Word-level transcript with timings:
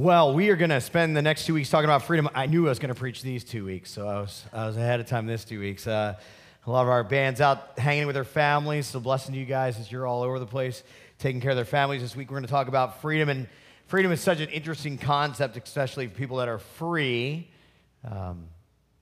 Well, 0.00 0.32
we 0.32 0.48
are 0.48 0.56
going 0.56 0.70
to 0.70 0.80
spend 0.80 1.14
the 1.14 1.20
next 1.20 1.44
two 1.44 1.52
weeks 1.52 1.68
talking 1.68 1.84
about 1.84 2.04
freedom. 2.04 2.26
I 2.34 2.46
knew 2.46 2.64
I 2.64 2.70
was 2.70 2.78
going 2.78 2.88
to 2.88 2.98
preach 2.98 3.20
these 3.20 3.44
two 3.44 3.66
weeks, 3.66 3.90
so 3.90 4.08
I 4.08 4.20
was, 4.22 4.44
I 4.50 4.66
was 4.66 4.78
ahead 4.78 4.98
of 4.98 5.04
time 5.04 5.26
this 5.26 5.44
two 5.44 5.60
weeks. 5.60 5.86
Uh, 5.86 6.18
a 6.66 6.70
lot 6.70 6.80
of 6.80 6.88
our 6.88 7.04
bands 7.04 7.42
out 7.42 7.78
hanging 7.78 8.06
with 8.06 8.14
their 8.14 8.24
families, 8.24 8.86
so 8.86 8.98
blessing 8.98 9.34
to 9.34 9.38
you 9.38 9.44
guys 9.44 9.78
as 9.78 9.92
you're 9.92 10.06
all 10.06 10.22
over 10.22 10.38
the 10.38 10.46
place 10.46 10.84
taking 11.18 11.42
care 11.42 11.50
of 11.50 11.56
their 11.56 11.66
families. 11.66 12.00
This 12.00 12.16
week 12.16 12.30
we're 12.30 12.38
going 12.38 12.46
to 12.46 12.50
talk 12.50 12.66
about 12.66 13.02
freedom, 13.02 13.28
and 13.28 13.46
freedom 13.88 14.10
is 14.10 14.22
such 14.22 14.40
an 14.40 14.48
interesting 14.48 14.96
concept, 14.96 15.58
especially 15.58 16.06
for 16.06 16.14
people 16.14 16.38
that 16.38 16.48
are 16.48 16.60
free, 16.60 17.50
um, 18.10 18.46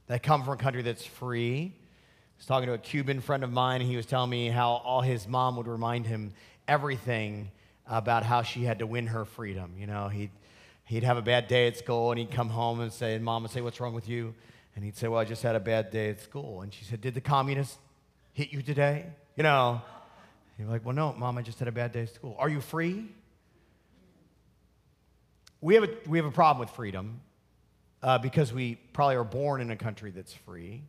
that 0.08 0.24
come 0.24 0.42
from 0.42 0.54
a 0.54 0.56
country 0.56 0.82
that's 0.82 1.06
free. 1.06 1.72
I 1.76 2.38
was 2.38 2.46
talking 2.46 2.66
to 2.66 2.72
a 2.72 2.78
Cuban 2.78 3.20
friend 3.20 3.44
of 3.44 3.52
mine, 3.52 3.82
and 3.82 3.88
he 3.88 3.96
was 3.96 4.06
telling 4.06 4.30
me 4.30 4.48
how 4.48 4.70
all 4.70 5.02
his 5.02 5.28
mom 5.28 5.54
would 5.58 5.68
remind 5.68 6.08
him 6.08 6.32
everything 6.66 7.52
about 7.86 8.24
how 8.24 8.42
she 8.42 8.64
had 8.64 8.80
to 8.80 8.86
win 8.88 9.06
her 9.06 9.24
freedom. 9.24 9.74
You 9.78 9.86
know, 9.86 10.08
he'd 10.08 10.32
he'd 10.88 11.04
have 11.04 11.18
a 11.18 11.22
bad 11.22 11.48
day 11.48 11.66
at 11.66 11.76
school 11.76 12.10
and 12.10 12.18
he'd 12.18 12.30
come 12.30 12.48
home 12.48 12.80
and 12.80 12.92
say, 12.92 13.18
mom 13.18 13.42
would 13.42 13.52
say, 13.52 13.60
What's 13.60 13.78
wrong 13.78 13.94
with 13.94 14.08
you? 14.08 14.34
And 14.74 14.84
he'd 14.84 14.96
say, 14.96 15.06
Well, 15.06 15.20
I 15.20 15.24
just 15.24 15.42
had 15.42 15.54
a 15.54 15.60
bad 15.60 15.90
day 15.90 16.10
at 16.10 16.20
school. 16.20 16.62
And 16.62 16.72
she 16.72 16.84
said, 16.84 17.00
Did 17.00 17.14
the 17.14 17.20
communists 17.20 17.78
hit 18.32 18.52
you 18.52 18.62
today? 18.62 19.06
You 19.36 19.42
know, 19.42 19.82
you're 20.58 20.68
like, 20.68 20.84
Well, 20.84 20.94
no, 20.94 21.12
mom, 21.12 21.38
I 21.38 21.42
just 21.42 21.58
had 21.58 21.68
a 21.68 21.72
bad 21.72 21.92
day 21.92 22.02
at 22.02 22.14
school. 22.14 22.34
Are 22.38 22.48
you 22.48 22.60
free? 22.60 23.04
We 25.60 25.74
have 25.74 25.84
a, 25.84 25.90
we 26.06 26.18
have 26.18 26.26
a 26.26 26.30
problem 26.30 26.60
with 26.60 26.70
freedom 26.70 27.20
uh, 28.02 28.18
because 28.18 28.52
we 28.52 28.76
probably 28.92 29.16
are 29.16 29.24
born 29.24 29.60
in 29.60 29.70
a 29.70 29.76
country 29.76 30.10
that's 30.10 30.32
free. 30.32 30.82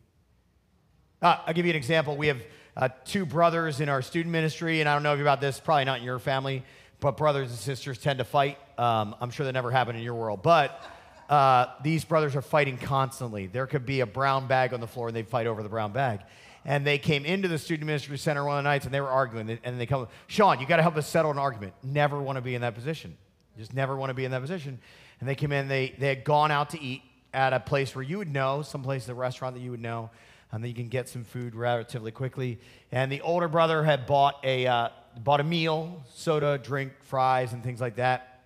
Uh, 1.20 1.36
I'll 1.46 1.54
give 1.54 1.66
you 1.66 1.70
an 1.70 1.76
example. 1.76 2.16
We 2.16 2.28
have 2.28 2.40
uh, 2.76 2.88
two 3.04 3.26
brothers 3.26 3.80
in 3.80 3.88
our 3.88 4.00
student 4.00 4.32
ministry, 4.32 4.80
and 4.80 4.88
I 4.88 4.94
don't 4.94 5.02
know 5.02 5.12
if 5.12 5.18
you're 5.18 5.26
about 5.26 5.40
this, 5.40 5.60
probably 5.60 5.84
not 5.84 5.98
in 5.98 6.04
your 6.04 6.18
family, 6.18 6.62
but 7.00 7.16
brothers 7.16 7.50
and 7.50 7.58
sisters 7.58 7.98
tend 7.98 8.18
to 8.18 8.24
fight. 8.24 8.58
Um, 8.78 9.16
I'm 9.20 9.30
sure 9.30 9.46
that 9.46 9.52
never 9.52 9.70
happened 9.70 9.98
in 9.98 10.04
your 10.04 10.14
world, 10.14 10.42
but 10.42 10.82
uh, 11.28 11.66
these 11.82 12.04
brothers 12.04 12.34
are 12.36 12.42
fighting 12.42 12.76
constantly. 12.76 13.46
There 13.46 13.66
could 13.66 13.86
be 13.86 14.00
a 14.00 14.06
brown 14.06 14.46
bag 14.46 14.74
on 14.74 14.80
the 14.80 14.86
floor, 14.86 15.08
and 15.08 15.16
they 15.16 15.22
fight 15.22 15.46
over 15.46 15.62
the 15.62 15.68
brown 15.68 15.92
bag. 15.92 16.20
And 16.64 16.86
they 16.86 16.98
came 16.98 17.24
into 17.24 17.48
the 17.48 17.58
student 17.58 17.86
ministry 17.86 18.18
center 18.18 18.44
one 18.44 18.58
of 18.58 18.64
the 18.64 18.68
nights, 18.68 18.84
and 18.84 18.92
they 18.92 19.00
were 19.00 19.08
arguing. 19.08 19.58
And 19.64 19.80
they 19.80 19.86
come, 19.86 20.08
Sean, 20.26 20.60
you 20.60 20.66
got 20.66 20.76
to 20.76 20.82
help 20.82 20.96
us 20.96 21.08
settle 21.08 21.30
an 21.30 21.38
argument. 21.38 21.72
Never 21.82 22.20
want 22.20 22.36
to 22.36 22.42
be 22.42 22.54
in 22.54 22.60
that 22.60 22.74
position. 22.74 23.16
Just 23.56 23.72
never 23.72 23.96
want 23.96 24.10
to 24.10 24.14
be 24.14 24.24
in 24.24 24.30
that 24.32 24.42
position. 24.42 24.78
And 25.20 25.28
they 25.28 25.34
came 25.34 25.52
in. 25.52 25.68
They 25.68 25.94
they 25.98 26.08
had 26.08 26.24
gone 26.24 26.50
out 26.50 26.70
to 26.70 26.80
eat 26.80 27.02
at 27.32 27.52
a 27.52 27.60
place 27.60 27.94
where 27.94 28.02
you 28.02 28.18
would 28.18 28.32
know, 28.32 28.62
some 28.62 28.82
place, 28.82 29.08
a 29.08 29.14
restaurant 29.14 29.54
that 29.54 29.60
you 29.60 29.70
would 29.70 29.80
know, 29.80 30.10
and 30.52 30.62
then 30.62 30.68
you 30.68 30.74
can 30.74 30.88
get 30.88 31.08
some 31.08 31.24
food 31.24 31.54
relatively 31.54 32.10
quickly. 32.10 32.58
And 32.90 33.10
the 33.10 33.20
older 33.20 33.48
brother 33.48 33.84
had 33.84 34.06
bought 34.06 34.36
a 34.42 34.66
uh, 34.66 34.88
bought 35.18 35.40
a 35.40 35.44
meal, 35.44 36.02
soda, 36.14 36.58
drink, 36.58 36.92
fries, 37.02 37.52
and 37.52 37.62
things 37.62 37.80
like 37.80 37.96
that, 37.96 38.40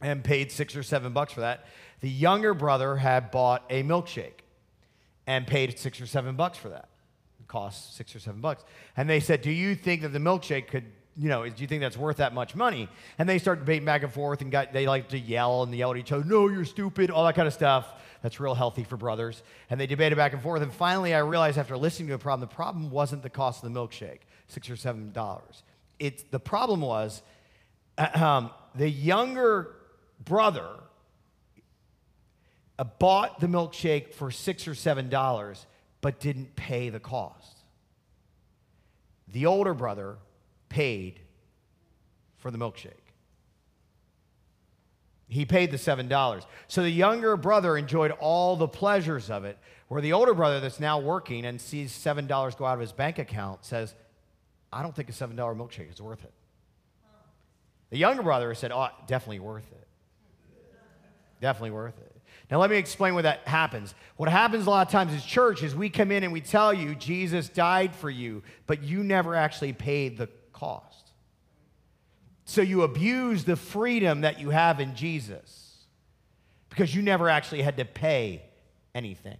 and 0.00 0.22
paid 0.22 0.52
six 0.52 0.76
or 0.76 0.82
seven 0.82 1.12
bucks 1.12 1.32
for 1.32 1.40
that. 1.40 1.66
The 2.00 2.10
younger 2.10 2.54
brother 2.54 2.96
had 2.96 3.30
bought 3.30 3.64
a 3.70 3.82
milkshake 3.82 4.44
and 5.26 5.46
paid 5.46 5.78
six 5.78 6.00
or 6.00 6.06
seven 6.06 6.36
bucks 6.36 6.58
for 6.58 6.68
that. 6.68 6.88
It 7.40 7.48
cost 7.48 7.96
six 7.96 8.14
or 8.14 8.18
seven 8.18 8.40
bucks. 8.40 8.64
And 8.96 9.08
they 9.08 9.20
said, 9.20 9.42
Do 9.42 9.50
you 9.50 9.74
think 9.74 10.02
that 10.02 10.10
the 10.10 10.18
milkshake 10.18 10.68
could, 10.68 10.84
you 11.16 11.28
know, 11.28 11.48
do 11.48 11.62
you 11.62 11.66
think 11.66 11.80
that's 11.80 11.96
worth 11.96 12.18
that 12.18 12.34
much 12.34 12.54
money? 12.54 12.88
And 13.18 13.28
they 13.28 13.38
started 13.38 13.60
debating 13.60 13.84
back 13.84 14.02
and 14.02 14.12
forth 14.12 14.42
and 14.42 14.50
got 14.50 14.72
they 14.72 14.86
like 14.86 15.08
to 15.10 15.18
yell 15.18 15.62
and 15.62 15.74
yell 15.74 15.92
at 15.92 15.96
each 15.96 16.12
other, 16.12 16.24
No, 16.24 16.48
you're 16.48 16.64
stupid, 16.64 17.10
all 17.10 17.24
that 17.24 17.34
kind 17.34 17.48
of 17.48 17.54
stuff. 17.54 17.86
That's 18.22 18.40
real 18.40 18.54
healthy 18.54 18.84
for 18.84 18.96
brothers. 18.96 19.42
And 19.68 19.78
they 19.78 19.86
debated 19.86 20.16
back 20.16 20.32
and 20.32 20.42
forth. 20.42 20.62
And 20.62 20.72
finally, 20.72 21.14
I 21.14 21.18
realized 21.18 21.58
after 21.58 21.76
listening 21.76 22.08
to 22.08 22.14
the 22.14 22.18
problem, 22.18 22.48
the 22.48 22.54
problem 22.54 22.90
wasn't 22.90 23.22
the 23.22 23.30
cost 23.30 23.62
of 23.62 23.72
the 23.72 23.78
milkshake, 23.78 24.20
six 24.48 24.70
or 24.70 24.76
seven 24.76 25.12
dollars. 25.12 25.62
It's 26.04 26.22
the 26.24 26.38
problem 26.38 26.82
was 26.82 27.22
um, 28.14 28.50
the 28.74 28.90
younger 28.90 29.74
brother 30.22 30.68
uh, 32.78 32.84
bought 32.84 33.40
the 33.40 33.46
milkshake 33.46 34.12
for 34.12 34.30
six 34.30 34.68
or 34.68 34.74
seven 34.74 35.08
dollars, 35.08 35.66
but 36.02 36.20
didn't 36.20 36.56
pay 36.56 36.90
the 36.90 37.00
cost. 37.00 37.56
The 39.28 39.46
older 39.46 39.72
brother 39.72 40.16
paid 40.68 41.20
for 42.36 42.50
the 42.50 42.58
milkshake. 42.58 42.92
He 45.26 45.46
paid 45.46 45.70
the 45.70 45.78
seven 45.78 46.06
dollars. 46.06 46.42
So 46.68 46.82
the 46.82 46.90
younger 46.90 47.38
brother 47.38 47.78
enjoyed 47.78 48.10
all 48.10 48.56
the 48.56 48.68
pleasures 48.68 49.30
of 49.30 49.46
it, 49.46 49.56
where 49.88 50.02
the 50.02 50.12
older 50.12 50.34
brother 50.34 50.60
that's 50.60 50.80
now 50.80 50.98
working 50.98 51.46
and 51.46 51.58
sees 51.58 51.92
seven 51.92 52.26
dollars 52.26 52.54
go 52.54 52.66
out 52.66 52.74
of 52.74 52.80
his 52.80 52.92
bank 52.92 53.18
account 53.18 53.64
says, 53.64 53.94
I 54.74 54.82
don't 54.82 54.94
think 54.94 55.08
a 55.08 55.12
$7 55.12 55.36
milkshake 55.36 55.92
is 55.92 56.02
worth 56.02 56.24
it. 56.24 56.32
The 57.90 57.98
younger 57.98 58.24
brother 58.24 58.52
said, 58.54 58.72
Oh, 58.72 58.88
definitely 59.06 59.38
worth 59.38 59.70
it. 59.70 59.86
Definitely 61.40 61.70
worth 61.70 61.96
it. 61.98 62.10
Now, 62.50 62.58
let 62.58 62.70
me 62.70 62.76
explain 62.76 63.14
what 63.14 63.22
that 63.22 63.46
happens. 63.46 63.94
What 64.16 64.28
happens 64.28 64.66
a 64.66 64.70
lot 64.70 64.86
of 64.86 64.92
times 64.92 65.12
as 65.12 65.24
church 65.24 65.62
is 65.62 65.74
we 65.74 65.88
come 65.88 66.10
in 66.10 66.24
and 66.24 66.32
we 66.32 66.40
tell 66.40 66.74
you 66.74 66.94
Jesus 66.94 67.48
died 67.48 67.94
for 67.94 68.10
you, 68.10 68.42
but 68.66 68.82
you 68.82 69.04
never 69.04 69.34
actually 69.34 69.72
paid 69.72 70.18
the 70.18 70.28
cost. 70.52 71.12
So 72.44 72.60
you 72.60 72.82
abuse 72.82 73.44
the 73.44 73.56
freedom 73.56 74.22
that 74.22 74.40
you 74.40 74.50
have 74.50 74.80
in 74.80 74.94
Jesus 74.96 75.84
because 76.68 76.94
you 76.94 77.00
never 77.00 77.28
actually 77.28 77.62
had 77.62 77.76
to 77.76 77.84
pay 77.84 78.42
anything. 78.94 79.38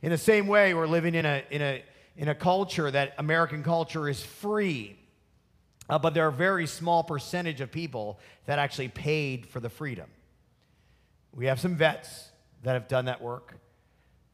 In 0.00 0.10
the 0.10 0.18
same 0.18 0.46
way, 0.48 0.74
we're 0.74 0.86
living 0.86 1.14
in 1.14 1.26
a, 1.26 1.44
in 1.50 1.62
a, 1.62 1.84
in 2.16 2.28
a 2.28 2.34
culture 2.34 2.90
that 2.90 3.14
American 3.18 3.62
culture 3.62 4.08
is 4.08 4.22
free, 4.22 4.96
uh, 5.88 5.98
but 5.98 6.14
there 6.14 6.24
are 6.24 6.28
a 6.28 6.32
very 6.32 6.66
small 6.66 7.02
percentage 7.02 7.60
of 7.60 7.70
people 7.70 8.18
that 8.46 8.58
actually 8.58 8.88
paid 8.88 9.46
for 9.46 9.60
the 9.60 9.70
freedom. 9.70 10.08
We 11.34 11.46
have 11.46 11.58
some 11.58 11.76
vets 11.76 12.30
that 12.62 12.74
have 12.74 12.88
done 12.88 13.06
that 13.06 13.20
work. 13.20 13.54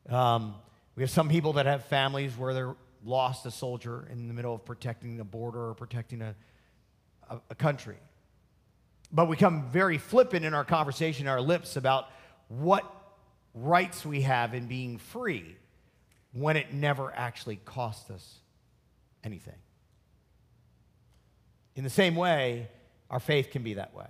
Um, 0.08 0.54
we 0.96 1.02
have 1.02 1.10
some 1.10 1.28
people 1.28 1.54
that 1.54 1.66
have 1.66 1.84
families 1.84 2.36
where 2.36 2.54
they're 2.54 2.76
lost 3.04 3.46
a 3.46 3.50
soldier 3.50 4.08
in 4.10 4.26
the 4.26 4.34
middle 4.34 4.54
of 4.54 4.64
protecting 4.64 5.16
the 5.16 5.24
border 5.24 5.68
or 5.68 5.74
protecting 5.74 6.22
a, 6.22 6.34
a, 7.30 7.40
a 7.50 7.54
country. 7.54 7.96
But 9.12 9.28
we 9.28 9.36
come 9.36 9.70
very 9.70 9.96
flippant 9.96 10.44
in 10.44 10.54
our 10.54 10.64
conversation, 10.64 11.28
our 11.28 11.40
lips 11.40 11.76
about 11.76 12.08
what 12.48 12.84
rights 13.54 14.04
we 14.04 14.22
have 14.22 14.54
in 14.54 14.66
being 14.66 14.98
free 14.98 15.56
when 16.38 16.56
it 16.56 16.72
never 16.72 17.12
actually 17.14 17.56
cost 17.56 18.10
us 18.10 18.38
anything. 19.24 19.54
In 21.74 21.84
the 21.84 21.90
same 21.90 22.16
way, 22.16 22.68
our 23.10 23.20
faith 23.20 23.50
can 23.50 23.62
be 23.62 23.74
that 23.74 23.94
way. 23.94 24.06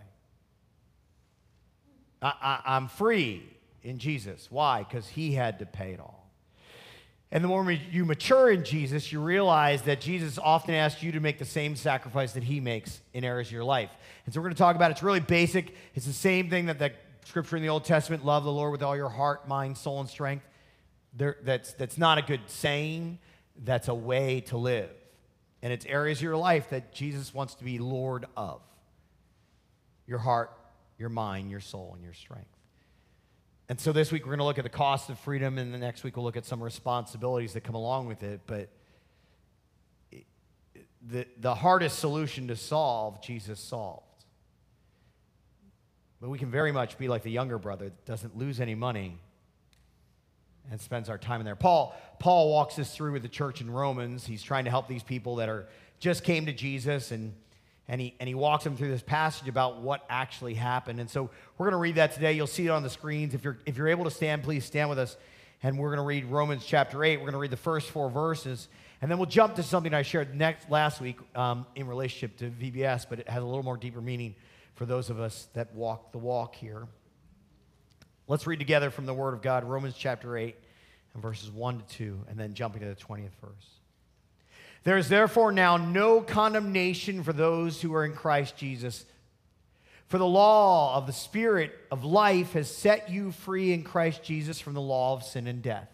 I, 2.21 2.61
am 2.65 2.89
free 2.89 3.43
in 3.83 3.99
Jesus. 3.99 4.49
Why? 4.51 4.83
Because 4.83 5.07
he 5.07 5.33
had 5.33 5.61
to 5.61 5.67
pay 5.67 5.93
it 5.93 6.01
all. 6.01 6.29
And 7.31 7.45
the 7.45 7.49
more 7.49 7.71
you 7.71 8.07
mature 8.07 8.51
in 8.51 8.65
Jesus, 8.65 9.13
you 9.13 9.21
realize 9.21 9.83
that 9.83 10.01
Jesus 10.01 10.39
often 10.39 10.75
asks 10.75 11.03
you 11.03 11.13
to 11.13 11.21
make 11.21 11.39
the 11.39 11.45
same 11.45 11.77
sacrifice 11.77 12.33
that 12.33 12.43
he 12.43 12.59
makes 12.59 13.01
in 13.13 13.23
areas 13.23 13.49
of 13.49 13.53
your 13.53 13.65
life. 13.65 13.91
And 14.25 14.35
so 14.35 14.41
we're 14.41 14.47
going 14.47 14.55
to 14.55 14.59
talk 14.59 14.77
about 14.77 14.91
it. 14.91 14.93
It's 14.95 15.03
really 15.03 15.21
basic. 15.21 15.75
It's 15.95 16.07
the 16.07 16.13
same 16.13 16.49
thing 16.49 16.67
that 16.67 16.79
the 16.79 16.93
scripture 17.27 17.57
in 17.57 17.63
the 17.63 17.69
Old 17.69 17.85
Testament 17.85 18.25
love 18.25 18.45
the 18.45 18.53
Lord 18.53 18.73
with 18.73 18.83
all 18.83 18.97
your 18.97 19.11
heart, 19.11 19.47
mind, 19.47 19.77
soul, 19.77 20.01
and 20.01 20.09
strength. 20.09 20.47
There, 21.19 21.37
that's, 21.43 21.73
that's 21.73 21.99
not 21.99 22.19
a 22.19 22.23
good 22.23 22.41
saying, 22.47 23.19
that's 23.65 23.89
a 23.89 23.95
way 23.95 24.41
to 24.43 24.57
live. 24.57 24.91
And 25.63 25.73
it's 25.73 25.85
areas 25.85 26.19
of 26.19 26.23
your 26.23 26.37
life 26.37 26.71
that 26.71 26.93
Jesus 26.93 27.35
wants 27.35 27.57
to 27.57 27.65
be 27.65 27.79
Lord 27.79 28.27
of 28.37 28.61
your 30.07 30.21
heart, 30.21 30.53
your 30.97 31.09
mind, 31.09 31.51
your 31.51 31.61
soul, 31.61 31.91
and 31.95 32.05
your 32.05 32.15
strength. 32.15 32.47
And 33.69 33.79
so 33.79 33.93
this 33.93 34.13
week 34.13 34.25
we're 34.25 34.31
going 34.31 34.39
to 34.39 34.45
look 34.45 34.59
at 34.59 34.65
the 34.65 34.71
cost 34.71 35.11
of 35.11 35.19
freedom, 35.19 35.59
and 35.59 35.75
the 35.75 35.79
next 35.79 36.05
week 36.05 36.17
we'll 36.17 36.25
look 36.25 36.37
at 36.37 36.47
some 36.47 36.63
responsibilities 36.63 37.53
that 37.53 37.65
come 37.65 37.75
along 37.75 38.07
with 38.07 38.23
it. 38.23 38.41
But 38.47 38.71
the, 41.07 41.27
the 41.39 41.55
hardest 41.57 41.99
solution 41.99 42.47
to 42.49 42.57
solve, 42.57 43.21
Jesus 43.23 43.59
solved. 43.59 44.05
But 46.21 46.31
we 46.31 46.39
can 46.39 46.51
very 46.51 46.73
much 46.73 46.97
be 46.97 47.09
like 47.09 47.23
the 47.25 47.31
younger 47.31 47.59
brother 47.59 47.87
that 47.87 48.05
doesn't 48.07 48.37
lose 48.39 48.61
any 48.61 48.77
money 48.77 49.19
and 50.71 50.81
spends 50.81 51.09
our 51.09 51.19
time 51.19 51.41
in 51.41 51.47
there. 51.47 51.57
Paul, 51.57 51.97
Paul 52.19 52.51
walks 52.51 52.79
us 52.79 52.95
through 52.95 53.13
with 53.13 53.23
the 53.23 53.29
church 53.29 53.61
in 53.61 53.71
Romans. 53.71 54.27
He's 54.27 54.43
trying 54.43 54.65
to 54.65 54.71
help 54.71 54.89
these 54.89 55.03
people 55.03 55.37
that 55.37 55.49
are 55.49 55.67
just 55.99 56.25
came 56.25 56.47
to 56.47 56.53
Jesus 56.53 57.11
and 57.11 57.35
and 57.91 58.03
he, 58.03 58.15
and 58.21 58.29
he 58.29 58.35
walks 58.35 58.65
them 58.65 58.77
through 58.77 58.91
this 58.91 59.03
passage 59.03 59.49
about 59.49 59.81
what 59.81 60.05
actually 60.11 60.53
happened. 60.53 61.01
And 61.01 61.09
so 61.09 61.31
we're 61.57 61.71
going 61.71 61.73
to 61.73 61.79
read 61.79 61.95
that 61.95 62.13
today. 62.13 62.35
You'll 62.35 62.47
see 62.47 62.67
it 62.67 62.71
on 62.71 62.83
the 62.83 62.91
screens. 62.91 63.35
If 63.35 63.45
you're, 63.45 63.57
if 63.65 63.79
you're 63.79 63.89
able 63.89 64.05
to 64.05 64.11
stand, 64.11 64.43
please 64.43 64.67
stand 64.67 64.91
with 64.91 64.99
us. 64.99 65.17
And 65.63 65.79
we're 65.79 65.89
going 65.89 65.99
to 65.99 66.05
read 66.05 66.27
Romans 66.27 66.65
chapter 66.67 67.03
8. 67.03 67.17
We're 67.17 67.23
going 67.23 67.33
to 67.33 67.39
read 67.39 67.51
the 67.51 67.57
first 67.57 67.91
four 67.91 68.11
verses. 68.11 68.69
And 69.01 69.11
then 69.11 69.17
we'll 69.17 69.27
jump 69.27 69.55
to 69.55 69.63
something 69.63 69.95
I 69.95 70.03
shared 70.03 70.35
next, 70.35 70.71
last 70.71 71.01
week 71.01 71.17
um, 71.35 71.65
in 71.75 71.87
relationship 71.87 72.37
to 72.39 72.51
VBS, 72.51 73.07
but 73.09 73.21
it 73.21 73.29
has 73.29 73.43
a 73.43 73.47
little 73.47 73.63
more 73.63 73.79
deeper 73.79 74.03
meaning 74.03 74.35
for 74.75 74.85
those 74.85 75.09
of 75.09 75.19
us 75.19 75.49
that 75.55 75.75
walk 75.75 76.13
the 76.13 76.19
walk 76.19 76.55
here. 76.55 76.87
Let's 78.31 78.47
read 78.47 78.59
together 78.59 78.91
from 78.91 79.07
the 79.07 79.15
Word 79.15 79.33
of 79.33 79.41
God, 79.41 79.65
Romans 79.65 79.95
chapter 79.97 80.37
8 80.37 80.55
and 81.15 81.23
verses 81.23 81.51
1 81.51 81.79
to 81.79 81.85
2, 81.97 82.19
and 82.29 82.39
then 82.39 82.53
jumping 82.53 82.83
to 82.83 82.89
the 82.89 82.95
20th 82.95 83.31
verse. 83.41 83.79
There 84.85 84.99
is 84.99 85.09
therefore 85.09 85.51
now 85.51 85.79
no 85.79 86.21
condemnation 86.21 87.23
for 87.23 87.33
those 87.33 87.81
who 87.81 87.95
are 87.95 88.05
in 88.05 88.13
Christ 88.13 88.55
Jesus. 88.59 89.07
For 90.09 90.19
the 90.19 90.27
law 90.27 90.95
of 90.95 91.07
the 91.07 91.13
Spirit 91.15 91.73
of 91.91 92.05
life 92.05 92.53
has 92.53 92.71
set 92.71 93.09
you 93.09 93.33
free 93.33 93.73
in 93.73 93.83
Christ 93.83 94.23
Jesus 94.23 94.61
from 94.61 94.75
the 94.75 94.81
law 94.83 95.15
of 95.15 95.23
sin 95.23 95.47
and 95.47 95.63
death. 95.63 95.89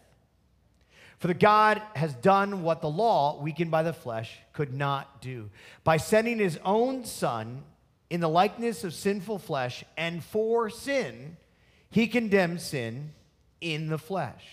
For 1.19 1.27
the 1.27 1.33
God 1.33 1.81
has 1.95 2.13
done 2.15 2.63
what 2.63 2.81
the 2.81 2.89
law, 2.89 3.41
weakened 3.41 3.71
by 3.71 3.83
the 3.83 3.93
flesh, 3.93 4.37
could 4.51 4.73
not 4.73 5.21
do. 5.21 5.49
By 5.85 5.95
sending 5.95 6.39
his 6.39 6.59
own 6.65 7.05
Son 7.05 7.63
in 8.09 8.19
the 8.19 8.27
likeness 8.27 8.83
of 8.83 8.93
sinful 8.93 9.39
flesh, 9.39 9.85
and 9.95 10.21
for 10.21 10.69
sin, 10.69 11.37
he 11.95 12.07
condemned 12.07 12.59
sin 12.59 13.13
in 13.61 13.87
the 13.87 13.97
flesh. 13.97 14.43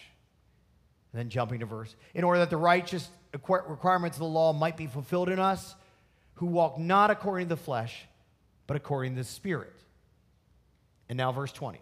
And 1.13 1.19
then 1.19 1.29
jumping 1.29 1.59
to 1.59 1.67
verse, 1.67 1.93
in 2.15 2.23
order 2.23 2.39
that 2.39 2.51
the 2.51 2.57
righteous 2.57 3.09
requirements 3.33 4.17
of 4.17 4.21
the 4.21 4.27
law 4.27 4.53
might 4.53 4.77
be 4.77 4.87
fulfilled 4.87 5.29
in 5.29 5.41
us, 5.41 5.75
who 6.35 6.47
walk 6.47 6.79
not 6.79 7.11
according 7.11 7.49
to 7.49 7.57
the 7.57 7.61
flesh 7.61 8.07
but 8.69 8.77
according 8.77 9.17
to 9.17 9.23
the 9.23 9.27
Spirit. 9.27 9.73
And 11.09 11.17
now, 11.17 11.33
verse 11.33 11.51
20. 11.51 11.81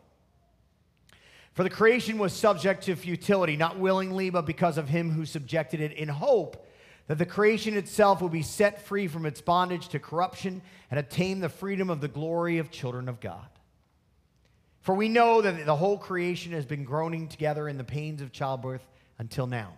For 1.52 1.62
the 1.62 1.68
creation 1.68 2.16
was 2.16 2.32
subject 2.32 2.84
to 2.84 2.96
futility, 2.96 3.58
not 3.58 3.78
willingly, 3.78 4.30
but 4.30 4.46
because 4.46 4.78
of 4.78 4.88
him 4.88 5.10
who 5.10 5.26
subjected 5.26 5.82
it, 5.82 5.92
in 5.92 6.08
hope 6.08 6.66
that 7.06 7.18
the 7.18 7.26
creation 7.26 7.76
itself 7.76 8.22
will 8.22 8.30
be 8.30 8.40
set 8.40 8.86
free 8.86 9.08
from 9.08 9.26
its 9.26 9.42
bondage 9.42 9.88
to 9.88 9.98
corruption 9.98 10.62
and 10.90 10.98
attain 10.98 11.40
the 11.40 11.50
freedom 11.50 11.90
of 11.90 12.00
the 12.00 12.08
glory 12.08 12.56
of 12.56 12.70
children 12.70 13.10
of 13.10 13.20
God. 13.20 13.46
For 14.90 14.96
we 14.96 15.08
know 15.08 15.40
that 15.40 15.66
the 15.66 15.76
whole 15.76 15.96
creation 15.96 16.50
has 16.50 16.66
been 16.66 16.82
groaning 16.82 17.28
together 17.28 17.68
in 17.68 17.78
the 17.78 17.84
pains 17.84 18.20
of 18.20 18.32
childbirth 18.32 18.84
until 19.20 19.46
now. 19.46 19.74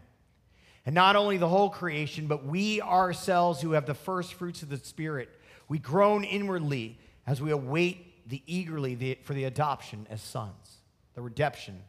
And 0.86 0.94
not 0.94 1.16
only 1.16 1.36
the 1.36 1.50
whole 1.50 1.68
creation, 1.68 2.26
but 2.26 2.46
we 2.46 2.80
ourselves 2.80 3.60
who 3.60 3.72
have 3.72 3.84
the 3.84 3.92
first 3.92 4.32
fruits 4.32 4.62
of 4.62 4.70
the 4.70 4.78
Spirit 4.78 5.28
we 5.68 5.78
groan 5.78 6.24
inwardly 6.24 6.98
as 7.26 7.42
we 7.42 7.50
await 7.50 8.26
the 8.26 8.42
eagerly 8.46 8.94
the, 8.94 9.18
for 9.22 9.34
the 9.34 9.44
adoption 9.44 10.06
as 10.08 10.22
sons, 10.22 10.78
the 11.14 11.20
redemption 11.20 11.82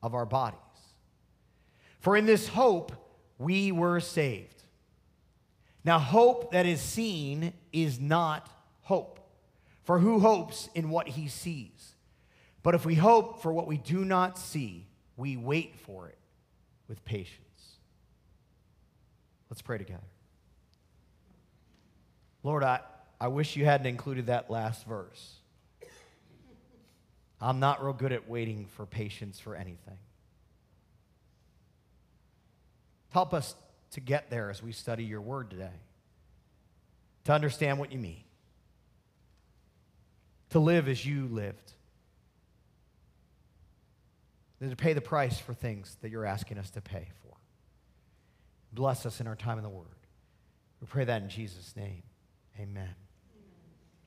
of 0.00 0.14
our 0.14 0.24
bodies. 0.24 0.60
For 1.98 2.16
in 2.16 2.26
this 2.26 2.46
hope 2.46 2.92
we 3.38 3.72
were 3.72 3.98
saved. 3.98 4.62
Now, 5.82 5.98
hope 5.98 6.52
that 6.52 6.64
is 6.64 6.80
seen 6.80 7.54
is 7.72 7.98
not 7.98 8.48
hope. 8.82 9.18
For 9.82 9.98
who 9.98 10.20
hopes 10.20 10.68
in 10.76 10.90
what 10.90 11.08
he 11.08 11.26
sees? 11.26 11.96
But 12.62 12.74
if 12.74 12.84
we 12.84 12.94
hope 12.94 13.42
for 13.42 13.52
what 13.52 13.66
we 13.66 13.78
do 13.78 14.04
not 14.04 14.38
see, 14.38 14.86
we 15.16 15.36
wait 15.36 15.76
for 15.80 16.08
it 16.08 16.18
with 16.88 17.04
patience. 17.04 17.38
Let's 19.50 19.62
pray 19.62 19.78
together. 19.78 20.02
Lord, 22.42 22.62
I, 22.62 22.80
I 23.20 23.28
wish 23.28 23.56
you 23.56 23.64
hadn't 23.64 23.86
included 23.86 24.26
that 24.26 24.50
last 24.50 24.86
verse. 24.86 25.34
I'm 27.40 27.60
not 27.60 27.82
real 27.82 27.92
good 27.92 28.12
at 28.12 28.28
waiting 28.28 28.66
for 28.66 28.86
patience 28.86 29.38
for 29.38 29.54
anything. 29.54 29.98
Help 33.10 33.32
us 33.32 33.54
to 33.92 34.00
get 34.00 34.28
there 34.28 34.50
as 34.50 34.62
we 34.62 34.72
study 34.72 35.04
your 35.04 35.20
word 35.20 35.50
today, 35.50 35.80
to 37.24 37.32
understand 37.32 37.78
what 37.78 37.92
you 37.92 37.98
mean, 37.98 38.24
to 40.50 40.58
live 40.58 40.88
as 40.88 41.04
you 41.06 41.26
lived, 41.26 41.72
and 44.60 44.70
to 44.70 44.76
pay 44.76 44.92
the 44.92 45.00
price 45.00 45.38
for 45.38 45.54
things 45.54 45.96
that 46.02 46.10
you're 46.10 46.26
asking 46.26 46.58
us 46.58 46.70
to 46.70 46.80
pay 46.80 47.08
for. 47.22 47.34
Bless 48.72 49.06
us 49.06 49.20
in 49.20 49.26
our 49.26 49.36
time 49.36 49.58
in 49.58 49.64
the 49.64 49.70
word. 49.70 49.86
We 50.80 50.86
pray 50.86 51.04
that 51.04 51.22
in 51.22 51.28
Jesus' 51.28 51.74
name. 51.76 52.02
Amen. 52.60 52.94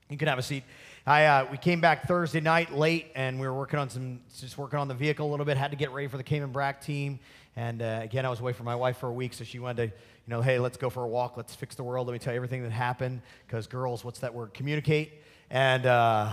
You 0.09 0.18
can 0.18 0.27
have 0.27 0.39
a 0.39 0.44
seat. 0.44 0.63
I, 1.07 1.25
uh, 1.25 1.48
we 1.50 1.57
came 1.57 1.80
back 1.80 2.06
Thursday 2.06 2.42
night 2.42 2.74
late, 2.74 3.07
and 3.15 3.39
we 3.39 3.48
were 3.48 3.53
working 3.53 3.80
on 3.80 3.89
some, 3.89 4.19
just 4.39 4.57
working 4.57 4.77
on 4.77 4.88
the 4.89 4.94
vehicle 4.94 5.27
a 5.27 5.31
little 5.31 5.45
bit. 5.45 5.56
Had 5.56 5.71
to 5.71 5.77
get 5.77 5.92
ready 5.92 6.07
for 6.07 6.18
the 6.18 6.24
Cayman 6.24 6.51
Brac 6.51 6.81
team, 6.81 7.19
and 7.56 7.81
uh, 7.81 8.01
again, 8.03 8.25
I 8.25 8.30
was 8.30 8.42
away 8.42 8.51
from 8.53 8.65
my 8.65 8.75
wife 8.75 8.98
for 8.98 9.07
a 9.07 9.13
week, 9.13 9.33
so 9.33 9.45
she 9.45 9.57
wanted 9.57 9.77
to, 9.77 9.83
you 9.86 9.92
know, 10.27 10.42
hey, 10.42 10.59
let's 10.59 10.77
go 10.77 10.89
for 10.89 11.03
a 11.03 11.07
walk. 11.07 11.38
Let's 11.38 11.56
fix 11.56 11.75
the 11.75 11.83
world. 11.83 12.07
Let 12.07 12.13
me 12.13 12.19
tell 12.19 12.33
you 12.33 12.38
everything 12.38 12.62
that 12.63 12.71
happened, 12.71 13.21
because 13.48 13.68
girls, 13.68 14.03
what's 14.03 14.19
that 14.19 14.33
word? 14.33 14.53
Communicate. 14.53 15.13
And 15.50 15.86
uh, 15.86 16.30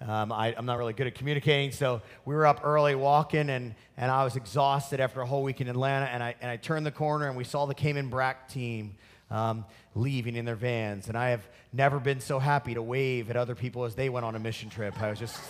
um, 0.00 0.30
I, 0.30 0.48
am 0.52 0.66
not 0.66 0.78
really 0.78 0.92
good 0.92 1.06
at 1.06 1.14
communicating, 1.14 1.72
so 1.72 2.02
we 2.26 2.34
were 2.34 2.46
up 2.46 2.60
early 2.64 2.94
walking, 2.94 3.48
and, 3.48 3.74
and 3.96 4.10
I 4.10 4.24
was 4.24 4.36
exhausted 4.36 5.00
after 5.00 5.22
a 5.22 5.26
whole 5.26 5.42
week 5.42 5.60
in 5.62 5.68
Atlanta. 5.68 6.06
And 6.06 6.22
I, 6.22 6.34
and 6.42 6.50
I 6.50 6.56
turned 6.56 6.84
the 6.84 6.90
corner, 6.90 7.28
and 7.28 7.36
we 7.36 7.44
saw 7.44 7.64
the 7.64 7.74
Cayman 7.74 8.10
Brac 8.10 8.48
team 8.48 8.96
um, 9.30 9.64
leaving 9.94 10.36
in 10.36 10.44
their 10.44 10.54
vans. 10.54 11.08
And 11.08 11.16
I 11.16 11.30
have 11.30 11.48
never 11.72 11.98
been 11.98 12.20
so 12.20 12.38
happy 12.38 12.74
to 12.74 12.82
wave 12.82 13.30
at 13.30 13.36
other 13.36 13.54
people 13.54 13.84
as 13.84 13.94
they 13.94 14.10
went 14.10 14.26
on 14.26 14.34
a 14.34 14.38
mission 14.38 14.68
trip. 14.68 15.00
I 15.00 15.08
was 15.08 15.18
just, 15.18 15.40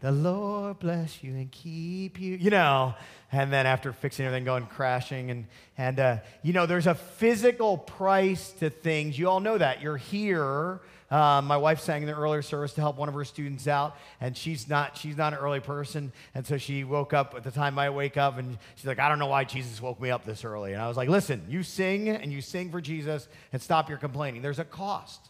the 0.00 0.10
Lord 0.10 0.80
bless 0.80 1.22
you 1.22 1.34
and 1.34 1.52
keep 1.52 2.20
you, 2.20 2.34
you 2.34 2.50
know. 2.50 2.94
And 3.30 3.52
then 3.52 3.64
after 3.64 3.92
fixing 3.92 4.26
everything, 4.26 4.44
going 4.44 4.66
crashing. 4.66 5.30
And, 5.30 5.46
and 5.78 6.00
uh, 6.00 6.16
you 6.42 6.52
know, 6.52 6.66
there's 6.66 6.88
a 6.88 6.96
physical 6.96 7.78
price 7.78 8.50
to 8.58 8.70
things. 8.70 9.16
You 9.16 9.28
all 9.28 9.40
know 9.40 9.56
that. 9.56 9.80
You're 9.80 9.96
here 9.96 10.80
um, 11.12 11.46
my 11.46 11.58
wife 11.58 11.80
sang 11.80 12.00
in 12.02 12.08
the 12.08 12.14
earlier 12.14 12.40
service 12.40 12.72
to 12.72 12.80
help 12.80 12.96
one 12.96 13.08
of 13.08 13.14
her 13.14 13.24
students 13.24 13.68
out, 13.68 13.96
and 14.18 14.34
she's 14.34 14.66
not 14.66 14.96
she's 14.96 15.16
not 15.16 15.34
an 15.34 15.38
early 15.38 15.60
person, 15.60 16.10
and 16.34 16.46
so 16.46 16.56
she 16.56 16.84
woke 16.84 17.12
up 17.12 17.34
at 17.36 17.44
the 17.44 17.50
time 17.50 17.78
I 17.78 17.90
wake 17.90 18.16
up, 18.16 18.38
and 18.38 18.56
she's 18.76 18.86
like, 18.86 18.98
I 18.98 19.10
don't 19.10 19.18
know 19.18 19.26
why 19.26 19.44
Jesus 19.44 19.82
woke 19.82 20.00
me 20.00 20.10
up 20.10 20.24
this 20.24 20.42
early, 20.42 20.72
and 20.72 20.80
I 20.80 20.88
was 20.88 20.96
like, 20.96 21.10
listen, 21.10 21.44
you 21.50 21.62
sing 21.62 22.08
and 22.08 22.32
you 22.32 22.40
sing 22.40 22.70
for 22.70 22.80
Jesus, 22.80 23.28
and 23.52 23.60
stop 23.60 23.90
your 23.90 23.98
complaining. 23.98 24.40
There's 24.40 24.58
a 24.58 24.64
cost. 24.64 25.28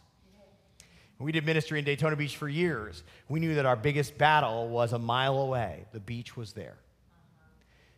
We 1.18 1.32
did 1.32 1.44
ministry 1.44 1.78
in 1.78 1.84
Daytona 1.84 2.16
Beach 2.16 2.36
for 2.36 2.48
years. 2.48 3.02
We 3.28 3.40
knew 3.40 3.56
that 3.56 3.66
our 3.66 3.76
biggest 3.76 4.18
battle 4.18 4.68
was 4.68 4.92
a 4.92 4.98
mile 4.98 5.38
away. 5.38 5.84
The 5.92 6.00
beach 6.00 6.36
was 6.36 6.52
there. 6.52 6.76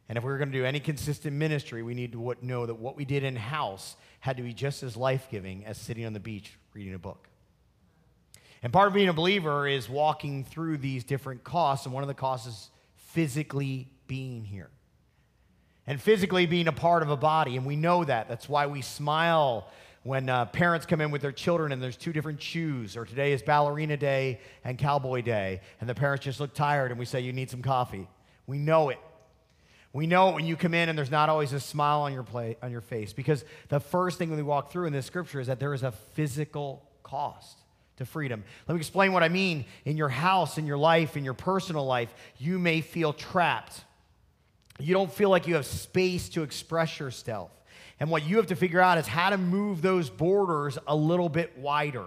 And 0.09 0.19
if 0.19 0.25
we 0.25 0.31
were 0.31 0.39
going 0.39 0.53
to 0.53 0.59
do 0.59 0.65
any 0.65 0.81
consistent 0.81 1.35
ministry, 1.35 1.83
we 1.83 1.95
need 1.95 2.13
to 2.13 2.35
know 2.43 2.67
that 2.67 2.75
what 2.75 2.97
we 2.97 3.05
did 3.05 3.25
in 3.25 3.37
house 3.37 3.97
had 4.21 4.37
to 4.37 4.43
be 4.43 4.53
just 4.53 4.83
as 4.83 4.97
life 4.97 5.29
giving 5.31 5.65
as 5.65 5.79
sitting 5.79 6.05
on 6.05 6.13
the 6.13 6.21
beach 6.21 6.53
reading 6.75 6.95
a 6.95 6.99
book. 6.99 7.29
And 8.65 8.73
part 8.73 8.89
of 8.89 8.95
being 8.95 9.11
a 9.11 9.13
believer 9.13 9.69
is 9.69 9.91
walking 9.91 10.43
through 10.43 10.79
these 10.79 11.05
different 11.05 11.45
costs, 11.45 11.85
and 11.85 11.95
one 11.95 12.03
of 12.03 12.09
the 12.09 12.15
costs 12.15 12.47
is 12.47 12.71
physically 12.97 13.89
being 14.07 14.43
here. 14.43 14.71
And 15.87 16.01
physically 16.01 16.47
being 16.47 16.67
a 16.67 16.73
part 16.73 17.03
of 17.03 17.11
a 17.11 17.17
body, 17.17 17.59
and 17.59 17.67
we 17.67 17.77
know 17.77 18.05
that. 18.05 18.27
That's 18.27 18.49
why 18.49 18.67
we 18.67 18.81
smile 18.81 19.69
when 20.03 20.31
uh, 20.31 20.47
parents 20.47 20.87
come 20.87 21.03
in 21.03 21.11
with 21.11 21.21
their 21.21 21.31
children 21.31 21.73
and 21.73 21.83
there's 21.83 21.99
two 21.99 22.15
different 22.15 22.41
shoes, 22.41 22.97
or 22.97 23.05
today 23.05 23.35
is 23.35 23.43
ballerina 23.43 23.99
day 23.99 24.41
and 24.65 24.79
cowboy 24.79 25.21
day, 25.21 25.61
and 25.83 25.89
the 25.89 25.95
parents 25.95 26.25
just 26.25 26.41
look 26.41 26.55
tired 26.55 26.91
and 26.91 26.99
we 26.99 27.05
say, 27.05 27.21
You 27.21 27.35
need 27.35 27.51
some 27.51 27.61
coffee. 27.61 28.09
We 28.47 28.57
know 28.57 28.89
it. 28.89 28.99
We 29.93 30.07
know 30.07 30.31
it 30.31 30.37
when 30.37 30.47
you 30.47 30.57
come 30.57 30.73
in 30.73 30.89
and 30.89 30.97
there's 30.97 31.11
not 31.11 31.29
always 31.29 31.53
a 31.53 31.61
smile 31.61 32.01
on 32.01 32.15
your, 32.15 32.23
play, 32.23 32.57
on 32.63 32.73
your 32.73 32.81
face 32.81 33.13
because 33.13 33.45
the 33.69 33.79
first 33.79 34.17
thing 34.17 34.35
we 34.35 34.43
walk 34.43 34.73
through 34.73 34.87
in 34.87 34.95
this 34.95 35.05
scripture 35.05 35.39
is 35.39 35.49
that 35.49 35.61
there 35.61 35.75
is 35.75 35.83
a 35.83 35.93
physical 35.93 36.83
cost 37.03 37.59
to 37.97 38.07
freedom. 38.07 38.45
Let 38.67 38.75
me 38.75 38.81
explain 38.81 39.13
what 39.13 39.23
I 39.23 39.29
mean. 39.29 39.65
In 39.85 39.97
your 39.97 40.09
house, 40.09 40.59
in 40.59 40.67
your 40.67 40.79
life, 40.79 41.17
in 41.17 41.25
your 41.25 41.35
personal 41.35 41.87
life, 41.87 42.13
you 42.39 42.59
may 42.59 42.81
feel 42.81 43.13
trapped. 43.13 43.85
You 44.79 44.95
don't 44.95 45.13
feel 45.13 45.31
like 45.31 45.47
you 45.47 45.55
have 45.55 45.67
space 45.67 46.29
to 46.31 46.43
express 46.43 46.99
yourself. 46.99 47.51
And 48.01 48.11
what 48.11 48.27
you 48.27 48.37
have 48.39 48.49
to 48.49 48.57
figure 48.57 48.81
out 48.81 48.99
is 48.99 49.07
how 49.07 49.31
to 49.31 49.39
move 49.39 49.81
those 49.81 50.11
borders 50.11 50.79
a 50.87 50.97
little 50.97 51.29
bit 51.29 51.57
wider. 51.57 52.07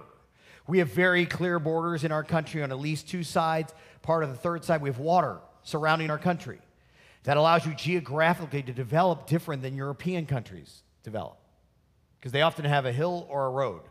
We 0.67 0.79
have 0.79 0.89
very 0.89 1.25
clear 1.25 1.59
borders 1.59 2.03
in 2.03 2.11
our 2.11 2.25
country 2.25 2.61
on 2.61 2.71
at 2.71 2.79
least 2.79 3.07
two 3.07 3.23
sides. 3.23 3.73
Part 4.01 4.23
of 4.23 4.29
the 4.29 4.35
third 4.35 4.65
side, 4.65 4.81
we 4.81 4.89
have 4.89 4.99
water 4.99 5.37
surrounding 5.63 6.09
our 6.09 6.17
country. 6.17 6.59
That 7.23 7.37
allows 7.37 7.65
you 7.65 7.73
geographically 7.73 8.63
to 8.63 8.73
develop 8.73 9.27
different 9.27 9.61
than 9.61 9.75
European 9.75 10.25
countries 10.25 10.83
develop. 11.03 11.37
Because 12.19 12.33
they 12.33 12.41
often 12.41 12.65
have 12.65 12.85
a 12.85 12.91
hill 12.91 13.25
or 13.29 13.45
a 13.45 13.49
road 13.49 13.81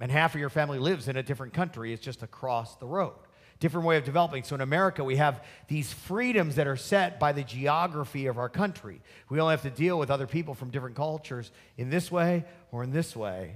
and 0.00 0.10
half 0.10 0.34
of 0.34 0.40
your 0.40 0.50
family 0.50 0.78
lives 0.78 1.08
in 1.08 1.16
a 1.16 1.22
different 1.22 1.52
country, 1.52 1.92
it's 1.92 2.02
just 2.02 2.22
across 2.22 2.76
the 2.76 2.86
road. 2.86 3.14
Different 3.60 3.86
way 3.86 3.96
of 3.96 4.04
developing. 4.04 4.42
So 4.42 4.56
in 4.56 4.60
America, 4.60 5.04
we 5.04 5.16
have 5.16 5.44
these 5.68 5.92
freedoms 5.92 6.56
that 6.56 6.66
are 6.66 6.76
set 6.76 7.20
by 7.20 7.32
the 7.32 7.44
geography 7.44 8.26
of 8.26 8.36
our 8.36 8.48
country. 8.48 9.00
We 9.28 9.38
only 9.38 9.52
have 9.52 9.62
to 9.62 9.70
deal 9.70 9.98
with 9.98 10.10
other 10.10 10.26
people 10.26 10.54
from 10.54 10.70
different 10.70 10.96
cultures 10.96 11.52
in 11.76 11.88
this 11.88 12.10
way 12.10 12.44
or 12.72 12.82
in 12.82 12.90
this 12.90 13.14
way, 13.14 13.54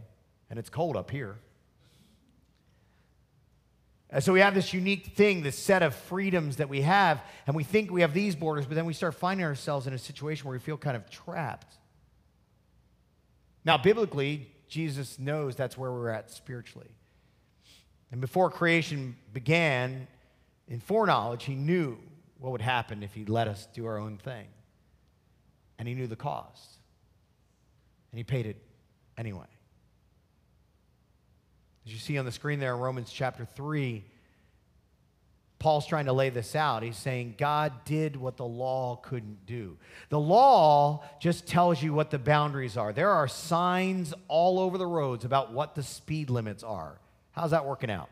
and 0.49 0.59
it's 0.59 0.71
cold 0.71 0.97
up 0.97 1.11
here. 1.11 1.37
And 4.09 4.23
so 4.23 4.33
we 4.33 4.38
have 4.40 4.55
this 4.55 4.73
unique 4.73 5.07
thing, 5.16 5.43
this 5.43 5.59
set 5.59 5.83
of 5.83 5.95
freedoms 5.95 6.57
that 6.59 6.69
we 6.69 6.83
have, 6.83 7.21
and 7.47 7.57
we 7.57 7.64
think 7.64 7.90
we 7.90 8.02
have 8.02 8.14
these 8.14 8.37
borders, 8.37 8.64
but 8.64 8.76
then 8.76 8.87
we 8.87 8.93
start 8.93 9.16
finding 9.16 9.45
ourselves 9.45 9.88
in 9.88 9.93
a 9.93 9.99
situation 9.99 10.47
where 10.47 10.52
we 10.52 10.61
feel 10.61 10.76
kind 10.76 10.97
of 10.97 11.11
trapped. 11.11 11.75
Now, 13.64 13.76
biblically, 13.76 14.49
Jesus 14.68 15.18
knows 15.18 15.56
that's 15.56 15.78
where 15.78 15.92
we're 15.92 16.11
at 16.11 16.30
spiritually. 16.30 16.90
And 18.11 18.20
before 18.20 18.50
creation 18.50 19.16
began, 19.32 20.06
in 20.68 20.80
foreknowledge, 20.80 21.44
he 21.44 21.54
knew 21.54 21.99
what 22.38 22.52
would 22.52 22.61
happen 22.61 23.02
if 23.02 23.14
he 23.14 23.25
let 23.25 23.49
us 23.49 23.68
do 23.73 23.87
our 23.87 23.99
own 23.99 24.18
thing. 24.18 24.46
And 25.78 25.87
he 25.87 25.94
knew 25.94 26.06
the 26.06 26.16
cost. 26.16 26.78
And 28.12 28.18
he 28.18 28.25
paid 28.25 28.46
it 28.46 28.56
anyway. 29.18 29.46
As 31.87 31.92
you 31.92 31.99
see 31.99 32.18
on 32.18 32.25
the 32.25 32.32
screen 32.32 32.58
there 32.58 32.75
in 32.75 32.80
Romans 32.80 33.12
chapter 33.12 33.44
3, 33.44 34.04
Paul's 35.58 35.86
trying 35.86 36.04
to 36.04 36.12
lay 36.12 36.28
this 36.28 36.54
out. 36.54 36.82
He's 36.82 36.98
saying 36.98 37.36
God 37.38 37.72
did 37.84 38.16
what 38.16 38.36
the 38.36 38.44
law 38.44 38.96
couldn't 38.96 39.46
do. 39.46 39.78
The 40.10 40.20
law 40.20 41.02
just 41.18 41.46
tells 41.46 41.82
you 41.82 41.94
what 41.94 42.10
the 42.10 42.18
boundaries 42.18 42.76
are. 42.76 42.92
There 42.92 43.10
are 43.10 43.26
signs 43.26 44.12
all 44.28 44.58
over 44.58 44.76
the 44.76 44.86
roads 44.86 45.25
about 45.25 45.52
what 45.52 45.75
the 45.75 45.82
speed 45.82 46.28
limits 46.28 46.62
are. 46.62 46.98
How's 47.32 47.52
that 47.52 47.64
working 47.64 47.90
out? 47.90 48.10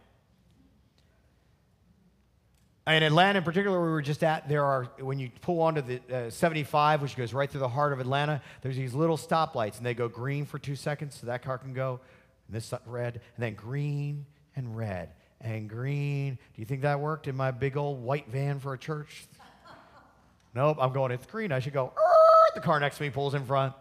In 2.87 3.03
Atlanta, 3.03 3.39
in 3.39 3.45
particular, 3.45 3.81
we 3.83 3.91
were 3.91 4.03
just 4.03 4.23
at, 4.23 4.47
there 4.47 4.65
are, 4.65 4.85
when 5.01 5.19
you 5.19 5.31
pull 5.41 5.63
onto 5.63 5.81
the 5.81 6.27
uh, 6.27 6.31
75, 6.31 7.01
which 7.01 7.17
goes 7.17 7.33
right 7.33 7.51
through 7.51 7.61
the 7.61 7.69
heart 7.69 7.95
of 7.95 8.01
Atlanta, 8.01 8.43
there's 8.61 8.77
these 8.77 8.93
little 8.93 9.17
stoplights, 9.17 9.79
and 9.79 9.87
they 9.87 9.95
go 9.95 10.07
green 10.07 10.45
for 10.45 10.59
two 10.59 10.77
seconds, 10.77 11.17
so 11.19 11.27
that 11.27 11.43
car 11.43 11.57
can 11.57 11.73
go, 11.73 12.01
and 12.47 12.55
this 12.55 12.75
red, 12.85 13.15
and 13.37 13.43
then 13.43 13.55
green 13.55 14.27
and 14.55 14.77
red 14.77 15.11
and 15.45 15.69
green. 15.69 16.35
Do 16.35 16.61
you 16.61 16.65
think 16.65 16.83
that 16.83 16.99
worked 16.99 17.29
in 17.29 17.37
my 17.37 17.53
big 17.53 17.77
old 17.77 18.03
white 18.03 18.29
van 18.29 18.59
for 18.59 18.73
a 18.73 18.79
church? 18.79 19.27
nope, 20.55 20.79
I'm 20.81 20.93
going, 20.93 21.13
it's 21.13 21.27
green. 21.27 21.53
I 21.53 21.61
should 21.61 21.75
go, 21.75 21.93
the 22.55 22.61
car 22.61 22.81
next 22.81 22.97
to 22.97 23.03
me 23.03 23.11
pulls 23.11 23.35
in 23.35 23.45
front. 23.45 23.75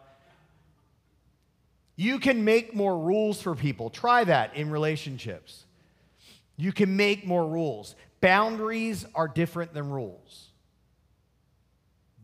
You 1.96 2.20
can 2.20 2.44
make 2.44 2.76
more 2.76 2.98
rules 2.98 3.42
for 3.42 3.56
people. 3.56 3.90
Try 3.90 4.24
that 4.26 4.56
in 4.56 4.70
relationships. 4.70 5.66
You 6.58 6.72
can 6.72 6.98
make 6.98 7.26
more 7.26 7.48
rules. 7.48 7.96
Boundaries 8.20 9.06
are 9.16 9.28
different 9.28 9.74
than 9.74 9.90
rules. 9.90 10.50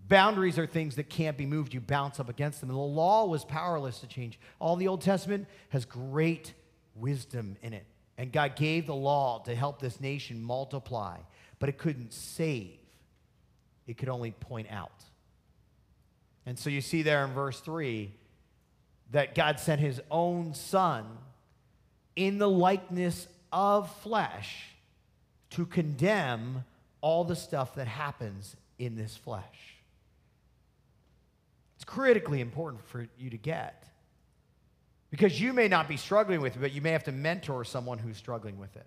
Boundaries 0.08 0.58
are 0.58 0.65
things 0.65 0.96
that 0.96 1.08
can't 1.08 1.38
be 1.38 1.46
moved. 1.46 1.74
You 1.74 1.81
bounce 1.81 2.19
up 2.19 2.29
against 2.29 2.62
them. 2.62 2.69
And 2.69 2.77
the 2.77 2.81
law 2.81 3.25
was 3.25 3.46
powerless 3.46 4.00
to 4.00 4.08
change. 4.08 4.39
All 4.60 4.75
the 4.75 4.88
Old 4.88 5.01
Testament 5.01 5.48
has 5.69 5.86
great 5.86 6.53
wisdom 6.96 7.58
in 7.62 7.74
it. 7.74 7.86
And 8.20 8.34
God 8.34 8.58
gave 8.58 8.86
the 8.86 8.94
law 8.94 9.40
to 9.46 9.56
help 9.56 9.80
this 9.80 10.02
nation 10.02 10.44
multiply, 10.44 11.20
but 11.58 11.70
it 11.70 11.78
couldn't 11.78 12.12
save, 12.12 12.78
it 13.88 13.98
could 13.98 14.10
only 14.10 14.32
point 14.32 14.68
out. 14.70 15.06
And 16.46 16.60
so 16.60 16.70
you 16.70 16.82
see 16.82 17.02
there 17.02 17.24
in 17.24 17.32
verse 17.32 17.62
3 17.62 18.12
that 19.12 19.36
God 19.36 19.58
sent 19.58 19.80
his 19.80 20.02
own 20.12 20.54
son 20.54 21.06
in 22.18 22.40
the 22.40 22.50
likeness 22.50 23.26
of 23.54 23.90
flesh 24.02 24.66
to 25.52 25.66
condemn 25.66 26.66
all 27.00 27.24
the 27.24 27.38
stuff 27.38 27.76
that 27.76 27.88
happens 27.88 28.58
in 28.78 28.98
this 28.98 29.16
flesh. 29.16 29.78
It's 31.78 31.86
critically 31.86 32.42
important 32.42 32.86
for 32.86 33.08
you 33.18 33.30
to 33.30 33.38
get. 33.38 33.86
Because 35.10 35.39
you 35.42 35.54
may 35.54 35.68
not 35.68 35.88
be 35.88 35.98
struggling 35.98 36.42
with 36.42 36.56
it, 36.56 36.60
but 36.60 36.72
you 36.72 36.82
may 36.82 36.92
have 36.92 37.06
to 37.06 37.12
mentor 37.12 37.63
someone 37.63 37.98
who's 37.98 38.18
struggling 38.18 38.60
with 38.60 38.75
it. 38.75 38.86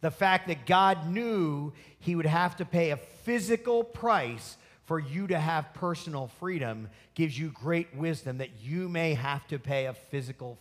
The 0.00 0.10
fact 0.10 0.48
that 0.48 0.66
God 0.66 1.08
knew 1.08 1.72
he 1.98 2.16
would 2.16 2.26
have 2.26 2.56
to 2.56 2.64
pay 2.64 2.90
a 2.90 2.96
physical 2.96 3.84
price 3.84 4.56
for 4.84 4.98
you 4.98 5.26
to 5.28 5.38
have 5.38 5.72
personal 5.74 6.28
freedom 6.40 6.88
gives 7.14 7.38
you 7.38 7.50
great 7.50 7.94
wisdom 7.94 8.38
that 8.38 8.60
you 8.60 8.88
may 8.88 9.14
have 9.14 9.46
to 9.48 9.58
pay 9.58 9.86
a 9.86 9.92
physical 9.92 10.58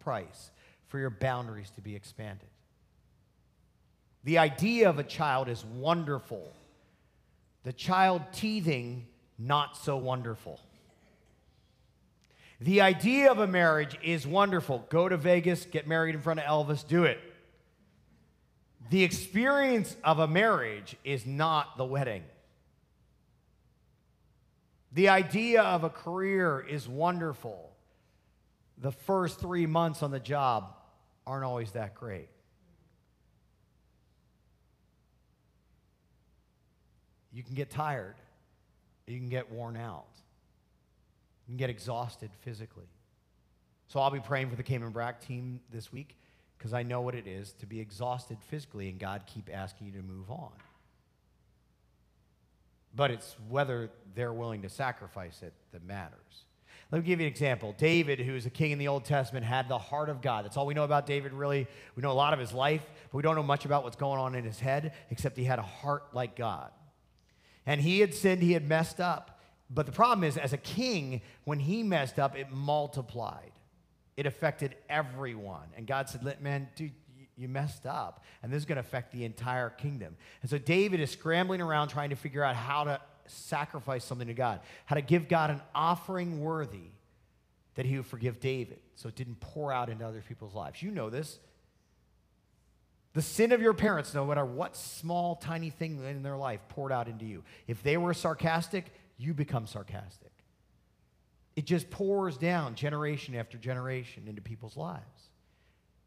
price 0.00 0.50
for 0.88 0.98
your 0.98 1.10
boundaries 1.10 1.70
to 1.76 1.80
be 1.80 1.94
expanded. 1.94 2.48
The 4.24 4.38
idea 4.38 4.90
of 4.90 4.98
a 4.98 5.04
child 5.04 5.48
is 5.48 5.64
wonderful. 5.64 6.52
The 7.62 7.72
child 7.72 8.22
teething, 8.32 9.06
not 9.38 9.76
so 9.76 9.96
wonderful. 9.96 10.60
The 12.60 12.82
idea 12.82 13.30
of 13.30 13.38
a 13.38 13.46
marriage 13.46 13.96
is 14.02 14.26
wonderful. 14.26 14.84
Go 14.90 15.08
to 15.08 15.16
Vegas, 15.16 15.64
get 15.64 15.86
married 15.88 16.14
in 16.14 16.20
front 16.20 16.40
of 16.40 16.46
Elvis, 16.46 16.86
do 16.86 17.04
it. 17.04 17.18
The 18.90 19.02
experience 19.02 19.96
of 20.04 20.18
a 20.18 20.28
marriage 20.28 20.96
is 21.02 21.24
not 21.24 21.78
the 21.78 21.86
wedding. 21.86 22.22
The 24.92 25.08
idea 25.08 25.62
of 25.62 25.84
a 25.84 25.90
career 25.90 26.60
is 26.60 26.86
wonderful. 26.86 27.70
The 28.76 28.92
first 28.92 29.40
three 29.40 29.66
months 29.66 30.02
on 30.02 30.10
the 30.10 30.20
job 30.20 30.74
aren't 31.26 31.44
always 31.44 31.70
that 31.72 31.94
great. 31.94 32.28
You 37.32 37.42
can 37.42 37.54
get 37.54 37.70
tired, 37.70 38.16
you 39.06 39.16
can 39.16 39.28
get 39.28 39.50
worn 39.50 39.76
out 39.76 40.06
and 41.50 41.58
get 41.58 41.68
exhausted 41.68 42.30
physically. 42.40 42.88
So 43.88 44.00
I'll 44.00 44.10
be 44.10 44.20
praying 44.20 44.48
for 44.48 44.56
the 44.56 44.62
Cayman 44.62 44.90
Brac 44.90 45.20
team 45.20 45.60
this 45.72 45.92
week 45.92 46.16
because 46.56 46.72
I 46.72 46.84
know 46.84 47.00
what 47.00 47.16
it 47.16 47.26
is 47.26 47.52
to 47.54 47.66
be 47.66 47.80
exhausted 47.80 48.38
physically 48.48 48.88
and 48.88 48.98
God 48.98 49.24
keep 49.26 49.50
asking 49.52 49.88
you 49.88 49.92
to 49.94 50.02
move 50.02 50.30
on. 50.30 50.52
But 52.94 53.10
it's 53.10 53.36
whether 53.48 53.90
they're 54.14 54.32
willing 54.32 54.62
to 54.62 54.68
sacrifice 54.68 55.42
it 55.42 55.52
that 55.72 55.84
matters. 55.84 56.44
Let 56.92 57.02
me 57.02 57.06
give 57.06 57.20
you 57.20 57.26
an 57.26 57.32
example. 57.32 57.74
David, 57.78 58.20
who 58.20 58.34
is 58.34 58.46
a 58.46 58.50
king 58.50 58.70
in 58.70 58.78
the 58.78 58.88
Old 58.88 59.04
Testament, 59.04 59.44
had 59.44 59.68
the 59.68 59.78
heart 59.78 60.08
of 60.08 60.22
God. 60.22 60.44
That's 60.44 60.56
all 60.56 60.66
we 60.66 60.74
know 60.74 60.84
about 60.84 61.06
David, 61.06 61.32
really. 61.32 61.66
We 61.94 62.02
know 62.02 62.10
a 62.10 62.12
lot 62.12 62.32
of 62.32 62.40
his 62.40 62.52
life, 62.52 62.82
but 63.10 63.16
we 63.16 63.22
don't 63.22 63.36
know 63.36 63.42
much 63.42 63.64
about 63.64 63.84
what's 63.84 63.96
going 63.96 64.20
on 64.20 64.34
in 64.34 64.44
his 64.44 64.58
head, 64.58 64.92
except 65.10 65.36
he 65.36 65.44
had 65.44 65.58
a 65.58 65.62
heart 65.62 66.04
like 66.12 66.34
God. 66.34 66.70
And 67.64 67.80
he 67.80 68.00
had 68.00 68.14
sinned, 68.14 68.42
he 68.42 68.52
had 68.52 68.68
messed 68.68 69.00
up. 69.00 69.39
But 69.72 69.86
the 69.86 69.92
problem 69.92 70.24
is, 70.24 70.36
as 70.36 70.52
a 70.52 70.58
king, 70.58 71.22
when 71.44 71.60
he 71.60 71.82
messed 71.82 72.18
up, 72.18 72.36
it 72.36 72.50
multiplied. 72.50 73.52
It 74.16 74.26
affected 74.26 74.74
everyone. 74.88 75.68
And 75.76 75.86
God 75.86 76.08
said, 76.08 76.22
man, 76.42 76.68
dude, 76.74 76.92
you 77.36 77.48
messed 77.48 77.86
up. 77.86 78.24
And 78.42 78.52
this 78.52 78.58
is 78.58 78.64
going 78.64 78.76
to 78.76 78.80
affect 78.80 79.12
the 79.12 79.24
entire 79.24 79.70
kingdom. 79.70 80.16
And 80.42 80.50
so 80.50 80.58
David 80.58 81.00
is 81.00 81.10
scrambling 81.10 81.60
around 81.60 81.88
trying 81.88 82.10
to 82.10 82.16
figure 82.16 82.42
out 82.42 82.56
how 82.56 82.84
to 82.84 83.00
sacrifice 83.26 84.04
something 84.04 84.26
to 84.26 84.34
God, 84.34 84.60
how 84.86 84.96
to 84.96 85.02
give 85.02 85.28
God 85.28 85.50
an 85.50 85.62
offering 85.74 86.40
worthy 86.40 86.90
that 87.76 87.86
he 87.86 87.96
would 87.96 88.06
forgive 88.06 88.40
David 88.40 88.80
so 88.96 89.08
it 89.08 89.14
didn't 89.14 89.40
pour 89.40 89.72
out 89.72 89.88
into 89.88 90.04
other 90.04 90.22
people's 90.26 90.54
lives. 90.54 90.82
You 90.82 90.90
know 90.90 91.08
this. 91.08 91.38
The 93.12 93.22
sin 93.22 93.52
of 93.52 93.62
your 93.62 93.74
parents, 93.74 94.14
no 94.14 94.26
matter 94.26 94.44
what 94.44 94.76
small, 94.76 95.36
tiny 95.36 95.70
thing 95.70 96.04
in 96.04 96.22
their 96.22 96.36
life 96.36 96.60
poured 96.68 96.92
out 96.92 97.08
into 97.08 97.24
you. 97.24 97.42
If 97.66 97.82
they 97.82 97.96
were 97.96 98.14
sarcastic, 98.14 98.92
you 99.20 99.34
become 99.34 99.66
sarcastic. 99.66 100.32
It 101.56 101.66
just 101.66 101.90
pours 101.90 102.36
down 102.36 102.74
generation 102.74 103.34
after 103.34 103.58
generation 103.58 104.24
into 104.26 104.40
people's 104.40 104.76
lives. 104.76 105.30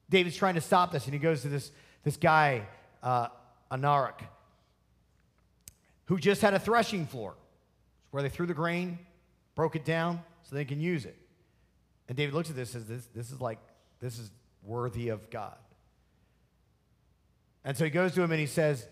David's 0.09 0.35
trying 0.35 0.55
to 0.55 0.61
stop 0.61 0.91
this, 0.91 1.05
and 1.05 1.13
he 1.13 1.19
goes 1.19 1.41
to 1.43 1.49
this, 1.49 1.71
this 2.03 2.17
guy, 2.17 2.67
uh, 3.01 3.27
who 6.05 6.17
just 6.17 6.41
had 6.41 6.53
a 6.53 6.59
threshing 6.59 7.05
floor 7.05 7.33
where 8.11 8.21
they 8.21 8.29
threw 8.29 8.45
the 8.45 8.53
grain, 8.53 8.99
broke 9.55 9.75
it 9.75 9.85
down 9.85 10.21
so 10.43 10.55
they 10.55 10.65
can 10.65 10.79
use 10.79 11.05
it. 11.05 11.17
And 12.07 12.17
David 12.17 12.33
looks 12.33 12.49
at 12.49 12.55
this 12.55 12.75
and 12.75 12.85
says, 12.85 12.89
this, 12.89 13.07
this 13.15 13.31
is 13.31 13.41
like, 13.41 13.59
this 13.99 14.19
is 14.19 14.29
worthy 14.63 15.09
of 15.09 15.29
God. 15.29 15.57
And 17.65 17.77
so 17.77 17.85
he 17.85 17.89
goes 17.89 18.13
to 18.13 18.21
him 18.21 18.31
and 18.31 18.39
he 18.39 18.45
says, 18.45 18.85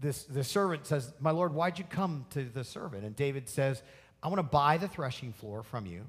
this, 0.00 0.24
the 0.24 0.42
servant 0.42 0.86
says, 0.86 1.12
My 1.20 1.30
Lord, 1.30 1.52
why'd 1.52 1.78
you 1.78 1.84
come 1.84 2.24
to 2.30 2.44
the 2.44 2.64
servant? 2.64 3.04
And 3.04 3.14
David 3.14 3.48
says, 3.48 3.82
I 4.22 4.28
want 4.28 4.38
to 4.38 4.44
buy 4.44 4.78
the 4.78 4.88
threshing 4.88 5.32
floor 5.32 5.62
from 5.62 5.86
you, 5.86 6.04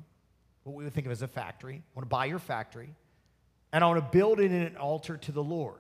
what 0.64 0.76
we 0.76 0.84
would 0.84 0.94
think 0.94 1.06
of 1.06 1.12
as 1.12 1.22
a 1.22 1.28
factory. 1.28 1.76
I 1.76 1.92
want 1.96 2.06
to 2.06 2.10
buy 2.10 2.26
your 2.26 2.40
factory, 2.40 2.90
and 3.74 3.84
I 3.84 3.88
want 3.88 4.00
to 4.00 4.18
build 4.18 4.40
it 4.40 4.52
in 4.52 4.62
an 4.62 4.78
altar 4.78 5.18
to 5.18 5.32
the 5.32 5.44
Lord. 5.44 5.80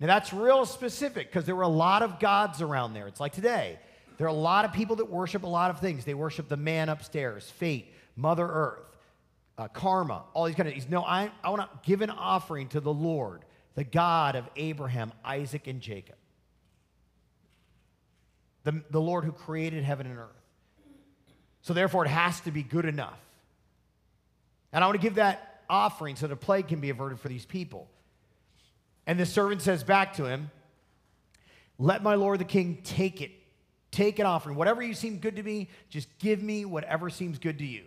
Now, 0.00 0.08
that's 0.08 0.32
real 0.32 0.66
specific 0.66 1.30
because 1.30 1.46
there 1.46 1.54
were 1.54 1.62
a 1.62 1.68
lot 1.68 2.02
of 2.02 2.18
gods 2.18 2.60
around 2.60 2.94
there. 2.94 3.06
It's 3.06 3.20
like 3.20 3.32
today. 3.32 3.78
There 4.18 4.26
are 4.26 4.30
a 4.30 4.32
lot 4.32 4.64
of 4.64 4.72
people 4.72 4.96
that 4.96 5.08
worship 5.08 5.44
a 5.44 5.48
lot 5.48 5.70
of 5.70 5.80
things. 5.80 6.04
They 6.04 6.14
worship 6.14 6.48
the 6.48 6.56
man 6.56 6.88
upstairs, 6.88 7.48
fate, 7.50 7.92
Mother 8.16 8.46
Earth, 8.46 8.96
uh, 9.58 9.68
karma, 9.68 10.24
all 10.34 10.44
these 10.44 10.54
kind 10.54 10.68
of 10.68 10.74
things. 10.74 10.88
No, 10.88 11.02
I, 11.02 11.30
I 11.42 11.50
want 11.50 11.62
to 11.62 11.68
give 11.88 12.02
an 12.02 12.10
offering 12.10 12.68
to 12.68 12.80
the 12.80 12.92
Lord, 12.92 13.44
the 13.74 13.84
God 13.84 14.36
of 14.36 14.48
Abraham, 14.56 15.12
Isaac, 15.24 15.66
and 15.66 15.80
Jacob 15.80 16.16
the, 18.64 18.82
the 18.90 19.00
Lord 19.00 19.24
who 19.24 19.32
created 19.32 19.84
heaven 19.84 20.06
and 20.06 20.18
earth. 20.18 20.28
So 21.62 21.74
therefore, 21.74 22.04
it 22.04 22.08
has 22.08 22.40
to 22.40 22.50
be 22.50 22.62
good 22.62 22.84
enough. 22.84 23.18
And 24.72 24.82
I 24.82 24.86
want 24.86 25.00
to 25.00 25.02
give 25.02 25.16
that 25.16 25.62
offering 25.68 26.16
so 26.16 26.26
the 26.26 26.36
plague 26.36 26.68
can 26.68 26.80
be 26.80 26.90
averted 26.90 27.20
for 27.20 27.28
these 27.28 27.44
people. 27.44 27.88
And 29.06 29.18
the 29.18 29.26
servant 29.26 29.62
says 29.62 29.84
back 29.84 30.14
to 30.14 30.24
him, 30.24 30.50
Let 31.78 32.02
my 32.02 32.14
Lord 32.14 32.40
the 32.40 32.44
king 32.44 32.78
take 32.84 33.20
it. 33.20 33.30
Take 33.90 34.18
an 34.18 34.26
offering. 34.26 34.56
Whatever 34.56 34.82
you 34.82 34.94
seem 34.94 35.18
good 35.18 35.36
to 35.36 35.42
me, 35.42 35.68
just 35.90 36.08
give 36.18 36.42
me 36.42 36.64
whatever 36.64 37.10
seems 37.10 37.38
good 37.38 37.58
to 37.58 37.66
you. 37.66 37.82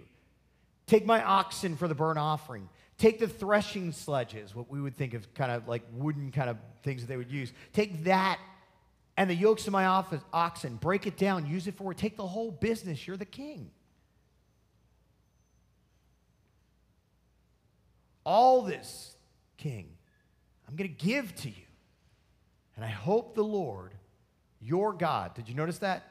Take 0.85 1.05
my 1.05 1.23
oxen 1.23 1.75
for 1.75 1.87
the 1.87 1.95
burnt 1.95 2.19
offering. 2.19 2.69
Take 2.97 3.19
the 3.19 3.27
threshing 3.27 3.91
sledges, 3.91 4.55
what 4.55 4.69
we 4.69 4.79
would 4.79 4.95
think 4.95 5.15
of 5.15 5.33
kind 5.33 5.51
of 5.51 5.67
like 5.67 5.81
wooden 5.93 6.31
kind 6.31 6.49
of 6.49 6.57
things 6.83 7.01
that 7.01 7.07
they 7.07 7.17
would 7.17 7.31
use. 7.31 7.51
Take 7.73 8.03
that 8.05 8.39
and 9.17 9.29
the 9.29 9.35
yokes 9.35 9.65
of 9.67 9.73
my 9.73 9.85
office, 9.85 10.21
oxen, 10.33 10.75
break 10.75 11.07
it 11.07 11.17
down, 11.17 11.45
use 11.45 11.67
it 11.67 11.75
for 11.75 11.91
it, 11.91 11.97
take 11.97 12.17
the 12.17 12.27
whole 12.27 12.51
business. 12.51 13.07
You're 13.07 13.17
the 13.17 13.25
king. 13.25 13.71
All 18.25 18.63
this, 18.63 19.15
king, 19.57 19.87
I'm 20.67 20.75
going 20.75 20.89
to 20.93 21.05
give 21.05 21.33
to 21.35 21.49
you. 21.49 21.55
And 22.75 22.83
I 22.83 22.89
hope 22.89 23.35
the 23.35 23.43
Lord, 23.43 23.93
your 24.59 24.91
God, 24.91 25.33
did 25.33 25.47
you 25.47 25.55
notice 25.55 25.77
that? 25.77 26.03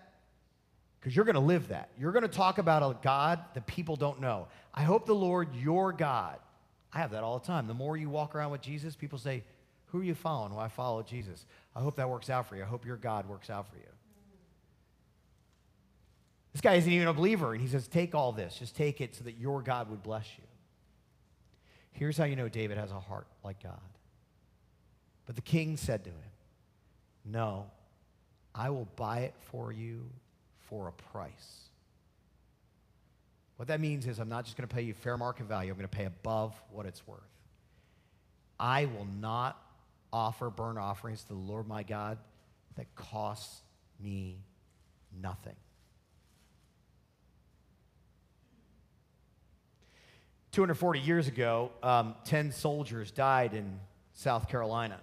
Because 0.98 1.14
you're 1.14 1.26
going 1.26 1.34
to 1.34 1.40
live 1.40 1.68
that. 1.68 1.90
You're 1.98 2.12
going 2.12 2.22
to 2.22 2.28
talk 2.28 2.56
about 2.56 2.82
a 2.82 2.96
God 3.02 3.40
that 3.52 3.66
people 3.66 3.96
don't 3.96 4.20
know. 4.20 4.46
I 4.72 4.82
hope 4.82 5.04
the 5.04 5.14
Lord, 5.14 5.54
your 5.54 5.92
God, 5.92 6.38
I 6.92 7.00
have 7.00 7.10
that 7.10 7.22
all 7.22 7.38
the 7.38 7.46
time. 7.46 7.66
The 7.66 7.74
more 7.74 7.96
you 7.96 8.08
walk 8.08 8.34
around 8.34 8.52
with 8.52 8.62
Jesus, 8.62 8.96
people 8.96 9.18
say, 9.18 9.42
Who 9.94 10.00
are 10.00 10.04
you 10.04 10.16
following? 10.16 10.50
Well, 10.50 10.60
I 10.60 10.66
follow 10.66 11.04
Jesus. 11.04 11.46
I 11.76 11.80
hope 11.80 11.94
that 11.96 12.10
works 12.10 12.28
out 12.28 12.48
for 12.48 12.56
you. 12.56 12.64
I 12.64 12.66
hope 12.66 12.84
your 12.84 12.96
God 12.96 13.28
works 13.28 13.48
out 13.48 13.68
for 13.68 13.76
you. 13.76 13.84
This 16.52 16.60
guy 16.60 16.74
isn't 16.74 16.90
even 16.92 17.06
a 17.06 17.12
believer, 17.12 17.52
and 17.52 17.62
he 17.62 17.68
says, 17.68 17.86
Take 17.86 18.12
all 18.12 18.32
this, 18.32 18.56
just 18.58 18.74
take 18.74 19.00
it 19.00 19.14
so 19.14 19.22
that 19.22 19.38
your 19.38 19.62
God 19.62 19.88
would 19.90 20.02
bless 20.02 20.26
you. 20.36 20.42
Here's 21.92 22.18
how 22.18 22.24
you 22.24 22.34
know 22.34 22.48
David 22.48 22.76
has 22.76 22.90
a 22.90 22.98
heart 22.98 23.28
like 23.44 23.62
God. 23.62 23.78
But 25.26 25.36
the 25.36 25.42
king 25.42 25.76
said 25.76 26.02
to 26.02 26.10
him, 26.10 26.32
No, 27.24 27.66
I 28.52 28.70
will 28.70 28.88
buy 28.96 29.20
it 29.20 29.34
for 29.52 29.70
you 29.70 30.10
for 30.68 30.88
a 30.88 30.92
price. 31.12 31.68
What 33.58 33.68
that 33.68 33.80
means 33.80 34.08
is 34.08 34.18
I'm 34.18 34.28
not 34.28 34.44
just 34.44 34.56
going 34.56 34.68
to 34.68 34.74
pay 34.74 34.82
you 34.82 34.92
fair 34.92 35.16
market 35.16 35.46
value, 35.46 35.70
I'm 35.70 35.78
going 35.78 35.88
to 35.88 35.96
pay 35.96 36.06
above 36.06 36.60
what 36.72 36.84
it's 36.84 37.06
worth. 37.06 37.20
I 38.58 38.86
will 38.86 39.06
not 39.20 39.60
offer 40.14 40.48
burnt 40.48 40.78
offerings 40.78 41.22
to 41.22 41.28
the 41.28 41.34
Lord 41.34 41.66
my 41.66 41.82
God 41.82 42.18
that 42.76 42.94
costs 42.94 43.60
me 44.00 44.38
nothing. 45.20 45.56
240 50.52 51.00
years 51.00 51.26
ago, 51.26 51.72
um, 51.82 52.14
10 52.26 52.52
soldiers 52.52 53.10
died 53.10 53.54
in 53.54 53.80
South 54.12 54.48
Carolina. 54.48 55.00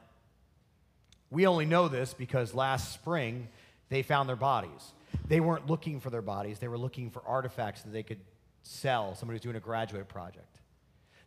We 1.29 1.45
only 1.45 1.65
know 1.65 1.89
this 1.89 2.13
because 2.13 2.53
last 2.53 2.93
spring 2.93 3.49
they 3.89 4.01
found 4.01 4.29
their 4.29 4.37
bodies. 4.37 4.93
They 5.27 5.41
weren't 5.41 5.67
looking 5.67 5.99
for 5.99 6.09
their 6.09 6.21
bodies, 6.21 6.59
they 6.59 6.69
were 6.69 6.77
looking 6.77 7.09
for 7.09 7.21
artifacts 7.27 7.81
that 7.81 7.91
they 7.91 8.03
could 8.03 8.21
sell. 8.63 9.13
Somebody 9.15 9.35
was 9.35 9.41
doing 9.41 9.57
a 9.57 9.59
graduate 9.61 10.07
project. 10.07 10.60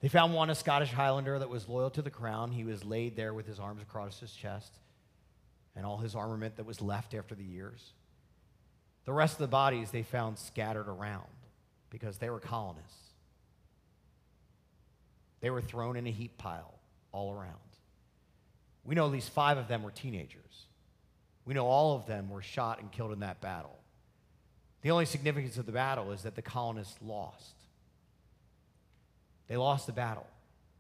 They 0.05 0.11
found 0.11 0.35
one, 0.35 0.51
a 0.51 0.55
Scottish 0.55 0.93
Highlander 0.93 1.39
that 1.39 1.49
was 1.49 1.67
loyal 1.67 1.89
to 1.89 2.03
the 2.03 2.11
crown. 2.11 2.53
He 2.53 2.65
was 2.65 2.85
laid 2.85 3.17
there 3.17 3.33
with 3.33 3.47
his 3.47 3.59
arms 3.59 3.81
across 3.81 4.21
his 4.21 4.35
chest 4.35 4.79
and 5.75 5.87
all 5.87 5.97
his 5.97 6.15
armament 6.15 6.57
that 6.57 6.67
was 6.67 6.83
left 6.83 7.15
after 7.15 7.35
the 7.35 7.43
years. 7.43 7.95
The 9.07 9.15
rest 9.15 9.33
of 9.33 9.39
the 9.39 9.49
bodies 9.49 9.91
they 9.91 10.03
found 10.03 10.39
scattered 10.39 10.91
around 10.91 11.25
because 11.89 12.19
they 12.19 12.29
were 12.29 12.39
colonists. 12.39 13.15
They 15.41 15.49
were 15.49 15.63
thrown 15.63 15.97
in 15.97 16.07
a 16.07 16.11
heap 16.11 16.37
pile 16.37 16.75
all 17.11 17.33
around. 17.33 17.55
We 18.85 18.95
know 18.95 19.07
at 19.07 19.11
least 19.11 19.31
five 19.31 19.57
of 19.57 19.69
them 19.69 19.83
were 19.83 19.91
teenagers. 19.91 20.67
We 21.47 21.55
know 21.55 21.65
all 21.65 21.97
of 21.97 22.05
them 22.05 22.29
were 22.29 22.43
shot 22.43 22.79
and 22.79 22.93
killed 22.93 23.13
in 23.13 23.21
that 23.21 23.41
battle. 23.41 23.79
The 24.83 24.91
only 24.91 25.07
significance 25.07 25.57
of 25.57 25.65
the 25.65 25.73
battle 25.73 26.13
is 26.13 26.25
that 26.25 26.35
the 26.35 26.43
colonists 26.43 26.99
lost. 27.01 27.55
They 29.49 29.57
lost 29.57 29.87
the 29.87 29.93
battle. 29.93 30.27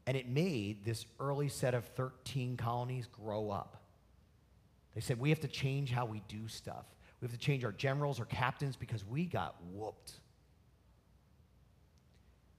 And 0.06 0.16
it 0.16 0.28
made 0.28 0.84
this 0.84 1.06
early 1.18 1.48
set 1.48 1.74
of 1.74 1.84
13 1.86 2.56
colonies 2.56 3.06
grow 3.06 3.50
up. 3.50 3.82
They 4.94 5.00
said, 5.00 5.18
we 5.18 5.30
have 5.30 5.40
to 5.40 5.48
change 5.48 5.90
how 5.90 6.04
we 6.04 6.22
do 6.28 6.46
stuff. 6.46 6.84
We 7.20 7.26
have 7.26 7.32
to 7.32 7.38
change 7.38 7.64
our 7.64 7.72
generals 7.72 8.20
or 8.20 8.26
captains 8.26 8.76
because 8.76 9.04
we 9.04 9.24
got 9.24 9.56
whooped. 9.72 10.12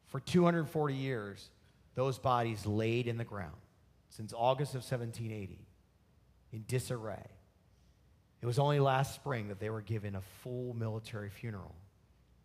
For 0.07 0.19
240 0.19 0.93
years, 0.95 1.50
those 1.93 2.17
bodies 2.17 2.65
laid 2.65 3.07
in 3.07 3.17
the 3.17 3.24
ground 3.24 3.55
since 4.09 4.33
August 4.35 4.71
of 4.71 4.81
1780 4.81 5.59
in 6.51 6.63
disarray. 6.67 7.25
It 8.41 8.45
was 8.45 8.59
only 8.59 8.79
last 8.79 9.15
spring 9.15 9.47
that 9.50 9.59
they 9.59 9.69
were 9.69 9.81
given 9.81 10.15
a 10.15 10.21
full 10.43 10.74
military 10.74 11.30
funeral 11.30 11.75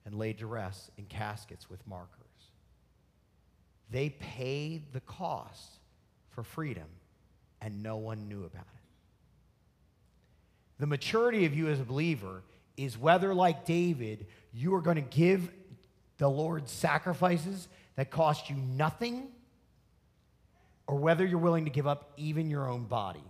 and 0.04 0.14
laid 0.14 0.38
to 0.38 0.46
rest 0.46 0.90
in 0.96 1.04
caskets 1.06 1.68
with 1.68 1.86
markers. 1.86 2.19
They 3.90 4.10
paid 4.10 4.92
the 4.92 5.00
cost 5.00 5.78
for 6.30 6.42
freedom, 6.42 6.86
and 7.60 7.82
no 7.82 7.96
one 7.96 8.28
knew 8.28 8.44
about 8.44 8.62
it. 8.62 8.80
The 10.78 10.86
maturity 10.86 11.44
of 11.44 11.54
you 11.54 11.68
as 11.68 11.80
a 11.80 11.84
believer 11.84 12.42
is 12.76 12.96
whether, 12.96 13.34
like 13.34 13.66
David, 13.66 14.26
you 14.52 14.74
are 14.74 14.80
going 14.80 14.96
to 14.96 15.02
give 15.02 15.50
the 16.18 16.28
Lord 16.28 16.68
sacrifices 16.68 17.68
that 17.96 18.10
cost 18.10 18.48
you 18.48 18.56
nothing 18.56 19.28
or 20.86 20.96
whether 20.96 21.26
you're 21.26 21.38
willing 21.38 21.64
to 21.64 21.70
give 21.70 21.86
up 21.86 22.12
even 22.16 22.48
your 22.48 22.68
own 22.68 22.84
body. 22.84 23.22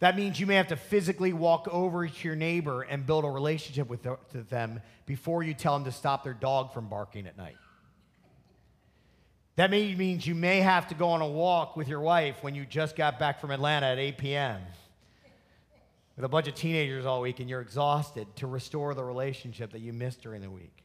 That 0.00 0.16
means 0.16 0.40
you 0.40 0.46
may 0.46 0.56
have 0.56 0.68
to 0.68 0.76
physically 0.76 1.32
walk 1.32 1.68
over 1.70 2.08
to 2.08 2.26
your 2.26 2.34
neighbor 2.34 2.82
and 2.82 3.06
build 3.06 3.24
a 3.24 3.30
relationship 3.30 3.88
with 3.88 4.02
them 4.50 4.80
before 5.06 5.42
you 5.42 5.54
tell 5.54 5.74
them 5.74 5.84
to 5.84 5.92
stop 5.92 6.24
their 6.24 6.34
dog 6.34 6.72
from 6.72 6.88
barking 6.88 7.26
at 7.26 7.36
night. 7.36 7.56
That 9.56 9.70
may, 9.70 9.94
means 9.94 10.26
you 10.26 10.34
may 10.34 10.60
have 10.60 10.88
to 10.88 10.94
go 10.94 11.08
on 11.08 11.20
a 11.20 11.28
walk 11.28 11.76
with 11.76 11.86
your 11.86 12.00
wife 12.00 12.36
when 12.42 12.54
you 12.54 12.64
just 12.64 12.96
got 12.96 13.18
back 13.18 13.40
from 13.40 13.50
Atlanta 13.50 13.86
at 13.86 13.98
8 13.98 14.16
p.m. 14.16 14.60
with 16.16 16.24
a 16.24 16.28
bunch 16.28 16.48
of 16.48 16.54
teenagers 16.54 17.04
all 17.04 17.20
week 17.20 17.38
and 17.38 17.50
you're 17.50 17.60
exhausted 17.60 18.26
to 18.36 18.46
restore 18.46 18.94
the 18.94 19.04
relationship 19.04 19.72
that 19.72 19.80
you 19.80 19.92
missed 19.92 20.22
during 20.22 20.40
the 20.40 20.50
week. 20.50 20.82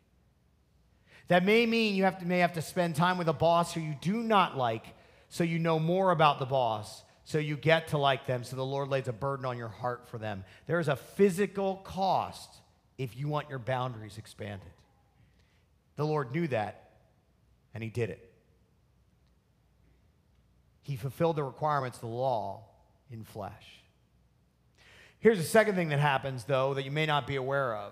That 1.30 1.46
may 1.46 1.66
mean 1.66 1.96
you 1.96 2.04
have 2.04 2.20
to, 2.20 2.26
may 2.26 2.40
have 2.40 2.54
to 2.54 2.62
spend 2.62 2.96
time 2.96 3.18
with 3.18 3.30
a 3.30 3.34
boss 3.34 3.74
who 3.74 3.80
you 3.80 3.96
do 4.02 4.22
not 4.22 4.58
like 4.58 4.86
so 5.30 5.44
you 5.44 5.60
know 5.60 5.80
more 5.80 6.12
about 6.12 6.40
the 6.40 6.46
boss, 6.46 7.04
so 7.26 7.38
you 7.38 7.58
get 7.58 7.90
to 7.90 7.98
like 7.98 8.26
them, 8.26 8.44
so 8.44 8.56
the 8.56 8.66
Lord 8.66 8.88
lays 8.88 9.10
a 9.10 9.14
burden 9.14 9.46
on 9.46 9.58
your 9.58 9.68
heart 9.68 10.08
for 10.08 10.18
them. 10.18 10.46
There 10.68 10.80
is 10.80 10.88
a 10.88 10.96
physical 10.96 11.78
cost 11.78 12.50
if 12.98 13.18
you 13.18 13.28
want 13.28 13.50
your 13.50 13.60
boundaries 13.60 14.18
expanded. 14.18 14.72
The 15.98 16.06
Lord 16.06 16.32
knew 16.32 16.48
that, 16.48 16.92
and 17.74 17.84
He 17.84 17.90
did 17.90 18.10
it. 18.10 18.27
He 20.88 20.96
fulfilled 20.96 21.36
the 21.36 21.44
requirements 21.44 21.98
of 21.98 22.04
the 22.04 22.08
law 22.08 22.64
in 23.12 23.26
flesh. 23.26 23.82
Here's 25.20 25.38
the 25.38 25.44
second 25.44 25.76
thing 25.76 25.90
that 25.90 26.00
happens, 26.00 26.46
though, 26.46 26.76
that 26.76 26.86
you 26.86 26.92
may 26.92 27.06
not 27.06 27.28
be 27.28 27.36
aware 27.36 27.76
of. 27.76 27.92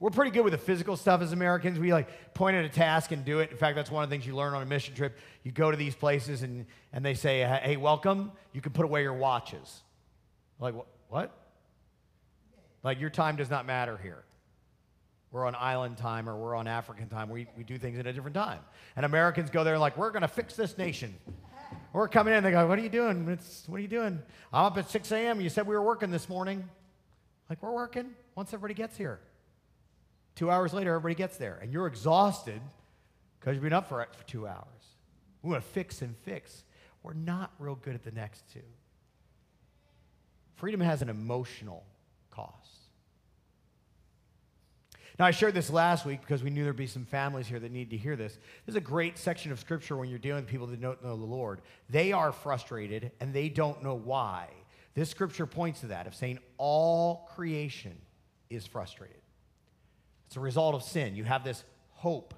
We're 0.00 0.08
pretty 0.08 0.30
good 0.30 0.42
with 0.42 0.52
the 0.52 0.58
physical 0.58 0.96
stuff 0.96 1.20
as 1.20 1.32
Americans. 1.32 1.78
We 1.78 1.92
like 1.92 2.32
point 2.32 2.56
at 2.56 2.64
a 2.64 2.70
task 2.70 3.12
and 3.12 3.22
do 3.22 3.40
it. 3.40 3.50
In 3.50 3.58
fact, 3.58 3.76
that's 3.76 3.90
one 3.90 4.02
of 4.02 4.08
the 4.08 4.14
things 4.14 4.26
you 4.26 4.34
learn 4.34 4.54
on 4.54 4.62
a 4.62 4.64
mission 4.64 4.94
trip. 4.94 5.14
You 5.42 5.52
go 5.52 5.70
to 5.70 5.76
these 5.76 5.94
places 5.94 6.42
and, 6.42 6.64
and 6.90 7.04
they 7.04 7.12
say, 7.12 7.40
hey, 7.40 7.76
welcome. 7.76 8.32
You 8.54 8.62
can 8.62 8.72
put 8.72 8.86
away 8.86 9.02
your 9.02 9.12
watches. 9.12 9.82
Like, 10.58 10.74
what? 11.10 11.36
Like, 12.82 12.98
your 12.98 13.10
time 13.10 13.36
does 13.36 13.50
not 13.50 13.66
matter 13.66 13.98
here. 14.02 14.24
We're 15.32 15.44
on 15.44 15.54
island 15.54 15.98
time 15.98 16.30
or 16.30 16.36
we're 16.38 16.54
on 16.54 16.66
African 16.66 17.10
time. 17.10 17.28
We, 17.28 17.46
we 17.58 17.64
do 17.64 17.76
things 17.76 17.98
at 17.98 18.06
a 18.06 18.12
different 18.14 18.36
time. 18.36 18.60
And 18.96 19.04
Americans 19.04 19.50
go 19.50 19.64
there 19.64 19.74
and 19.74 19.82
like, 19.82 19.98
we're 19.98 20.12
going 20.12 20.22
to 20.22 20.28
fix 20.28 20.56
this 20.56 20.78
nation. 20.78 21.14
We're 21.92 22.08
coming 22.08 22.34
in. 22.34 22.42
They 22.42 22.50
go, 22.50 22.66
what 22.66 22.78
are 22.78 22.82
you 22.82 22.88
doing? 22.88 23.28
It's, 23.28 23.64
what 23.68 23.78
are 23.78 23.82
you 23.82 23.88
doing? 23.88 24.20
I'm 24.52 24.64
up 24.66 24.78
at 24.78 24.90
6 24.90 25.12
a.m. 25.12 25.40
You 25.40 25.48
said 25.48 25.66
we 25.66 25.74
were 25.74 25.82
working 25.82 26.10
this 26.10 26.28
morning. 26.28 26.68
Like, 27.48 27.62
we're 27.62 27.72
working 27.72 28.10
once 28.34 28.52
everybody 28.52 28.74
gets 28.74 28.96
here. 28.96 29.20
Two 30.34 30.50
hours 30.50 30.74
later, 30.74 30.90
everybody 30.90 31.14
gets 31.14 31.38
there, 31.38 31.58
and 31.62 31.72
you're 31.72 31.86
exhausted 31.86 32.60
because 33.40 33.54
you've 33.54 33.62
been 33.62 33.72
up 33.72 33.88
for, 33.88 34.06
for 34.12 34.26
two 34.26 34.46
hours. 34.46 34.66
We 35.42 35.50
want 35.50 35.62
to 35.62 35.70
fix 35.70 36.02
and 36.02 36.14
fix. 36.18 36.64
We're 37.02 37.14
not 37.14 37.52
real 37.58 37.76
good 37.76 37.94
at 37.94 38.02
the 38.02 38.10
next 38.10 38.44
two. 38.52 38.60
Freedom 40.56 40.80
has 40.80 41.02
an 41.02 41.08
emotional 41.08 41.84
cost. 42.30 42.75
Now, 45.18 45.24
I 45.24 45.30
shared 45.30 45.54
this 45.54 45.70
last 45.70 46.04
week 46.04 46.20
because 46.20 46.42
we 46.42 46.50
knew 46.50 46.64
there'd 46.64 46.76
be 46.76 46.86
some 46.86 47.06
families 47.06 47.46
here 47.46 47.58
that 47.58 47.72
need 47.72 47.90
to 47.90 47.96
hear 47.96 48.16
this. 48.16 48.34
This 48.34 48.74
is 48.74 48.76
a 48.76 48.80
great 48.80 49.16
section 49.16 49.50
of 49.50 49.58
scripture 49.58 49.96
when 49.96 50.10
you're 50.10 50.18
dealing 50.18 50.42
with 50.42 50.50
people 50.50 50.66
that 50.66 50.80
don't 50.80 51.02
know 51.02 51.16
the 51.16 51.24
Lord. 51.24 51.62
They 51.88 52.12
are 52.12 52.32
frustrated 52.32 53.12
and 53.18 53.32
they 53.32 53.48
don't 53.48 53.82
know 53.82 53.94
why. 53.94 54.48
This 54.94 55.08
scripture 55.08 55.46
points 55.46 55.80
to 55.80 55.86
that 55.88 56.06
of 56.06 56.14
saying 56.14 56.38
all 56.58 57.30
creation 57.34 57.96
is 58.50 58.66
frustrated. 58.66 59.16
It's 60.26 60.36
a 60.36 60.40
result 60.40 60.74
of 60.74 60.82
sin. 60.82 61.16
You 61.16 61.24
have 61.24 61.44
this 61.44 61.64
hope. 61.92 62.34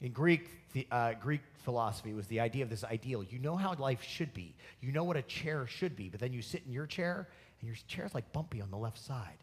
In 0.00 0.12
Greek, 0.12 0.48
the, 0.74 0.86
uh, 0.92 1.14
Greek 1.14 1.40
philosophy 1.64 2.12
was 2.12 2.26
the 2.28 2.38
idea 2.38 2.62
of 2.62 2.70
this 2.70 2.84
ideal. 2.84 3.24
You 3.24 3.38
know 3.40 3.56
how 3.56 3.74
life 3.74 4.02
should 4.02 4.32
be. 4.32 4.54
You 4.80 4.92
know 4.92 5.04
what 5.04 5.16
a 5.16 5.22
chair 5.22 5.66
should 5.66 5.96
be, 5.96 6.08
but 6.08 6.20
then 6.20 6.32
you 6.32 6.42
sit 6.42 6.62
in 6.66 6.72
your 6.72 6.86
chair, 6.86 7.28
and 7.60 7.68
your 7.68 7.76
chair's 7.88 8.14
like 8.14 8.32
bumpy 8.32 8.60
on 8.60 8.70
the 8.70 8.76
left 8.76 8.98
side. 8.98 9.38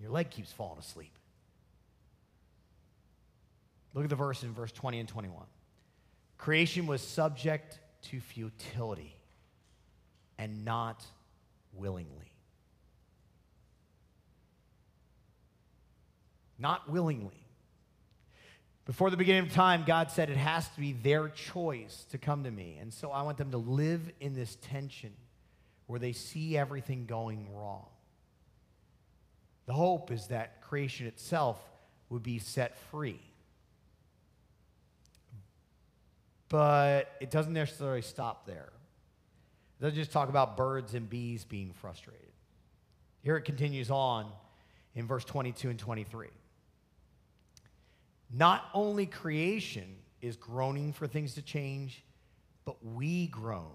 And 0.00 0.04
your 0.04 0.12
leg 0.12 0.30
keeps 0.30 0.50
falling 0.50 0.78
asleep. 0.78 1.12
Look 3.92 4.04
at 4.04 4.10
the 4.10 4.16
verse 4.16 4.42
in 4.42 4.54
verse 4.54 4.72
20 4.72 5.00
and 5.00 5.08
21. 5.08 5.44
Creation 6.38 6.86
was 6.86 7.02
subject 7.02 7.78
to 8.02 8.20
futility 8.20 9.14
and 10.38 10.64
not 10.64 11.04
willingly. 11.74 12.30
not 16.60 16.88
willingly. 16.90 17.46
Before 18.84 19.10
the 19.10 19.16
beginning 19.16 19.44
of 19.44 19.52
time, 19.52 19.84
God 19.86 20.10
said 20.10 20.30
it 20.30 20.36
has 20.36 20.68
to 20.70 20.80
be 20.80 20.92
their 20.92 21.28
choice 21.28 22.06
to 22.10 22.18
come 22.18 22.44
to 22.44 22.50
me. 22.50 22.78
And 22.80 22.92
so 22.92 23.10
I 23.10 23.22
want 23.22 23.38
them 23.38 23.50
to 23.52 23.56
live 23.56 24.10
in 24.20 24.34
this 24.34 24.56
tension 24.60 25.12
where 25.86 25.98
they 25.98 26.12
see 26.12 26.56
everything 26.56 27.06
going 27.06 27.48
wrong. 27.54 27.86
The 29.66 29.72
hope 29.72 30.10
is 30.10 30.26
that 30.28 30.62
creation 30.62 31.06
itself 31.06 31.60
would 32.08 32.22
be 32.22 32.38
set 32.38 32.78
free. 32.90 33.20
But 36.48 37.12
it 37.20 37.30
doesn't 37.30 37.52
necessarily 37.52 38.02
stop 38.02 38.46
there. 38.46 38.72
It 39.78 39.82
doesn't 39.82 39.96
just 39.96 40.12
talk 40.12 40.28
about 40.28 40.56
birds 40.56 40.94
and 40.94 41.08
bees 41.08 41.44
being 41.44 41.72
frustrated. 41.72 42.32
Here 43.22 43.36
it 43.36 43.42
continues 43.42 43.90
on 43.90 44.26
in 44.94 45.06
verse 45.06 45.24
22 45.24 45.70
and 45.70 45.78
23. 45.78 46.28
Not 48.32 48.64
only 48.74 49.06
creation 49.06 49.96
is 50.20 50.36
groaning 50.36 50.92
for 50.92 51.06
things 51.06 51.34
to 51.34 51.42
change, 51.42 52.04
but 52.64 52.76
we 52.84 53.28
groan. 53.28 53.70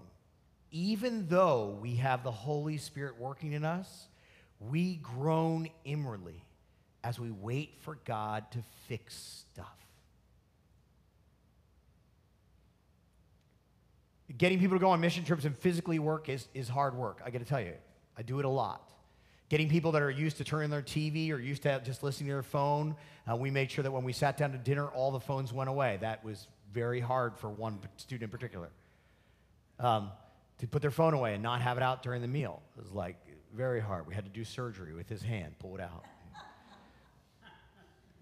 Even 0.70 1.26
though 1.28 1.78
we 1.80 1.96
have 1.96 2.22
the 2.22 2.30
Holy 2.30 2.76
Spirit 2.76 3.18
working 3.18 3.52
in 3.52 3.64
us, 3.64 4.08
we 4.60 4.96
groan 4.96 5.68
inwardly 5.84 6.42
as 7.04 7.20
we 7.20 7.30
wait 7.30 7.74
for 7.82 7.98
God 8.04 8.50
to 8.52 8.58
fix 8.88 9.44
stuff. 9.52 9.66
Getting 14.36 14.58
people 14.58 14.76
to 14.76 14.80
go 14.80 14.90
on 14.90 15.00
mission 15.00 15.24
trips 15.24 15.44
and 15.44 15.56
physically 15.56 15.98
work 15.98 16.28
is, 16.28 16.48
is 16.52 16.68
hard 16.68 16.94
work. 16.94 17.22
I 17.24 17.30
got 17.30 17.38
to 17.38 17.44
tell 17.44 17.60
you, 17.60 17.74
I 18.18 18.22
do 18.22 18.38
it 18.38 18.44
a 18.44 18.48
lot. 18.50 18.90
Getting 19.48 19.68
people 19.68 19.92
that 19.92 20.02
are 20.02 20.10
used 20.10 20.38
to 20.38 20.44
turning 20.44 20.68
their 20.68 20.82
TV 20.82 21.30
or 21.30 21.38
used 21.38 21.62
to 21.62 21.80
just 21.84 22.02
listening 22.02 22.28
to 22.28 22.34
their 22.34 22.42
phone, 22.42 22.96
uh, 23.30 23.36
we 23.36 23.50
made 23.50 23.70
sure 23.70 23.84
that 23.84 23.92
when 23.92 24.02
we 24.02 24.12
sat 24.12 24.36
down 24.36 24.50
to 24.50 24.58
dinner, 24.58 24.88
all 24.88 25.12
the 25.12 25.20
phones 25.20 25.52
went 25.52 25.70
away. 25.70 25.98
That 26.00 26.24
was 26.24 26.48
very 26.72 26.98
hard 26.98 27.36
for 27.38 27.48
one 27.48 27.78
student 27.96 28.24
in 28.24 28.30
particular. 28.30 28.68
Um, 29.78 30.10
to 30.58 30.66
put 30.66 30.82
their 30.82 30.90
phone 30.90 31.14
away 31.14 31.34
and 31.34 31.42
not 31.42 31.60
have 31.60 31.76
it 31.76 31.82
out 31.82 32.02
during 32.02 32.22
the 32.22 32.28
meal 32.28 32.62
it 32.78 32.82
was 32.82 32.92
like 32.92 33.16
very 33.54 33.80
hard. 33.80 34.06
We 34.06 34.14
had 34.14 34.24
to 34.24 34.30
do 34.30 34.44
surgery 34.44 34.94
with 34.94 35.08
his 35.08 35.22
hand, 35.22 35.58
pull 35.58 35.74
it 35.74 35.80
out. 35.80 36.04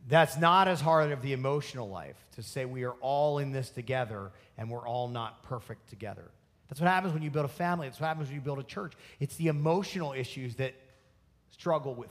That's 0.06 0.36
not 0.36 0.68
as 0.68 0.80
hard 0.80 1.12
of 1.12 1.22
the 1.22 1.32
emotional 1.32 1.88
life 1.88 2.16
to 2.32 2.42
say 2.42 2.66
we 2.66 2.84
are 2.84 2.94
all 3.00 3.38
in 3.38 3.52
this 3.52 3.70
together 3.70 4.32
and 4.58 4.70
we're 4.70 4.86
all 4.86 5.08
not 5.08 5.42
perfect 5.42 5.88
together. 5.88 6.30
That's 6.68 6.80
what 6.80 6.90
happens 6.90 7.14
when 7.14 7.22
you 7.22 7.30
build 7.30 7.46
a 7.46 7.48
family. 7.48 7.88
That's 7.88 8.00
what 8.00 8.08
happens 8.08 8.28
when 8.28 8.34
you 8.34 8.42
build 8.42 8.58
a 8.58 8.64
church. 8.64 8.92
It's 9.18 9.36
the 9.36 9.48
emotional 9.48 10.12
issues 10.12 10.56
that 10.56 10.74
struggle 11.50 11.94
with 11.94 12.10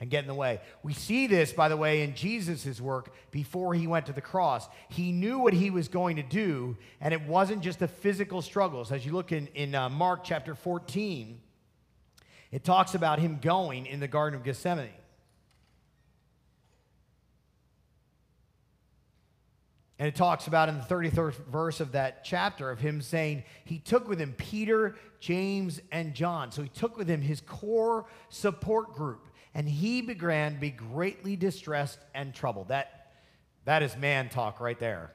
and 0.00 0.10
get 0.10 0.22
in 0.22 0.28
the 0.28 0.34
way. 0.34 0.60
We 0.82 0.94
see 0.94 1.26
this, 1.26 1.52
by 1.52 1.68
the 1.68 1.76
way, 1.76 2.02
in 2.02 2.14
Jesus' 2.14 2.80
work 2.80 3.12
before 3.30 3.74
he 3.74 3.86
went 3.86 4.06
to 4.06 4.12
the 4.12 4.20
cross. 4.20 4.68
He 4.88 5.12
knew 5.12 5.38
what 5.40 5.52
he 5.52 5.70
was 5.70 5.88
going 5.88 6.16
to 6.16 6.22
do, 6.22 6.76
and 7.00 7.12
it 7.12 7.22
wasn't 7.22 7.62
just 7.62 7.80
the 7.80 7.88
physical 7.88 8.40
struggles. 8.40 8.92
As 8.92 9.04
you 9.04 9.12
look 9.12 9.32
in, 9.32 9.48
in 9.54 9.74
uh, 9.74 9.88
Mark 9.88 10.22
chapter 10.22 10.54
14, 10.54 11.40
it 12.50 12.64
talks 12.64 12.94
about 12.94 13.18
him 13.18 13.38
going 13.40 13.86
in 13.86 14.00
the 14.00 14.08
Garden 14.08 14.38
of 14.38 14.44
Gethsemane. 14.44 14.88
And 19.98 20.06
it 20.06 20.14
talks 20.14 20.46
about 20.46 20.68
in 20.68 20.78
the 20.78 20.84
33rd 20.84 21.34
verse 21.50 21.80
of 21.80 21.92
that 21.92 22.24
chapter 22.24 22.70
of 22.70 22.78
him 22.78 23.00
saying 23.00 23.42
he 23.64 23.78
took 23.78 24.08
with 24.08 24.20
him 24.20 24.32
Peter, 24.38 24.94
James, 25.18 25.80
and 25.90 26.14
John. 26.14 26.52
So 26.52 26.62
he 26.62 26.68
took 26.68 26.96
with 26.96 27.08
him 27.08 27.20
his 27.20 27.40
core 27.40 28.06
support 28.28 28.94
group, 28.94 29.26
and 29.54 29.68
he 29.68 30.00
began 30.00 30.54
to 30.54 30.60
be 30.60 30.70
greatly 30.70 31.34
distressed 31.34 31.98
and 32.14 32.32
troubled. 32.32 32.68
That, 32.68 33.12
that 33.64 33.82
is 33.82 33.96
man 33.96 34.28
talk 34.28 34.60
right 34.60 34.78
there. 34.78 35.12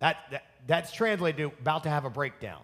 That, 0.00 0.16
that, 0.32 0.42
that's 0.66 0.90
translated 0.90 1.36
to 1.36 1.60
about 1.60 1.84
to 1.84 1.90
have 1.90 2.04
a 2.04 2.10
breakdown. 2.10 2.62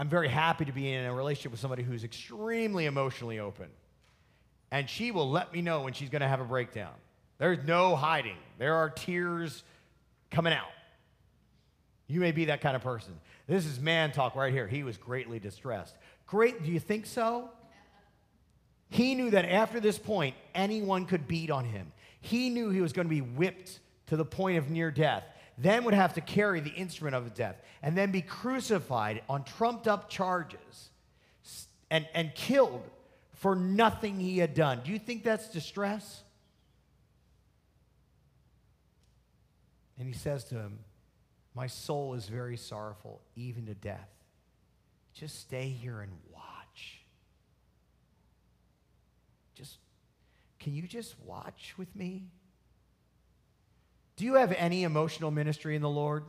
I'm 0.00 0.08
very 0.08 0.28
happy 0.28 0.64
to 0.64 0.72
be 0.72 0.90
in 0.90 1.04
a 1.04 1.12
relationship 1.12 1.52
with 1.52 1.60
somebody 1.60 1.82
who's 1.82 2.04
extremely 2.04 2.86
emotionally 2.86 3.38
open. 3.38 3.66
And 4.70 4.88
she 4.88 5.10
will 5.10 5.28
let 5.28 5.52
me 5.52 5.60
know 5.60 5.82
when 5.82 5.92
she's 5.92 6.08
going 6.08 6.22
to 6.22 6.28
have 6.28 6.40
a 6.40 6.44
breakdown. 6.44 6.94
There's 7.36 7.62
no 7.66 7.96
hiding, 7.96 8.38
there 8.56 8.76
are 8.76 8.88
tears 8.88 9.62
coming 10.30 10.54
out. 10.54 10.70
You 12.06 12.18
may 12.18 12.32
be 12.32 12.46
that 12.46 12.62
kind 12.62 12.76
of 12.76 12.82
person. 12.82 13.12
This 13.46 13.66
is 13.66 13.78
man 13.78 14.10
talk 14.10 14.36
right 14.36 14.54
here. 14.54 14.66
He 14.66 14.84
was 14.84 14.96
greatly 14.96 15.38
distressed. 15.38 15.94
Great, 16.26 16.64
do 16.64 16.72
you 16.72 16.80
think 16.80 17.04
so? 17.04 17.50
He 18.88 19.14
knew 19.14 19.30
that 19.32 19.44
after 19.44 19.80
this 19.80 19.98
point, 19.98 20.34
anyone 20.54 21.04
could 21.04 21.28
beat 21.28 21.50
on 21.50 21.66
him. 21.66 21.92
He 22.22 22.48
knew 22.48 22.70
he 22.70 22.80
was 22.80 22.94
going 22.94 23.06
to 23.06 23.14
be 23.14 23.20
whipped 23.20 23.80
to 24.06 24.16
the 24.16 24.24
point 24.24 24.56
of 24.56 24.70
near 24.70 24.90
death, 24.90 25.24
then 25.62 25.84
would 25.84 25.94
have 25.94 26.14
to 26.14 26.20
carry 26.20 26.60
the 26.60 26.70
instrument 26.70 27.14
of 27.14 27.34
death, 27.34 27.56
and 27.82 27.96
then 27.96 28.10
be 28.10 28.22
crucified 28.22 29.22
on 29.28 29.44
trumped 29.44 29.86
up 29.86 30.08
charges 30.08 30.90
and, 31.90 32.08
and 32.14 32.34
killed 32.34 32.88
for 33.34 33.54
nothing 33.54 34.18
he 34.18 34.38
had 34.38 34.54
done. 34.54 34.80
Do 34.84 34.90
you 34.90 34.98
think 34.98 35.22
that's 35.22 35.48
distress? 35.48 36.22
And 39.98 40.08
he 40.08 40.14
says 40.14 40.44
to 40.44 40.54
him, 40.54 40.78
My 41.54 41.66
soul 41.66 42.14
is 42.14 42.26
very 42.26 42.56
sorrowful, 42.56 43.20
even 43.36 43.66
to 43.66 43.74
death. 43.74 44.08
Just 45.12 45.40
stay 45.40 45.68
here 45.68 46.00
and 46.00 46.12
watch. 46.32 47.00
Just, 49.54 49.76
can 50.58 50.74
you 50.74 50.84
just 50.84 51.16
watch 51.20 51.74
with 51.76 51.94
me? 51.94 52.28
Do 54.20 54.26
you 54.26 54.34
have 54.34 54.52
any 54.52 54.82
emotional 54.82 55.30
ministry 55.30 55.74
in 55.74 55.80
the 55.80 55.88
Lord? 55.88 56.24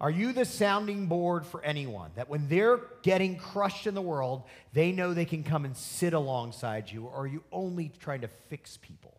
Are 0.00 0.10
you 0.10 0.32
the 0.32 0.44
sounding 0.44 1.06
board 1.06 1.46
for 1.46 1.62
anyone 1.62 2.10
that 2.16 2.28
when 2.28 2.48
they're 2.48 2.80
getting 3.04 3.36
crushed 3.36 3.86
in 3.86 3.94
the 3.94 4.02
world, 4.02 4.42
they 4.72 4.90
know 4.90 5.14
they 5.14 5.24
can 5.24 5.44
come 5.44 5.64
and 5.64 5.76
sit 5.76 6.12
alongside 6.12 6.90
you, 6.90 7.04
or 7.04 7.14
are 7.14 7.26
you 7.28 7.44
only 7.52 7.92
trying 8.00 8.22
to 8.22 8.28
fix 8.48 8.78
people? 8.78 9.16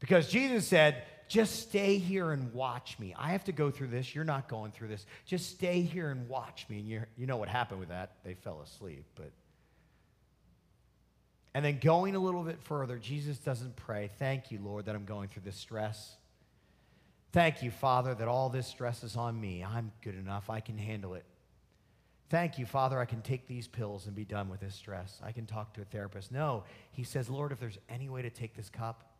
Because 0.00 0.28
Jesus 0.28 0.66
said, 0.66 1.04
just 1.28 1.60
stay 1.60 1.98
here 1.98 2.32
and 2.32 2.52
watch 2.52 2.98
me. 2.98 3.14
I 3.16 3.30
have 3.30 3.44
to 3.44 3.52
go 3.52 3.70
through 3.70 3.88
this. 3.88 4.12
You're 4.12 4.24
not 4.24 4.48
going 4.48 4.72
through 4.72 4.88
this. 4.88 5.06
Just 5.24 5.50
stay 5.50 5.82
here 5.82 6.10
and 6.10 6.28
watch 6.28 6.66
me. 6.68 6.80
And 6.80 6.88
you 6.88 7.02
you 7.16 7.28
know 7.28 7.36
what 7.36 7.48
happened 7.48 7.78
with 7.78 7.90
that? 7.90 8.16
They 8.24 8.34
fell 8.34 8.60
asleep. 8.60 9.04
But 9.14 9.30
and 11.54 11.64
then 11.64 11.78
going 11.78 12.14
a 12.14 12.18
little 12.18 12.42
bit 12.42 12.58
further, 12.62 12.98
Jesus 12.98 13.38
doesn't 13.38 13.76
pray, 13.76 14.10
Thank 14.18 14.50
you, 14.50 14.58
Lord, 14.62 14.86
that 14.86 14.94
I'm 14.94 15.04
going 15.04 15.28
through 15.28 15.42
this 15.44 15.56
stress. 15.56 16.16
Thank 17.32 17.62
you, 17.62 17.70
Father, 17.70 18.14
that 18.14 18.28
all 18.28 18.48
this 18.48 18.66
stress 18.66 19.02
is 19.02 19.16
on 19.16 19.40
me. 19.40 19.64
I'm 19.64 19.90
good 20.02 20.14
enough. 20.14 20.50
I 20.50 20.60
can 20.60 20.78
handle 20.78 21.14
it. 21.14 21.24
Thank 22.30 22.58
you, 22.58 22.66
Father, 22.66 22.98
I 22.98 23.04
can 23.04 23.22
take 23.22 23.48
these 23.48 23.66
pills 23.66 24.06
and 24.06 24.14
be 24.14 24.24
done 24.24 24.48
with 24.48 24.60
this 24.60 24.74
stress. 24.74 25.20
I 25.22 25.32
can 25.32 25.46
talk 25.46 25.74
to 25.74 25.82
a 25.82 25.84
therapist. 25.84 26.30
No, 26.30 26.64
he 26.92 27.02
says, 27.02 27.28
Lord, 27.28 27.50
if 27.50 27.58
there's 27.58 27.78
any 27.88 28.08
way 28.08 28.22
to 28.22 28.30
take 28.30 28.54
this 28.54 28.68
cup, 28.68 29.14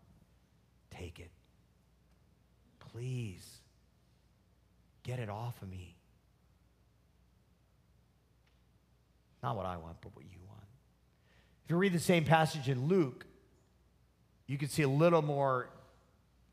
Take 0.99 1.19
it. 1.19 1.31
Please 2.93 3.61
get 5.03 5.19
it 5.19 5.29
off 5.29 5.61
of 5.61 5.69
me. 5.69 5.97
Not 9.43 9.57
what 9.57 9.67
I 9.67 9.77
want, 9.77 9.97
but 10.01 10.15
what 10.15 10.25
you 10.25 10.39
want. 10.47 10.54
If 11.65 11.71
you 11.71 11.77
read 11.77 11.93
the 11.93 11.99
same 11.99 12.25
passage 12.25 12.69
in 12.69 12.89
Luke, 12.89 13.25
you 14.47 14.59
can 14.59 14.69
see 14.69 14.83
a 14.83 14.89
little 14.89 15.23
more 15.23 15.71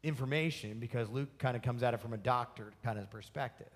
information 0.03 0.79
because 0.79 1.09
Luke 1.09 1.37
kind 1.37 1.55
of 1.57 1.61
comes 1.61 1.83
at 1.83 1.93
it 1.93 1.99
from 1.99 2.13
a 2.13 2.17
doctor 2.17 2.71
kind 2.83 2.97
of 2.97 3.09
perspective. 3.11 3.67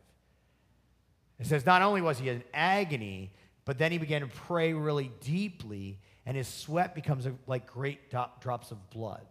It 1.40 1.48
says 1.48 1.66
not 1.66 1.82
only 1.82 2.02
was 2.02 2.20
he 2.20 2.30
in 2.30 2.44
agony, 2.54 3.32
but 3.66 3.78
then 3.78 3.92
he 3.92 3.98
began 3.98 4.22
to 4.22 4.28
pray 4.28 4.74
really 4.74 5.12
deeply, 5.22 6.00
and 6.26 6.38
his 6.38 6.48
sweat 6.48 6.96
becomes 6.96 7.28
like 7.48 7.68
great 7.68 8.00
drops 8.40 8.72
of 8.72 8.90
blood. 8.90 9.26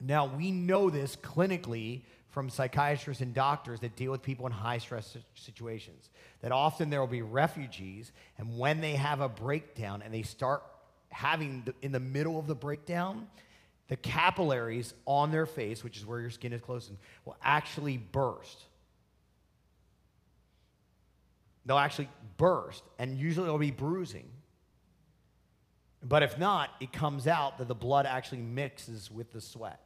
Now, 0.00 0.26
we 0.26 0.50
know 0.50 0.90
this 0.90 1.16
clinically 1.16 2.02
from 2.30 2.50
psychiatrists 2.50 3.22
and 3.22 3.32
doctors 3.32 3.80
that 3.80 3.96
deal 3.96 4.10
with 4.10 4.22
people 4.22 4.46
in 4.46 4.52
high 4.52 4.78
stress 4.78 5.16
situations. 5.34 6.10
That 6.42 6.52
often 6.52 6.90
there 6.90 7.00
will 7.00 7.06
be 7.06 7.22
refugees, 7.22 8.12
and 8.36 8.58
when 8.58 8.80
they 8.80 8.96
have 8.96 9.20
a 9.20 9.28
breakdown 9.28 10.02
and 10.02 10.12
they 10.12 10.22
start 10.22 10.62
having, 11.10 11.62
the, 11.64 11.74
in 11.82 11.92
the 11.92 12.00
middle 12.00 12.38
of 12.38 12.46
the 12.46 12.54
breakdown, 12.54 13.26
the 13.88 13.96
capillaries 13.96 14.94
on 15.06 15.30
their 15.30 15.46
face, 15.46 15.84
which 15.84 15.96
is 15.96 16.04
where 16.04 16.20
your 16.20 16.30
skin 16.30 16.52
is 16.52 16.60
closed, 16.60 16.90
will 17.24 17.36
actually 17.42 17.96
burst. 17.96 18.64
They'll 21.64 21.78
actually 21.78 22.08
burst, 22.36 22.82
and 22.98 23.18
usually 23.18 23.44
there'll 23.44 23.58
be 23.58 23.70
bruising. 23.70 24.28
But 26.02 26.22
if 26.22 26.38
not, 26.38 26.70
it 26.80 26.92
comes 26.92 27.26
out 27.26 27.58
that 27.58 27.68
the 27.68 27.74
blood 27.74 28.06
actually 28.06 28.42
mixes 28.42 29.10
with 29.10 29.32
the 29.32 29.40
sweat. 29.40 29.80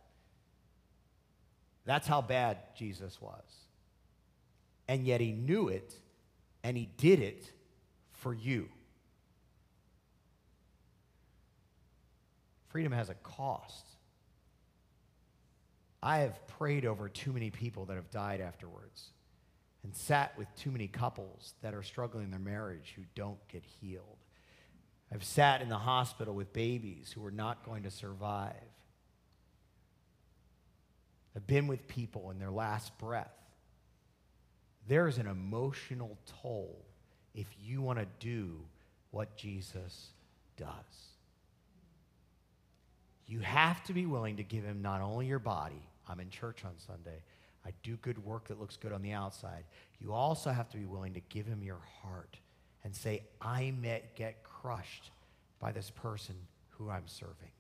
That's 1.87 2.07
how 2.07 2.21
bad 2.21 2.59
Jesus 2.77 3.21
was. 3.21 3.43
And 4.87 5.07
yet 5.07 5.21
he 5.21 5.33
knew 5.33 5.69
it 5.69 5.95
and 6.63 6.77
he 6.77 6.89
did 6.97 7.21
it 7.21 7.51
for 8.13 8.35
you. 8.35 8.69
Freedom 12.71 12.93
has 12.93 13.11
a 13.11 13.15
cost. 13.15 13.87
I 16.03 16.19
have 16.19 16.47
prayed 16.47 16.87
over 16.87 17.09
too 17.09 17.33
many 17.33 17.51
people 17.51 17.85
that 17.87 17.97
have 17.97 18.11
died 18.11 18.41
afterwards 18.41 19.11
and 19.83 19.95
sat 19.95 20.37
with 20.39 20.47
too 20.57 20.71
many 20.71 20.87
couples 20.87 21.55
that 21.63 21.75
are 21.75 21.83
struggling 21.83 22.25
in 22.25 22.31
their 22.31 22.41
marriage 22.41 22.93
who 22.97 23.03
don't 23.15 23.39
get 23.49 23.65
healed. 23.81 24.05
I've 25.13 25.25
sat 25.25 25.61
in 25.61 25.69
the 25.69 25.79
hospital 25.79 26.35
with 26.35 26.53
babies 26.53 27.13
who 27.13 27.25
are 27.27 27.33
not 27.33 27.65
going 27.65 27.83
to 27.83 27.91
survive. 27.91 28.55
I've 31.35 31.47
been 31.47 31.67
with 31.67 31.87
people 31.89 32.31
in 32.31 32.39
their 32.39 32.51
last 32.51 32.97
breath. 32.99 33.35
There 34.87 35.09
is 35.09 35.19
an 35.19 35.27
emotional 35.27 36.19
toll 36.43 36.85
if 37.35 37.47
you 37.61 37.83
want 37.83 37.99
to 37.99 38.07
do 38.19 38.61
what 39.11 39.37
Jesus 39.37 40.11
does. 40.57 41.10
You 43.31 43.39
have 43.39 43.85
to 43.85 43.93
be 43.93 44.07
willing 44.07 44.39
to 44.39 44.43
give 44.43 44.65
him 44.65 44.83
not 44.83 45.01
only 45.01 45.27
your 45.27 45.39
body, 45.39 45.81
I'm 46.09 46.19
in 46.19 46.31
church 46.31 46.65
on 46.65 46.73
Sunday, 46.85 47.23
I 47.65 47.71
do 47.85 47.97
good 47.99 48.19
work 48.25 48.49
that 48.49 48.59
looks 48.59 48.77
good 48.77 48.93
on 48.93 49.03
the 49.03 49.13
outside. 49.13 49.63
You 50.01 50.13
also 50.13 50.51
have 50.51 50.69
to 50.71 50.77
be 50.77 50.85
willing 50.85 51.15
to 51.15 51.21
give 51.29 51.47
him 51.47 51.63
your 51.63 51.81
heart 52.03 52.37
and 52.83 52.93
say, 52.93 53.23
I 53.41 53.73
may 53.81 54.03
get 54.17 54.43
crushed 54.43 55.13
by 55.61 55.71
this 55.71 55.91
person 55.91 56.35
who 56.71 56.91
I'm 56.91 57.07
serving. 57.07 57.53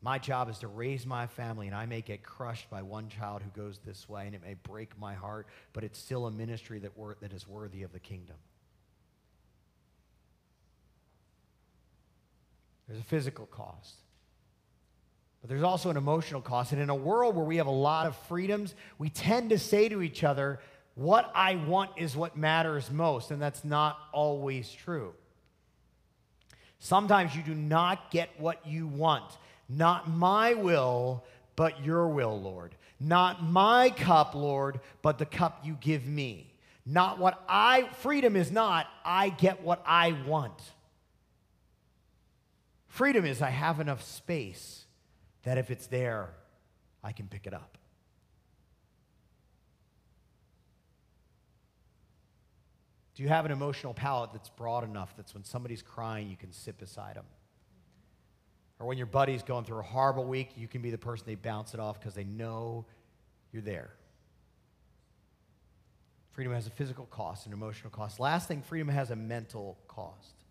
My 0.00 0.20
job 0.20 0.48
is 0.48 0.58
to 0.58 0.68
raise 0.68 1.04
my 1.04 1.26
family, 1.26 1.66
and 1.66 1.74
I 1.74 1.86
may 1.86 2.00
get 2.00 2.22
crushed 2.22 2.70
by 2.70 2.82
one 2.82 3.08
child 3.08 3.42
who 3.42 3.60
goes 3.60 3.80
this 3.84 4.08
way, 4.08 4.26
and 4.26 4.36
it 4.36 4.42
may 4.44 4.54
break 4.54 4.96
my 5.00 5.14
heart, 5.14 5.48
but 5.72 5.82
it's 5.82 5.98
still 5.98 6.26
a 6.26 6.30
ministry 6.30 6.78
that, 6.78 6.96
wor- 6.96 7.16
that 7.22 7.32
is 7.32 7.48
worthy 7.48 7.82
of 7.82 7.92
the 7.92 8.00
kingdom. 8.00 8.36
There's 12.92 13.00
a 13.00 13.06
physical 13.06 13.46
cost. 13.46 13.94
But 15.40 15.48
there's 15.48 15.62
also 15.62 15.88
an 15.88 15.96
emotional 15.96 16.42
cost. 16.42 16.72
And 16.72 16.82
in 16.82 16.90
a 16.90 16.94
world 16.94 17.34
where 17.34 17.44
we 17.44 17.56
have 17.56 17.66
a 17.66 17.70
lot 17.70 18.06
of 18.06 18.14
freedoms, 18.28 18.74
we 18.98 19.08
tend 19.08 19.48
to 19.48 19.58
say 19.58 19.88
to 19.88 20.02
each 20.02 20.22
other, 20.22 20.60
What 20.94 21.32
I 21.34 21.54
want 21.54 21.92
is 21.96 22.14
what 22.14 22.36
matters 22.36 22.90
most. 22.90 23.30
And 23.30 23.40
that's 23.40 23.64
not 23.64 23.98
always 24.12 24.70
true. 24.70 25.14
Sometimes 26.80 27.34
you 27.34 27.42
do 27.42 27.54
not 27.54 28.10
get 28.10 28.28
what 28.36 28.66
you 28.66 28.86
want. 28.88 29.38
Not 29.70 30.10
my 30.10 30.52
will, 30.52 31.24
but 31.56 31.82
your 31.82 32.08
will, 32.08 32.38
Lord. 32.38 32.74
Not 33.00 33.42
my 33.42 33.88
cup, 33.88 34.34
Lord, 34.34 34.80
but 35.00 35.16
the 35.16 35.24
cup 35.24 35.62
you 35.64 35.78
give 35.80 36.06
me. 36.06 36.52
Not 36.84 37.18
what 37.18 37.42
I, 37.48 37.88
freedom 38.00 38.36
is 38.36 38.52
not, 38.52 38.86
I 39.02 39.30
get 39.30 39.62
what 39.62 39.82
I 39.86 40.12
want. 40.26 40.60
Freedom 42.92 43.24
is 43.24 43.40
I 43.40 43.48
have 43.48 43.80
enough 43.80 44.02
space 44.02 44.84
that 45.44 45.56
if 45.56 45.70
it's 45.70 45.86
there, 45.86 46.28
I 47.02 47.12
can 47.12 47.26
pick 47.26 47.46
it 47.46 47.54
up. 47.54 47.78
Do 53.14 53.22
you 53.22 53.30
have 53.30 53.46
an 53.46 53.50
emotional 53.50 53.94
palate 53.94 54.34
that's 54.34 54.50
broad 54.50 54.84
enough 54.84 55.14
that's 55.16 55.32
when 55.32 55.42
somebody's 55.42 55.80
crying, 55.80 56.28
you 56.28 56.36
can 56.36 56.52
sit 56.52 56.76
beside 56.76 57.16
them? 57.16 57.24
Or 58.78 58.86
when 58.86 58.98
your 58.98 59.06
buddy's 59.06 59.42
going 59.42 59.64
through 59.64 59.78
a 59.78 59.84
horrible 59.84 60.26
week, 60.26 60.50
you 60.54 60.68
can 60.68 60.82
be 60.82 60.90
the 60.90 60.98
person 60.98 61.24
they 61.26 61.34
bounce 61.34 61.72
it 61.72 61.80
off 61.80 61.98
because 61.98 62.14
they 62.14 62.24
know 62.24 62.84
you're 63.52 63.62
there. 63.62 63.88
Freedom 66.32 66.52
has 66.52 66.66
a 66.66 66.70
physical 66.70 67.06
cost, 67.06 67.46
an 67.46 67.54
emotional 67.54 67.88
cost. 67.88 68.20
Last 68.20 68.48
thing, 68.48 68.60
freedom 68.60 68.88
has 68.88 69.10
a 69.10 69.16
mental 69.16 69.78
cost. 69.88 70.41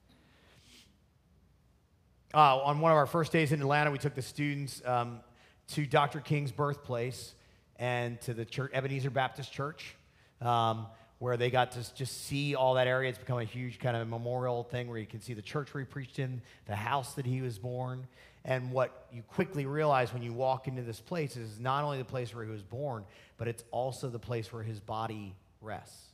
Uh, 2.34 2.60
on 2.60 2.80
one 2.80 2.94
of 2.94 2.98
our 2.98 3.06
first 3.06 3.34
days 3.34 3.52
in 3.52 3.60
Atlanta, 3.60 3.92
we 3.92 3.98
took 3.98 4.16
the 4.16 4.22
students 4.22 4.82
um, 4.86 5.20
to 5.68 5.86
Dr. 5.86 6.22
King's 6.22 6.52
birthplace 6.52 7.34
and 7.76 8.22
to 8.22 8.34
the 8.34 8.46
church, 8.46 8.72
Ebenezer 8.74 9.10
Baptist 9.10 9.52
Church, 9.52 9.98
um, 10.40 10.88
where 11.20 11.36
they 11.36 11.50
got 11.50 11.74
to 11.74 11.94
just 11.94 12.26
see 12.26 12.56
all 12.56 12.76
that 12.76 12.88
area. 12.88 13.10
It's 13.10 13.20
become 13.20 13.40
a 13.40 13.44
huge 13.44 13.80
kind 13.80 13.98
of 13.98 14.08
memorial 14.08 14.64
thing 14.64 14.88
where 14.88 14.98
you 14.98 15.06
can 15.06 15.20
see 15.20 15.34
the 15.34 15.42
church 15.42 15.74
where 15.74 15.84
he 15.84 15.86
preached 15.86 16.20
in, 16.20 16.42
the 16.68 16.76
house 16.76 17.16
that 17.16 17.26
he 17.26 17.42
was 17.42 17.60
born. 17.60 18.08
And 18.46 18.72
what 18.72 19.08
you 19.12 19.24
quickly 19.24 19.66
realize 19.66 20.14
when 20.14 20.24
you 20.24 20.32
walk 20.32 20.70
into 20.70 20.84
this 20.84 21.02
place 21.02 21.36
is 21.36 21.60
not 21.60 21.84
only 21.84 21.98
the 21.98 22.06
place 22.06 22.34
where 22.34 22.46
he 22.46 22.50
was 22.50 22.64
born, 22.64 23.04
but 23.38 23.50
it's 23.50 23.66
also 23.72 24.10
the 24.10 24.20
place 24.20 24.54
where 24.54 24.64
his 24.64 24.80
body 24.80 25.36
rests. 25.60 26.06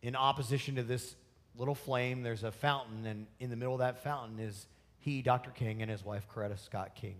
In 0.00 0.14
opposition 0.14 0.76
to 0.76 0.84
this 0.84 1.16
little 1.58 1.74
flame, 1.74 2.22
there's 2.22 2.44
a 2.44 2.52
fountain, 2.52 3.06
and 3.06 3.26
in 3.40 3.50
the 3.50 3.56
middle 3.56 3.74
of 3.74 3.80
that 3.80 4.02
fountain 4.02 4.38
is 4.38 4.66
he, 4.98 5.22
Dr. 5.22 5.50
King, 5.50 5.82
and 5.82 5.90
his 5.90 6.04
wife, 6.04 6.26
Coretta 6.32 6.58
Scott 6.58 6.94
King. 6.94 7.16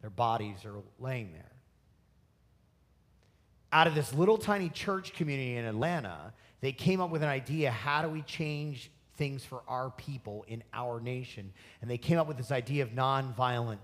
Their 0.00 0.10
bodies 0.10 0.64
are 0.64 0.74
laying 0.98 1.32
there. 1.32 1.52
Out 3.72 3.86
of 3.86 3.94
this 3.94 4.14
little 4.14 4.38
tiny 4.38 4.68
church 4.68 5.12
community 5.12 5.56
in 5.56 5.64
Atlanta, 5.64 6.32
they 6.60 6.72
came 6.72 7.00
up 7.00 7.10
with 7.10 7.22
an 7.22 7.28
idea 7.28 7.70
how 7.70 8.02
do 8.02 8.08
we 8.08 8.22
change 8.22 8.90
things 9.16 9.44
for 9.44 9.62
our 9.68 9.90
people 9.90 10.44
in 10.48 10.62
our 10.72 11.00
nation? 11.00 11.52
And 11.80 11.90
they 11.90 11.98
came 11.98 12.18
up 12.18 12.26
with 12.26 12.36
this 12.36 12.50
idea 12.50 12.82
of 12.82 12.90
nonviolent 12.90 13.78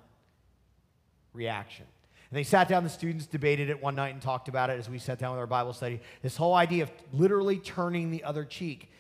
reaction. 1.33 1.87
And 2.31 2.39
they 2.39 2.45
sat 2.45 2.69
down, 2.69 2.83
the 2.83 2.91
students 2.91 3.27
debated 3.27 3.69
it 3.69 3.81
one 3.81 3.95
night 3.95 4.15
and 4.15 4.23
talked 4.23 4.49
about 4.49 4.71
it 4.71 4.79
as 4.79 4.89
we 4.89 4.99
sat 4.99 5.19
down 5.19 5.33
with 5.33 5.39
our 5.39 5.47
Bible 5.47 5.73
study. 5.73 6.01
This 6.23 6.37
whole 6.37 6.55
idea 6.55 6.85
of 6.85 6.91
literally 7.13 7.59
turning 7.59 8.11
the 8.11 8.25
other 8.25 8.45
cheek. 8.45 8.91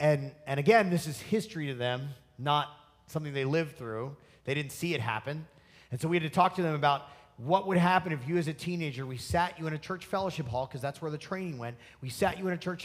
And, 0.00 0.32
and 0.46 0.58
again, 0.58 0.90
this 0.90 1.06
is 1.06 1.20
history 1.20 1.68
to 1.68 1.74
them, 1.74 2.10
not 2.38 2.68
something 3.06 3.32
they 3.32 3.44
lived 3.44 3.76
through. 3.76 4.16
They 4.44 4.54
didn't 4.54 4.72
see 4.72 4.94
it 4.94 5.00
happen. 5.00 5.46
And 5.90 6.00
so 6.00 6.08
we 6.08 6.16
had 6.16 6.22
to 6.24 6.30
talk 6.30 6.56
to 6.56 6.62
them 6.62 6.74
about 6.74 7.02
what 7.36 7.66
would 7.66 7.78
happen 7.78 8.12
if 8.12 8.28
you, 8.28 8.36
as 8.36 8.46
a 8.46 8.54
teenager, 8.54 9.04
we 9.04 9.16
sat 9.16 9.58
you 9.58 9.66
in 9.66 9.72
a 9.72 9.78
church 9.78 10.06
fellowship 10.06 10.46
hall, 10.46 10.66
because 10.66 10.80
that's 10.80 11.02
where 11.02 11.10
the 11.10 11.18
training 11.18 11.58
went. 11.58 11.76
We 12.00 12.08
sat 12.08 12.38
you 12.38 12.46
in 12.46 12.54
a 12.54 12.56
church 12.56 12.84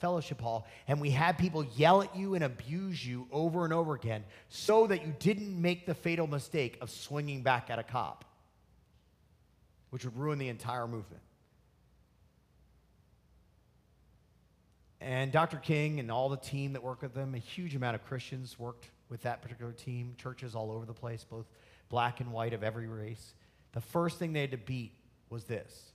fellowship 0.00 0.40
hall, 0.40 0.66
and 0.88 1.00
we 1.00 1.10
had 1.10 1.38
people 1.38 1.64
yell 1.76 2.02
at 2.02 2.16
you 2.16 2.34
and 2.34 2.42
abuse 2.42 3.06
you 3.06 3.28
over 3.30 3.64
and 3.64 3.72
over 3.72 3.94
again 3.94 4.24
so 4.48 4.88
that 4.88 5.06
you 5.06 5.14
didn't 5.20 5.60
make 5.60 5.86
the 5.86 5.94
fatal 5.94 6.26
mistake 6.26 6.76
of 6.80 6.90
swinging 6.90 7.42
back 7.42 7.70
at 7.70 7.78
a 7.78 7.84
cop, 7.84 8.24
which 9.90 10.04
would 10.04 10.16
ruin 10.16 10.40
the 10.40 10.48
entire 10.48 10.88
movement. 10.88 11.22
And 15.04 15.32
Dr. 15.32 15.56
King 15.56 15.98
and 15.98 16.10
all 16.12 16.28
the 16.28 16.36
team 16.36 16.74
that 16.74 16.82
worked 16.82 17.02
with 17.02 17.14
them, 17.14 17.34
a 17.34 17.38
huge 17.38 17.74
amount 17.74 17.96
of 17.96 18.04
Christians 18.04 18.58
worked 18.58 18.86
with 19.08 19.22
that 19.22 19.42
particular 19.42 19.72
team, 19.72 20.14
churches 20.16 20.54
all 20.54 20.70
over 20.70 20.86
the 20.86 20.94
place, 20.94 21.24
both 21.28 21.46
black 21.88 22.20
and 22.20 22.32
white 22.32 22.52
of 22.52 22.62
every 22.62 22.86
race. 22.86 23.34
The 23.72 23.80
first 23.80 24.18
thing 24.18 24.32
they 24.32 24.42
had 24.42 24.52
to 24.52 24.58
beat 24.58 24.92
was 25.28 25.44
this 25.44 25.92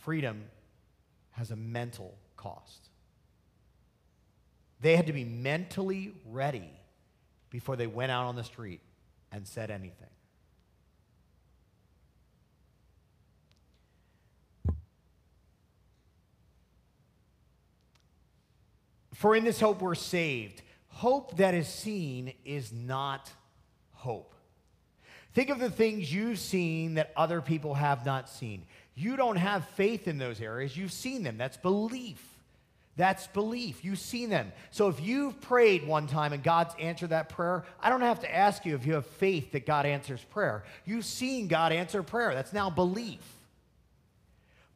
freedom 0.00 0.44
has 1.32 1.50
a 1.50 1.56
mental 1.56 2.14
cost. 2.36 2.88
They 4.80 4.96
had 4.96 5.06
to 5.06 5.12
be 5.12 5.24
mentally 5.24 6.14
ready 6.26 6.70
before 7.50 7.76
they 7.76 7.86
went 7.86 8.12
out 8.12 8.26
on 8.26 8.36
the 8.36 8.44
street 8.44 8.80
and 9.32 9.46
said 9.46 9.70
anything. 9.70 10.08
For 19.20 19.36
in 19.36 19.44
this 19.44 19.60
hope 19.60 19.82
we're 19.82 19.94
saved. 19.94 20.62
Hope 20.88 21.36
that 21.36 21.52
is 21.52 21.68
seen 21.68 22.32
is 22.42 22.72
not 22.72 23.30
hope. 23.92 24.32
Think 25.34 25.50
of 25.50 25.58
the 25.58 25.68
things 25.68 26.10
you've 26.10 26.38
seen 26.38 26.94
that 26.94 27.12
other 27.14 27.42
people 27.42 27.74
have 27.74 28.06
not 28.06 28.30
seen. 28.30 28.62
You 28.94 29.16
don't 29.16 29.36
have 29.36 29.68
faith 29.76 30.08
in 30.08 30.16
those 30.16 30.40
areas, 30.40 30.74
you've 30.74 30.90
seen 30.90 31.22
them. 31.22 31.36
That's 31.36 31.58
belief. 31.58 32.24
That's 32.96 33.26
belief. 33.26 33.84
You've 33.84 33.98
seen 33.98 34.30
them. 34.30 34.52
So 34.70 34.88
if 34.88 35.02
you've 35.02 35.38
prayed 35.42 35.86
one 35.86 36.06
time 36.06 36.32
and 36.32 36.42
God's 36.42 36.74
answered 36.80 37.10
that 37.10 37.28
prayer, 37.28 37.64
I 37.78 37.90
don't 37.90 38.00
have 38.00 38.20
to 38.20 38.34
ask 38.34 38.64
you 38.64 38.74
if 38.74 38.86
you 38.86 38.94
have 38.94 39.04
faith 39.04 39.52
that 39.52 39.66
God 39.66 39.84
answers 39.84 40.24
prayer. 40.30 40.64
You've 40.86 41.04
seen 41.04 41.46
God 41.46 41.72
answer 41.72 42.02
prayer. 42.02 42.32
That's 42.32 42.54
now 42.54 42.70
belief. 42.70 43.20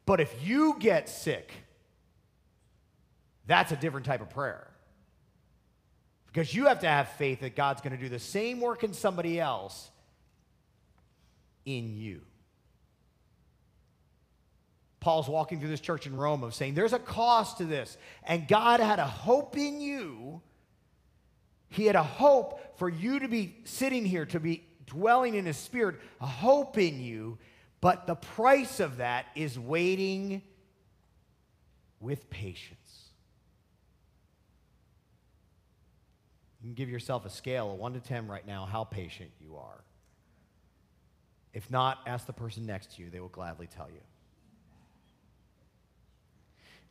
But 0.05 0.19
if 0.19 0.31
you 0.45 0.75
get 0.79 1.09
sick, 1.09 1.51
that's 3.47 3.71
a 3.71 3.75
different 3.75 4.05
type 4.05 4.21
of 4.21 4.29
prayer. 4.29 4.67
Because 6.27 6.53
you 6.53 6.65
have 6.65 6.79
to 6.81 6.87
have 6.87 7.09
faith 7.09 7.41
that 7.41 7.55
God's 7.55 7.81
going 7.81 7.95
to 7.95 8.01
do 8.01 8.09
the 8.09 8.19
same 8.19 8.59
work 8.59 8.83
in 8.83 8.93
somebody 8.93 9.39
else 9.39 9.89
in 11.65 11.95
you. 11.95 12.21
Paul's 14.99 15.29
walking 15.29 15.59
through 15.59 15.69
this 15.69 15.81
church 15.81 16.07
in 16.07 16.17
Rome 16.17 16.43
of 16.43 16.55
saying 16.55 16.73
there's 16.73 16.91
a 16.91 16.99
cost 16.99 17.59
to 17.59 17.65
this. 17.65 17.95
And 18.23 18.47
God 18.47 18.79
had 18.79 18.99
a 18.99 19.05
hope 19.05 19.55
in 19.55 19.79
you. 19.79 20.41
He 21.69 21.85
had 21.85 21.95
a 21.95 22.03
hope 22.03 22.77
for 22.79 22.89
you 22.89 23.19
to 23.19 23.27
be 23.27 23.55
sitting 23.65 24.03
here, 24.03 24.25
to 24.25 24.39
be 24.39 24.63
dwelling 24.87 25.35
in 25.35 25.45
his 25.45 25.57
spirit, 25.57 25.97
a 26.19 26.25
hope 26.25 26.77
in 26.77 27.01
you. 27.01 27.37
But 27.81 28.07
the 28.07 28.15
price 28.15 28.79
of 28.79 28.97
that 28.97 29.27
is 29.35 29.59
waiting 29.59 30.41
with 31.99 32.29
patience. 32.29 33.04
Can 36.65 36.73
give 36.73 36.89
yourself 36.89 37.27
a 37.27 37.29
scale 37.29 37.71
of 37.71 37.77
1 37.77 37.93
to 37.93 37.99
10 37.99 38.27
right 38.27 38.47
now 38.47 38.65
how 38.65 38.83
patient 38.83 39.29
you 39.39 39.55
are. 39.55 39.83
If 41.53 41.69
not, 41.69 41.99
ask 42.07 42.25
the 42.25 42.33
person 42.33 42.65
next 42.65 42.95
to 42.95 43.03
you. 43.03 43.11
They 43.11 43.19
will 43.19 43.27
gladly 43.27 43.67
tell 43.67 43.87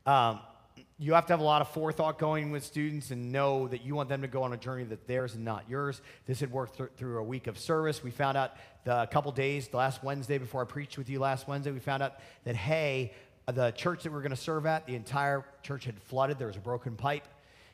you. 0.07 0.13
Um, 0.13 0.39
you 0.97 1.15
have 1.15 1.27
to 1.27 1.33
have 1.33 1.41
a 1.41 1.45
lot 1.45 1.61
of 1.61 1.71
forethought 1.71 2.21
going 2.21 2.53
with 2.53 2.63
students 2.63 3.11
and 3.11 3.33
know 3.33 3.67
that 3.67 3.85
you 3.85 3.97
want 3.97 4.09
them 4.09 4.23
to 4.23 4.29
go 4.29 4.45
on 4.45 4.53
a 4.53 4.57
journey 4.57 4.85
that 4.85 5.09
theirs 5.09 5.35
and 5.35 5.45
not 5.45 5.69
yours. 5.69 6.01
This 6.27 6.39
had 6.39 6.53
worked 6.53 6.79
th- 6.79 6.91
through 6.97 7.19
a 7.19 7.25
week 7.25 7.49
of 7.49 7.59
service. 7.59 8.01
We 8.01 8.13
found 8.13 8.37
out 8.37 8.53
the, 8.85 9.03
a 9.03 9.09
couple 9.09 9.33
days, 9.33 9.67
the 9.67 9.79
last 9.79 10.05
Wednesday 10.05 10.39
before 10.39 10.63
I 10.63 10.67
preached 10.67 10.99
with 10.99 11.11
you 11.11 11.19
last 11.19 11.49
Wednesday, 11.49 11.73
we 11.73 11.81
found 11.81 12.01
out 12.01 12.21
that, 12.45 12.55
hey, 12.55 13.13
the 13.53 13.73
church 13.73 14.05
that 14.05 14.13
we 14.13 14.19
are 14.19 14.23
going 14.23 14.31
to 14.31 14.37
serve 14.37 14.67
at, 14.67 14.87
the 14.87 14.95
entire 14.95 15.45
church 15.65 15.85
had 15.85 15.99
flooded. 15.99 16.39
There 16.39 16.47
was 16.47 16.57
a 16.57 16.61
broken 16.61 16.95
pipe. 16.95 17.27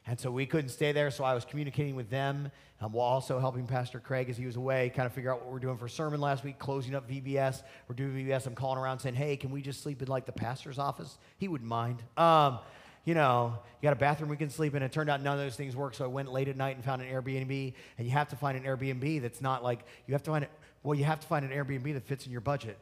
And 0.07 0.19
so 0.19 0.31
we 0.31 0.47
couldn't 0.47 0.71
stay 0.71 0.93
there, 0.93 1.11
so 1.11 1.25
I 1.25 1.35
was 1.35 1.45
communicating 1.45 1.95
with 1.95 2.11
them 2.11 2.51
um, 2.81 2.93
while 2.93 3.07
also 3.07 3.39
helping 3.39 3.67
Pastor 3.67 4.01
Craig 4.01 4.31
as 4.31 4.37
he 4.37 4.47
was 4.47 4.57
away, 4.57 4.91
kind 4.95 5.07
of 5.07 5.13
figure 5.13 5.33
out 5.33 5.43
what 5.43 5.53
we're 5.53 5.59
doing 5.59 5.77
for 5.77 5.89
sermon 5.89 6.21
last 6.21 6.43
week, 6.43 6.59
closing 6.59 6.95
up 6.95 7.09
VBS. 7.09 7.63
We're 7.87 7.95
doing 7.95 8.13
VBS. 8.13 8.47
I'm 8.47 8.55
calling 8.55 8.79
around 8.79 9.01
saying, 9.01 9.15
hey, 9.15 9.37
can 9.37 9.51
we 9.51 9.61
just 9.61 9.83
sleep 9.83 10.01
in 10.01 10.09
like 10.09 10.25
the 10.25 10.33
pastor's 10.33 10.79
office? 10.79 11.19
He 11.37 11.49
wouldn't 11.49 11.69
mind. 11.69 12.03
Um, 12.17 12.61
you 13.05 13.15
know, 13.15 13.59
you 13.81 13.87
got 13.87 13.93
a 13.93 14.01
bathroom 14.01 14.31
we 14.31 14.37
can 14.37 14.51
sleep 14.51 14.75
in. 14.75 14.83
It 14.83 14.93
turned 14.93 15.11
out 15.11 15.23
none 15.23 15.35
of 15.35 15.41
those 15.41 15.57
things 15.57 15.77
work, 15.77 15.95
so 15.95 16.05
I 16.05 16.09
went 16.09 16.33
late 16.33 16.49
at 16.49 16.57
night 16.57 16.77
and 16.77 16.85
found 16.85 17.03
an 17.03 17.09
Airbnb. 17.09 17.75
And 17.99 18.07
you 18.07 18.13
have 18.13 18.29
to 18.29 18.37
find 18.37 18.57
an 18.57 18.65
Airbnb 18.65 19.21
that's 19.23 19.43
not 19.43 19.63
like, 19.63 19.81
you 20.07 20.15
have 20.15 20.23
to 20.25 20.31
find 20.31 20.45
it, 20.45 20.51
well, 20.83 20.99
you 20.99 21.05
have 21.05 21.21
to 21.21 21.27
find 21.27 21.45
an 21.45 21.51
Airbnb 21.51 21.93
that 21.93 22.05
fits 22.07 22.25
in 22.25 22.33
your 22.33 22.41
budget. 22.41 22.79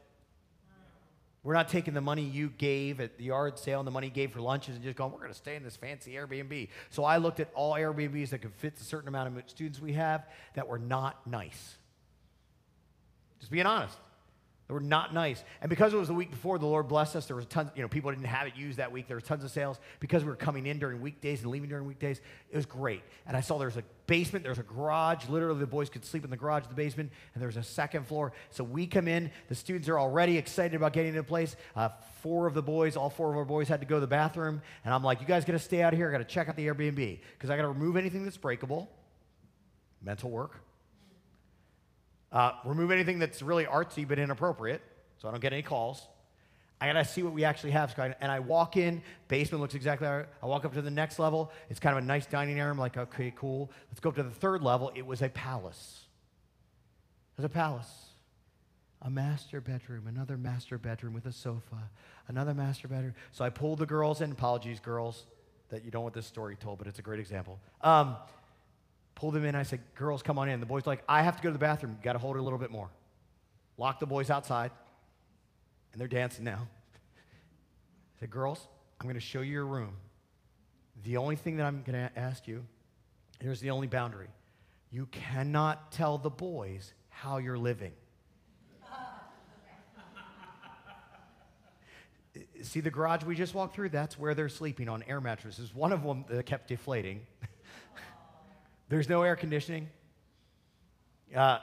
We're 1.44 1.54
not 1.54 1.68
taking 1.68 1.94
the 1.94 2.00
money 2.00 2.22
you 2.22 2.50
gave 2.50 3.00
at 3.00 3.16
the 3.16 3.24
yard 3.24 3.58
sale 3.58 3.80
and 3.80 3.86
the 3.86 3.92
money 3.92 4.08
you 4.08 4.12
gave 4.12 4.32
for 4.32 4.40
lunches 4.40 4.74
and 4.74 4.84
just 4.84 4.96
going, 4.96 5.12
we're 5.12 5.18
going 5.18 5.30
to 5.30 5.38
stay 5.38 5.56
in 5.56 5.62
this 5.62 5.76
fancy 5.76 6.12
Airbnb. 6.12 6.68
So 6.90 7.04
I 7.04 7.18
looked 7.18 7.40
at 7.40 7.50
all 7.54 7.74
Airbnbs 7.74 8.30
that 8.30 8.38
could 8.38 8.54
fit 8.54 8.76
the 8.76 8.84
certain 8.84 9.08
amount 9.08 9.36
of 9.36 9.50
students 9.50 9.80
we 9.80 9.92
have 9.92 10.26
that 10.54 10.66
were 10.66 10.78
not 10.78 11.26
nice. 11.26 11.76
Just 13.38 13.52
being 13.52 13.66
honest. 13.66 13.96
They 14.68 14.74
were 14.74 14.80
not 14.80 15.14
nice. 15.14 15.42
And 15.62 15.70
because 15.70 15.94
it 15.94 15.96
was 15.96 16.08
the 16.08 16.14
week 16.14 16.30
before, 16.30 16.58
the 16.58 16.66
Lord 16.66 16.88
blessed 16.88 17.16
us. 17.16 17.24
There 17.24 17.36
was 17.36 17.46
tons, 17.46 17.70
you 17.74 17.80
know, 17.80 17.88
people 17.88 18.10
didn't 18.10 18.26
have 18.26 18.46
it 18.46 18.54
used 18.54 18.76
that 18.76 18.92
week. 18.92 19.08
There 19.08 19.16
was 19.16 19.24
tons 19.24 19.42
of 19.42 19.50
sales 19.50 19.80
because 19.98 20.24
we 20.24 20.28
were 20.28 20.36
coming 20.36 20.66
in 20.66 20.78
during 20.78 21.00
weekdays 21.00 21.40
and 21.40 21.50
leaving 21.50 21.70
during 21.70 21.86
weekdays. 21.86 22.20
It 22.50 22.56
was 22.56 22.66
great. 22.66 23.02
And 23.26 23.34
I 23.34 23.40
saw 23.40 23.56
there 23.56 23.68
was 23.68 23.78
a 23.78 23.84
basement, 24.06 24.44
there 24.44 24.52
was 24.52 24.58
a 24.58 24.62
garage. 24.62 25.26
Literally, 25.26 25.58
the 25.58 25.66
boys 25.66 25.88
could 25.88 26.04
sleep 26.04 26.22
in 26.22 26.28
the 26.28 26.36
garage, 26.36 26.66
the 26.66 26.74
basement, 26.74 27.10
and 27.32 27.40
there 27.40 27.48
was 27.48 27.56
a 27.56 27.62
second 27.62 28.06
floor. 28.06 28.34
So 28.50 28.62
we 28.62 28.86
come 28.86 29.08
in. 29.08 29.30
The 29.48 29.54
students 29.54 29.88
are 29.88 29.98
already 29.98 30.36
excited 30.36 30.74
about 30.74 30.92
getting 30.92 31.10
into 31.10 31.22
place. 31.22 31.56
Uh, 31.74 31.88
four 32.20 32.46
of 32.46 32.52
the 32.52 32.62
boys, 32.62 32.94
all 32.94 33.08
four 33.08 33.30
of 33.30 33.38
our 33.38 33.46
boys, 33.46 33.68
had 33.68 33.80
to 33.80 33.86
go 33.86 33.96
to 33.96 34.00
the 34.00 34.06
bathroom. 34.06 34.60
And 34.84 34.92
I'm 34.92 35.02
like, 35.02 35.22
you 35.22 35.26
guys 35.26 35.46
got 35.46 35.54
to 35.54 35.58
stay 35.58 35.80
out 35.80 35.94
here. 35.94 36.10
I 36.10 36.12
got 36.12 36.18
to 36.18 36.24
check 36.24 36.46
out 36.46 36.56
the 36.56 36.66
Airbnb 36.66 37.20
because 37.32 37.48
I 37.48 37.56
got 37.56 37.62
to 37.62 37.68
remove 37.68 37.96
anything 37.96 38.22
that's 38.22 38.36
breakable. 38.36 38.90
Mental 40.02 40.28
work. 40.28 40.60
Uh, 42.30 42.52
remove 42.64 42.90
anything 42.90 43.18
that's 43.18 43.42
really 43.42 43.64
artsy 43.64 44.06
but 44.06 44.18
inappropriate, 44.18 44.82
so 45.18 45.28
I 45.28 45.30
don't 45.30 45.40
get 45.40 45.52
any 45.52 45.62
calls. 45.62 46.06
I 46.80 46.86
gotta 46.86 47.04
see 47.04 47.22
what 47.22 47.32
we 47.32 47.44
actually 47.44 47.72
have. 47.72 47.98
And 48.20 48.30
I 48.30 48.38
walk 48.38 48.76
in, 48.76 49.02
basement 49.26 49.60
looks 49.60 49.74
exactly 49.74 50.06
like 50.06 50.28
I 50.42 50.46
walk 50.46 50.64
up 50.64 50.74
to 50.74 50.82
the 50.82 50.90
next 50.90 51.18
level. 51.18 51.50
It's 51.70 51.80
kind 51.80 51.96
of 51.96 52.04
a 52.04 52.06
nice 52.06 52.26
dining 52.26 52.60
area. 52.60 52.70
I'm 52.70 52.78
like, 52.78 52.96
okay, 52.96 53.32
cool. 53.34 53.70
Let's 53.90 54.00
go 54.00 54.10
up 54.10 54.16
to 54.16 54.22
the 54.22 54.30
third 54.30 54.62
level. 54.62 54.92
It 54.94 55.04
was 55.04 55.22
a 55.22 55.28
palace. 55.28 56.04
It 57.32 57.42
was 57.42 57.44
a 57.46 57.48
palace. 57.48 57.90
A 59.02 59.10
master 59.10 59.60
bedroom, 59.60 60.06
another 60.08 60.36
master 60.36 60.76
bedroom 60.76 61.14
with 61.14 61.26
a 61.26 61.32
sofa, 61.32 61.88
another 62.26 62.52
master 62.52 62.88
bedroom. 62.88 63.14
So 63.30 63.44
I 63.44 63.50
pulled 63.50 63.78
the 63.78 63.86
girls 63.86 64.20
in. 64.20 64.32
Apologies, 64.32 64.80
girls, 64.80 65.24
that 65.70 65.84
you 65.84 65.90
don't 65.90 66.02
want 66.02 66.14
this 66.14 66.26
story 66.26 66.56
told, 66.56 66.78
but 66.78 66.88
it's 66.88 66.98
a 66.98 67.02
great 67.02 67.20
example. 67.20 67.60
Um, 67.80 68.16
Pulled 69.18 69.34
them 69.34 69.44
in. 69.44 69.54
I 69.56 69.64
said, 69.64 69.80
Girls, 69.96 70.22
come 70.22 70.38
on 70.38 70.48
in. 70.48 70.60
The 70.60 70.66
boy's 70.66 70.86
like, 70.86 71.02
I 71.08 71.22
have 71.22 71.36
to 71.36 71.42
go 71.42 71.48
to 71.48 71.52
the 71.52 71.58
bathroom. 71.58 71.98
Got 72.04 72.12
to 72.12 72.20
hold 72.20 72.36
her 72.36 72.40
a 72.40 72.42
little 72.42 72.58
bit 72.58 72.70
more. 72.70 72.88
Lock 73.76 73.98
the 73.98 74.06
boys 74.06 74.30
outside. 74.30 74.70
And 75.92 76.00
they're 76.00 76.06
dancing 76.06 76.44
now. 76.44 76.68
I 78.16 78.20
said, 78.20 78.30
Girls, 78.30 78.68
I'm 79.00 79.06
going 79.06 79.16
to 79.16 79.20
show 79.20 79.40
you 79.40 79.50
your 79.50 79.66
room. 79.66 79.96
The 81.02 81.16
only 81.16 81.34
thing 81.34 81.56
that 81.56 81.66
I'm 81.66 81.82
going 81.82 81.98
to 81.98 82.12
ask 82.16 82.46
you, 82.46 82.64
here's 83.40 83.58
the 83.58 83.70
only 83.70 83.88
boundary. 83.88 84.28
You 84.92 85.06
cannot 85.06 85.90
tell 85.90 86.16
the 86.16 86.30
boys 86.30 86.92
how 87.08 87.38
you're 87.38 87.58
living. 87.58 87.94
See 92.62 92.78
the 92.78 92.92
garage 92.92 93.24
we 93.24 93.34
just 93.34 93.52
walked 93.52 93.74
through? 93.74 93.88
That's 93.88 94.16
where 94.16 94.36
they're 94.36 94.48
sleeping 94.48 94.88
on 94.88 95.02
air 95.08 95.20
mattresses. 95.20 95.74
One 95.74 95.90
of 95.90 96.04
them 96.04 96.24
that 96.28 96.38
uh, 96.38 96.42
kept 96.42 96.68
deflating. 96.68 97.26
There's 98.88 99.08
no 99.08 99.22
air 99.22 99.36
conditioning. 99.36 99.88
Uh, 101.34 101.58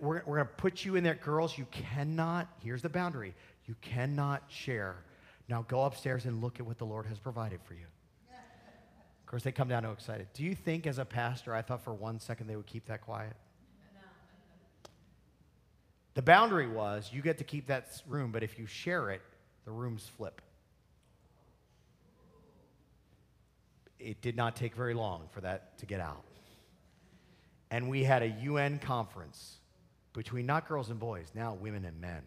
we're, 0.00 0.22
we're 0.24 0.36
going 0.36 0.48
to 0.48 0.54
put 0.54 0.84
you 0.84 0.96
in 0.96 1.04
there. 1.04 1.14
Girls, 1.14 1.58
you 1.58 1.66
cannot, 1.70 2.48
here's 2.62 2.82
the 2.82 2.88
boundary 2.88 3.34
you 3.66 3.74
cannot 3.80 4.42
share. 4.48 4.96
Now 5.48 5.64
go 5.68 5.84
upstairs 5.84 6.24
and 6.26 6.42
look 6.42 6.60
at 6.60 6.66
what 6.66 6.78
the 6.78 6.84
Lord 6.84 7.06
has 7.06 7.18
provided 7.18 7.60
for 7.64 7.74
you. 7.74 7.86
Of 8.30 9.26
course, 9.26 9.42
they 9.42 9.52
come 9.52 9.68
down 9.68 9.82
so 9.82 9.92
excited. 9.92 10.28
Do 10.34 10.44
you 10.44 10.54
think, 10.54 10.86
as 10.86 10.98
a 10.98 11.04
pastor, 11.04 11.54
I 11.54 11.62
thought 11.62 11.82
for 11.82 11.94
one 11.94 12.20
second 12.20 12.46
they 12.46 12.56
would 12.56 12.66
keep 12.66 12.86
that 12.86 13.00
quiet? 13.00 13.34
The 16.12 16.22
boundary 16.22 16.68
was 16.68 17.10
you 17.12 17.22
get 17.22 17.38
to 17.38 17.44
keep 17.44 17.66
that 17.66 18.00
room, 18.06 18.30
but 18.32 18.42
if 18.42 18.58
you 18.58 18.66
share 18.66 19.10
it, 19.10 19.22
the 19.64 19.72
rooms 19.72 20.08
flip. 20.16 20.40
It 23.98 24.20
did 24.20 24.36
not 24.36 24.54
take 24.54 24.74
very 24.74 24.94
long 24.94 25.28
for 25.32 25.40
that 25.40 25.76
to 25.78 25.86
get 25.86 26.00
out 26.00 26.22
and 27.70 27.88
we 27.88 28.04
had 28.04 28.22
a 28.22 28.28
UN 28.28 28.78
conference 28.78 29.58
between 30.12 30.46
not 30.46 30.66
girls 30.68 30.90
and 30.90 30.98
boys, 30.98 31.28
now 31.34 31.54
women 31.54 31.84
and 31.84 32.00
men, 32.00 32.22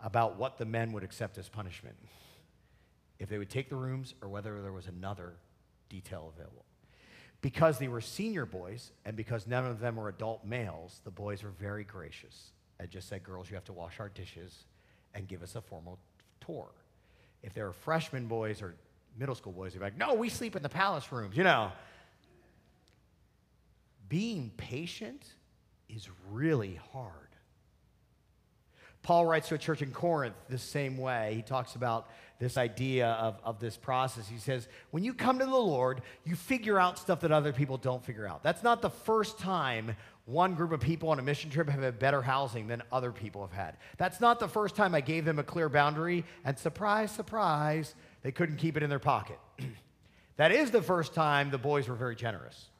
about 0.00 0.36
what 0.36 0.58
the 0.58 0.64
men 0.64 0.92
would 0.92 1.04
accept 1.04 1.38
as 1.38 1.48
punishment. 1.48 1.96
If 3.18 3.28
they 3.28 3.38
would 3.38 3.48
take 3.48 3.70
the 3.70 3.76
rooms 3.76 4.14
or 4.20 4.28
whether 4.28 4.60
there 4.60 4.72
was 4.72 4.86
another 4.86 5.34
detail 5.88 6.32
available. 6.34 6.64
Because 7.40 7.78
they 7.78 7.88
were 7.88 8.00
senior 8.00 8.44
boys 8.44 8.90
and 9.04 9.16
because 9.16 9.46
none 9.46 9.64
of 9.64 9.78
them 9.78 9.96
were 9.96 10.08
adult 10.08 10.44
males, 10.44 11.00
the 11.04 11.10
boys 11.10 11.42
were 11.42 11.50
very 11.50 11.84
gracious 11.84 12.50
and 12.80 12.90
just 12.90 13.08
said, 13.08 13.22
Girls, 13.22 13.48
you 13.48 13.54
have 13.54 13.64
to 13.66 13.72
wash 13.72 14.00
our 14.00 14.08
dishes 14.08 14.64
and 15.14 15.28
give 15.28 15.42
us 15.42 15.54
a 15.54 15.60
formal 15.60 15.98
tour. 16.44 16.68
If 17.42 17.54
they 17.54 17.62
were 17.62 17.72
freshman 17.72 18.26
boys 18.26 18.60
or 18.60 18.74
middle 19.18 19.34
school 19.34 19.52
boys, 19.52 19.72
they'd 19.72 19.78
be 19.78 19.84
like, 19.84 19.96
No, 19.96 20.14
we 20.14 20.28
sleep 20.28 20.56
in 20.56 20.62
the 20.62 20.68
palace 20.68 21.10
rooms, 21.12 21.36
you 21.36 21.44
know 21.44 21.70
being 24.08 24.52
patient 24.56 25.24
is 25.88 26.08
really 26.30 26.78
hard. 26.92 27.12
Paul 29.02 29.24
writes 29.24 29.48
to 29.48 29.54
a 29.54 29.58
church 29.58 29.82
in 29.82 29.92
Corinth 29.92 30.34
the 30.48 30.58
same 30.58 30.96
way. 30.96 31.34
He 31.36 31.42
talks 31.42 31.76
about 31.76 32.08
this 32.40 32.56
idea 32.56 33.10
of, 33.10 33.38
of 33.44 33.60
this 33.60 33.76
process. 33.76 34.26
He 34.26 34.38
says, 34.38 34.66
when 34.90 35.04
you 35.04 35.14
come 35.14 35.38
to 35.38 35.44
the 35.44 35.50
Lord, 35.52 36.02
you 36.24 36.34
figure 36.34 36.78
out 36.78 36.98
stuff 36.98 37.20
that 37.20 37.30
other 37.30 37.52
people 37.52 37.78
don't 37.78 38.04
figure 38.04 38.26
out. 38.26 38.42
That's 38.42 38.64
not 38.64 38.82
the 38.82 38.90
first 38.90 39.38
time 39.38 39.94
one 40.24 40.54
group 40.54 40.72
of 40.72 40.80
people 40.80 41.10
on 41.10 41.20
a 41.20 41.22
mission 41.22 41.50
trip 41.50 41.68
have 41.68 41.82
had 41.82 42.00
better 42.00 42.20
housing 42.20 42.66
than 42.66 42.82
other 42.90 43.12
people 43.12 43.42
have 43.46 43.56
had. 43.56 43.76
That's 43.96 44.20
not 44.20 44.40
the 44.40 44.48
first 44.48 44.74
time 44.74 44.92
I 44.92 45.00
gave 45.00 45.24
them 45.24 45.38
a 45.38 45.44
clear 45.44 45.68
boundary, 45.68 46.24
and 46.44 46.58
surprise, 46.58 47.12
surprise, 47.12 47.94
they 48.22 48.32
couldn't 48.32 48.56
keep 48.56 48.76
it 48.76 48.82
in 48.82 48.90
their 48.90 48.98
pocket. 48.98 49.38
that 50.36 50.50
is 50.50 50.72
the 50.72 50.82
first 50.82 51.14
time 51.14 51.50
the 51.50 51.58
boys 51.58 51.88
were 51.88 51.94
very 51.94 52.16
generous 52.16 52.70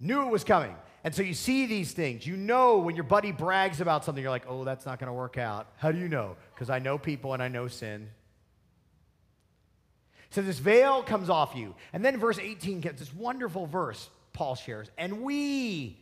knew 0.00 0.22
it 0.22 0.30
was 0.30 0.44
coming. 0.44 0.74
And 1.04 1.14
so 1.14 1.22
you 1.22 1.34
see 1.34 1.66
these 1.66 1.92
things. 1.92 2.26
You 2.26 2.36
know 2.36 2.78
when 2.78 2.94
your 2.94 3.04
buddy 3.04 3.32
brags 3.32 3.80
about 3.80 4.04
something, 4.04 4.22
you're 4.22 4.30
like, 4.30 4.46
oh, 4.48 4.64
that's 4.64 4.84
not 4.84 4.98
going 4.98 5.08
to 5.08 5.12
work 5.12 5.38
out. 5.38 5.68
How 5.76 5.92
do 5.92 5.98
you 5.98 6.08
know? 6.08 6.36
Because 6.54 6.70
I 6.70 6.80
know 6.80 6.98
people 6.98 7.34
and 7.34 7.42
I 7.42 7.48
know 7.48 7.68
sin. 7.68 8.10
So 10.30 10.42
this 10.42 10.58
veil 10.58 11.02
comes 11.02 11.30
off 11.30 11.54
you. 11.54 11.74
And 11.92 12.04
then 12.04 12.18
verse 12.18 12.38
18 12.38 12.80
gets 12.80 12.98
this 12.98 13.14
wonderful 13.14 13.66
verse 13.66 14.10
Paul 14.32 14.54
shares. 14.54 14.90
And 14.98 15.22
we 15.22 15.98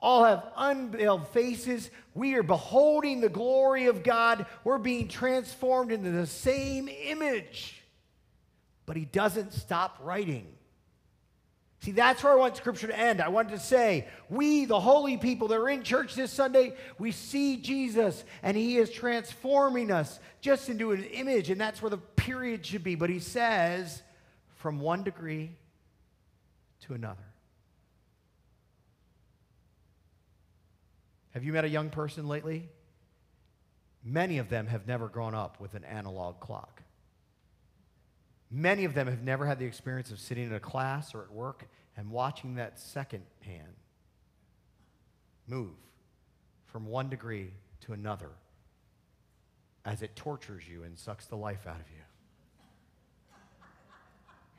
all 0.00 0.24
have 0.24 0.44
unveiled 0.56 1.28
faces. 1.28 1.90
We 2.14 2.34
are 2.34 2.42
beholding 2.42 3.20
the 3.20 3.28
glory 3.28 3.86
of 3.86 4.02
God. 4.02 4.46
We're 4.64 4.78
being 4.78 5.08
transformed 5.08 5.92
into 5.92 6.10
the 6.10 6.26
same 6.26 6.88
image. 6.88 7.82
But 8.86 8.96
he 8.96 9.04
doesn't 9.04 9.52
stop 9.52 9.98
writing. 10.02 10.46
See, 11.86 11.92
that's 11.92 12.24
where 12.24 12.32
I 12.32 12.34
want 12.34 12.56
Scripture 12.56 12.88
to 12.88 12.98
end. 12.98 13.20
I 13.20 13.28
wanted 13.28 13.50
to 13.50 13.60
say, 13.60 14.08
we, 14.28 14.64
the 14.64 14.80
holy 14.80 15.16
people 15.16 15.46
that 15.46 15.54
are 15.54 15.68
in 15.68 15.84
church 15.84 16.16
this 16.16 16.32
Sunday, 16.32 16.74
we 16.98 17.12
see 17.12 17.58
Jesus 17.58 18.24
and 18.42 18.56
He 18.56 18.76
is 18.76 18.90
transforming 18.90 19.92
us 19.92 20.18
just 20.40 20.68
into 20.68 20.90
an 20.90 21.04
image, 21.04 21.48
and 21.48 21.60
that's 21.60 21.80
where 21.80 21.90
the 21.90 21.98
period 21.98 22.66
should 22.66 22.82
be. 22.82 22.96
But 22.96 23.08
He 23.08 23.20
says, 23.20 24.02
from 24.56 24.80
one 24.80 25.04
degree 25.04 25.52
to 26.86 26.94
another. 26.94 27.22
Have 31.34 31.44
you 31.44 31.52
met 31.52 31.64
a 31.64 31.68
young 31.68 31.90
person 31.90 32.26
lately? 32.26 32.68
Many 34.02 34.38
of 34.38 34.48
them 34.48 34.66
have 34.66 34.88
never 34.88 35.06
grown 35.06 35.36
up 35.36 35.60
with 35.60 35.74
an 35.74 35.84
analog 35.84 36.40
clock. 36.40 36.82
Many 38.50 38.84
of 38.84 38.94
them 38.94 39.08
have 39.08 39.22
never 39.22 39.46
had 39.46 39.58
the 39.58 39.64
experience 39.64 40.10
of 40.10 40.20
sitting 40.20 40.44
in 40.44 40.52
a 40.52 40.60
class 40.60 41.14
or 41.14 41.22
at 41.22 41.32
work 41.32 41.68
and 41.96 42.10
watching 42.10 42.56
that 42.56 42.78
second 42.78 43.24
hand 43.40 43.74
move 45.48 45.74
from 46.66 46.86
one 46.86 47.08
degree 47.08 47.50
to 47.80 47.92
another 47.92 48.30
as 49.84 50.02
it 50.02 50.14
tortures 50.16 50.62
you 50.68 50.82
and 50.82 50.98
sucks 50.98 51.26
the 51.26 51.36
life 51.36 51.66
out 51.66 51.76
of 51.76 51.88
you. 51.90 52.02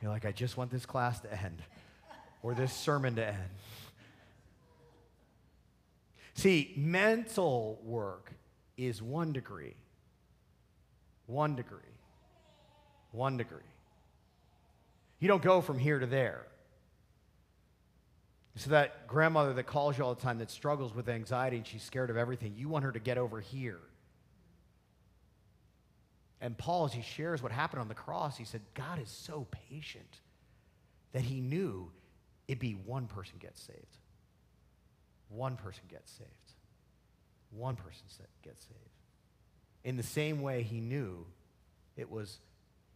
You're 0.02 0.12
like, 0.12 0.26
I 0.26 0.32
just 0.32 0.58
want 0.58 0.72
this 0.72 0.86
class 0.86 1.20
to 1.22 1.32
end 1.32 1.62
or 2.44 2.54
this 2.54 2.74
sermon 2.74 3.16
to 3.16 3.26
end. 3.26 3.50
See, 6.34 6.74
mental 6.78 7.80
work 7.84 8.32
is 8.78 9.02
one 9.02 9.34
degree. 9.34 9.76
One 11.26 11.56
degree. 11.56 11.80
One 13.12 13.38
degree. 13.38 13.60
You 15.20 15.28
don't 15.28 15.42
go 15.42 15.62
from 15.62 15.80
here 15.80 16.00
to 16.00 16.06
there. 16.06 16.46
So, 18.56 18.72
that 18.72 19.06
grandmother 19.08 19.54
that 19.54 19.68
calls 19.68 19.98
you 19.98 20.04
all 20.04 20.16
the 20.16 20.22
time 20.22 20.40
that 20.40 20.50
struggles 20.50 20.96
with 20.96 21.10
anxiety 21.10 21.58
and 21.58 21.68
she's 21.68 21.84
scared 21.84 22.10
of 22.10 22.18
everything, 22.18 22.56
you 22.56 22.70
want 22.70 22.86
her 22.86 22.92
to 22.92 23.00
get 23.00 23.20
over 23.20 23.40
here. 23.40 23.80
And 26.42 26.58
Paul, 26.58 26.86
as 26.86 26.94
he 26.94 27.02
shares 27.02 27.42
what 27.42 27.52
happened 27.52 27.82
on 27.82 27.88
the 27.88 27.96
cross, 27.96 28.38
he 28.38 28.46
said, 28.46 28.62
God 28.74 29.00
is 29.00 29.10
so 29.10 29.48
patient 29.70 30.22
that 31.14 31.24
he 31.24 31.40
knew 31.40 31.92
it'd 32.48 32.60
be 32.60 32.74
one 32.74 33.08
person 33.08 33.36
gets 33.40 33.62
saved. 33.62 33.98
One 35.30 35.56
person 35.56 35.84
gets 35.90 36.12
saved. 36.12 36.32
One 37.52 37.76
person 37.76 38.06
gets 38.44 38.62
saved. 38.62 38.78
In 39.84 39.98
the 39.98 40.04
same 40.04 40.42
way, 40.42 40.64
he 40.64 40.80
knew 40.80 41.26
it 41.96 42.10
was 42.10 42.40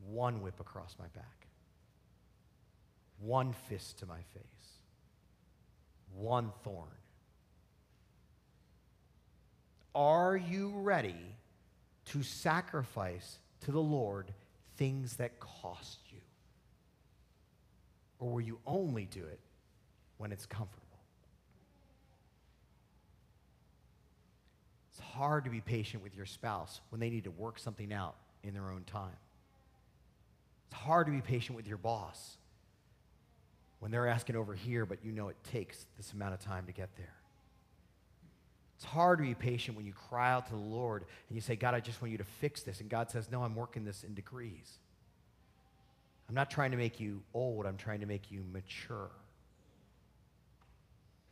one 0.07 0.41
whip 0.41 0.59
across 0.59 0.95
my 0.99 1.07
back, 1.07 1.40
one 3.21 3.53
fist 3.69 3.99
to 3.99 4.05
my 4.05 4.19
face, 4.33 4.43
one 6.15 6.51
thorn. 6.63 6.87
Are 9.93 10.35
you 10.35 10.69
ready 10.77 11.15
to 12.05 12.23
sacrifice 12.23 13.37
to 13.61 13.71
the 13.71 13.81
Lord 13.81 14.31
things 14.77 15.17
that 15.17 15.39
cost 15.39 15.99
you? 16.11 16.19
Or 18.19 18.31
will 18.31 18.41
you 18.41 18.59
only 18.65 19.05
do 19.05 19.19
it 19.19 19.39
when 20.17 20.31
it's 20.31 20.45
comfortable? 20.45 20.87
It's 24.91 25.01
hard 25.01 25.43
to 25.43 25.49
be 25.49 25.61
patient 25.61 26.03
with 26.03 26.15
your 26.15 26.25
spouse 26.25 26.79
when 26.89 26.99
they 26.99 27.09
need 27.09 27.25
to 27.25 27.31
work 27.31 27.59
something 27.59 27.91
out 27.91 28.15
in 28.43 28.53
their 28.53 28.69
own 28.69 28.83
time. 28.85 29.17
It's 30.69 30.79
hard 30.79 31.07
to 31.07 31.11
be 31.11 31.21
patient 31.21 31.57
with 31.57 31.67
your 31.67 31.77
boss 31.77 32.37
when 33.81 33.89
they're 33.89 34.07
asking 34.07 34.35
over 34.35 34.53
here, 34.53 34.85
but 34.85 35.03
you 35.03 35.11
know 35.11 35.27
it 35.27 35.43
takes 35.43 35.87
this 35.97 36.13
amount 36.13 36.35
of 36.35 36.39
time 36.39 36.67
to 36.67 36.71
get 36.71 36.95
there. 36.97 37.15
It's 38.75 38.85
hard 38.85 39.17
to 39.17 39.23
be 39.23 39.33
patient 39.33 39.75
when 39.75 39.87
you 39.87 39.93
cry 39.93 40.31
out 40.31 40.45
to 40.47 40.51
the 40.53 40.59
Lord 40.59 41.03
and 41.27 41.35
you 41.35 41.41
say, 41.41 41.55
God, 41.55 41.73
I 41.73 41.79
just 41.79 41.99
want 41.99 42.11
you 42.11 42.19
to 42.19 42.23
fix 42.23 42.61
this. 42.61 42.79
And 42.79 42.89
God 42.89 43.09
says, 43.09 43.29
No, 43.31 43.43
I'm 43.43 43.55
working 43.55 43.83
this 43.83 44.03
in 44.03 44.13
degrees. 44.13 44.77
I'm 46.29 46.35
not 46.35 46.51
trying 46.51 46.71
to 46.71 46.77
make 46.77 46.99
you 46.99 47.23
old, 47.33 47.65
I'm 47.65 47.75
trying 47.75 48.01
to 48.01 48.05
make 48.05 48.31
you 48.31 48.43
mature. 48.51 49.09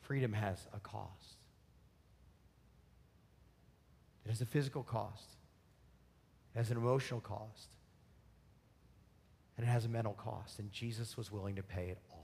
Freedom 0.02 0.34
has 0.34 0.58
a 0.74 0.80
cost. 0.80 1.38
It 4.26 4.30
has 4.30 4.42
a 4.42 4.46
physical 4.46 4.82
cost, 4.82 5.30
it 6.56 6.58
has 6.58 6.72
an 6.72 6.78
emotional 6.78 7.20
cost, 7.20 7.70
and 9.56 9.68
it 9.68 9.70
has 9.70 9.86
a 9.86 9.90
mental 9.90 10.14
cost. 10.14 10.58
And 10.58 10.72
Jesus 10.72 11.16
was 11.16 11.32
willing 11.32 11.56
to 11.56 11.64
pay 11.64 11.90
it 11.90 12.00
all. 12.12 12.20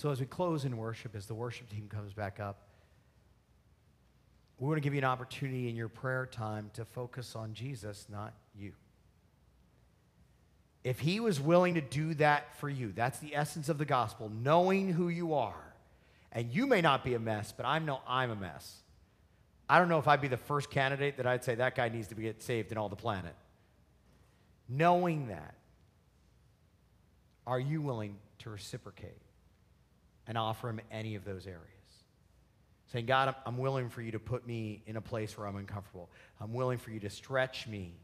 So, 0.00 0.10
as 0.10 0.18
we 0.18 0.24
close 0.24 0.64
in 0.64 0.78
worship, 0.78 1.14
as 1.14 1.26
the 1.26 1.34
worship 1.34 1.68
team 1.68 1.86
comes 1.86 2.14
back 2.14 2.40
up, 2.40 2.62
we 4.58 4.66
want 4.66 4.78
to 4.78 4.80
give 4.80 4.94
you 4.94 4.98
an 4.98 5.04
opportunity 5.04 5.68
in 5.68 5.76
your 5.76 5.90
prayer 5.90 6.24
time 6.24 6.70
to 6.72 6.86
focus 6.86 7.36
on 7.36 7.52
Jesus, 7.52 8.06
not 8.10 8.32
you. 8.58 8.72
If 10.84 11.00
he 11.00 11.20
was 11.20 11.38
willing 11.38 11.74
to 11.74 11.82
do 11.82 12.14
that 12.14 12.56
for 12.56 12.70
you, 12.70 12.92
that's 12.96 13.18
the 13.18 13.36
essence 13.36 13.68
of 13.68 13.76
the 13.76 13.84
gospel, 13.84 14.30
knowing 14.30 14.90
who 14.90 15.10
you 15.10 15.34
are. 15.34 15.74
And 16.32 16.50
you 16.50 16.66
may 16.66 16.80
not 16.80 17.04
be 17.04 17.12
a 17.12 17.18
mess, 17.18 17.52
but 17.54 17.66
I 17.66 17.78
know 17.78 18.00
I'm 18.08 18.30
a 18.30 18.36
mess. 18.36 18.80
I 19.68 19.78
don't 19.78 19.90
know 19.90 19.98
if 19.98 20.08
I'd 20.08 20.22
be 20.22 20.28
the 20.28 20.38
first 20.38 20.70
candidate 20.70 21.18
that 21.18 21.26
I'd 21.26 21.44
say 21.44 21.56
that 21.56 21.74
guy 21.74 21.90
needs 21.90 22.08
to 22.08 22.14
be 22.14 22.32
saved 22.38 22.72
in 22.72 22.78
all 22.78 22.88
the 22.88 22.96
planet. 22.96 23.34
Knowing 24.66 25.28
that, 25.28 25.56
are 27.46 27.60
you 27.60 27.82
willing 27.82 28.16
to 28.38 28.48
reciprocate? 28.48 29.20
And 30.30 30.38
offer 30.38 30.68
him 30.68 30.80
any 30.92 31.16
of 31.16 31.24
those 31.24 31.44
areas. 31.44 31.64
Saying, 32.92 33.06
God, 33.06 33.34
I'm 33.44 33.58
willing 33.58 33.88
for 33.88 34.00
you 34.00 34.12
to 34.12 34.20
put 34.20 34.46
me 34.46 34.80
in 34.86 34.96
a 34.96 35.00
place 35.00 35.36
where 35.36 35.44
I'm 35.44 35.56
uncomfortable. 35.56 36.08
I'm 36.40 36.54
willing 36.54 36.78
for 36.78 36.92
you 36.92 37.00
to 37.00 37.10
stretch 37.10 37.66
me 37.66 37.94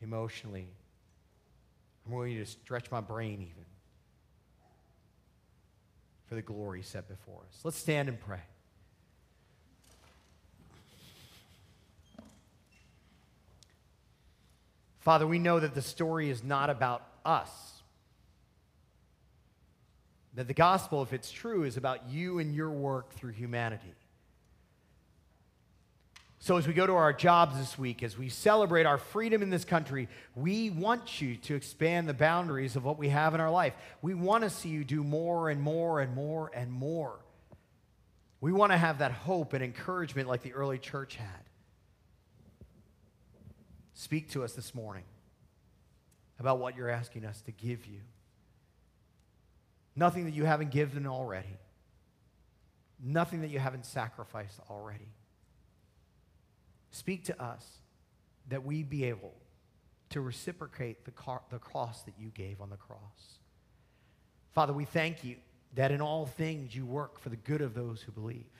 emotionally. 0.00 0.66
I'm 2.06 2.12
willing 2.12 2.36
to 2.36 2.46
stretch 2.46 2.90
my 2.90 3.02
brain 3.02 3.42
even 3.42 3.66
for 6.26 6.36
the 6.36 6.42
glory 6.42 6.80
set 6.80 7.06
before 7.06 7.42
us. 7.46 7.60
Let's 7.64 7.76
stand 7.76 8.08
and 8.08 8.18
pray. 8.18 8.40
Father, 15.00 15.26
we 15.26 15.38
know 15.38 15.60
that 15.60 15.74
the 15.74 15.82
story 15.82 16.30
is 16.30 16.42
not 16.42 16.70
about 16.70 17.06
us. 17.26 17.79
That 20.34 20.46
the 20.46 20.54
gospel, 20.54 21.02
if 21.02 21.12
it's 21.12 21.30
true, 21.30 21.64
is 21.64 21.76
about 21.76 22.08
you 22.08 22.38
and 22.38 22.54
your 22.54 22.70
work 22.70 23.12
through 23.14 23.32
humanity. 23.32 23.94
So, 26.42 26.56
as 26.56 26.66
we 26.66 26.72
go 26.72 26.86
to 26.86 26.94
our 26.94 27.12
jobs 27.12 27.58
this 27.58 27.78
week, 27.78 28.02
as 28.02 28.16
we 28.16 28.30
celebrate 28.30 28.86
our 28.86 28.96
freedom 28.96 29.42
in 29.42 29.50
this 29.50 29.66
country, 29.66 30.08
we 30.34 30.70
want 30.70 31.20
you 31.20 31.36
to 31.36 31.54
expand 31.54 32.08
the 32.08 32.14
boundaries 32.14 32.76
of 32.76 32.84
what 32.84 32.96
we 32.96 33.10
have 33.10 33.34
in 33.34 33.40
our 33.40 33.50
life. 33.50 33.74
We 34.00 34.14
want 34.14 34.44
to 34.44 34.50
see 34.50 34.70
you 34.70 34.82
do 34.82 35.04
more 35.04 35.50
and 35.50 35.60
more 35.60 36.00
and 36.00 36.14
more 36.14 36.50
and 36.54 36.72
more. 36.72 37.18
We 38.40 38.52
want 38.52 38.72
to 38.72 38.78
have 38.78 39.00
that 39.00 39.12
hope 39.12 39.52
and 39.52 39.62
encouragement 39.62 40.28
like 40.28 40.40
the 40.40 40.54
early 40.54 40.78
church 40.78 41.16
had. 41.16 41.44
Speak 43.92 44.30
to 44.30 44.42
us 44.42 44.54
this 44.54 44.74
morning 44.74 45.04
about 46.38 46.58
what 46.58 46.74
you're 46.74 46.88
asking 46.88 47.26
us 47.26 47.42
to 47.42 47.52
give 47.52 47.84
you. 47.84 48.00
Nothing 49.96 50.24
that 50.24 50.34
you 50.34 50.44
haven't 50.44 50.70
given 50.70 51.06
already. 51.06 51.58
Nothing 53.02 53.40
that 53.42 53.50
you 53.50 53.58
haven't 53.58 53.86
sacrificed 53.86 54.60
already. 54.68 55.08
Speak 56.90 57.24
to 57.24 57.42
us 57.42 57.66
that 58.48 58.64
we 58.64 58.82
be 58.82 59.04
able 59.04 59.34
to 60.10 60.20
reciprocate 60.20 61.04
the, 61.04 61.10
car- 61.12 61.42
the 61.50 61.58
cross 61.58 62.02
that 62.02 62.14
you 62.18 62.28
gave 62.28 62.60
on 62.60 62.68
the 62.70 62.76
cross. 62.76 63.38
Father, 64.52 64.72
we 64.72 64.84
thank 64.84 65.24
you 65.24 65.36
that 65.74 65.92
in 65.92 66.00
all 66.00 66.26
things 66.26 66.74
you 66.74 66.84
work 66.84 67.20
for 67.20 67.28
the 67.28 67.36
good 67.36 67.60
of 67.60 67.74
those 67.74 68.02
who 68.02 68.12
believe. 68.12 68.50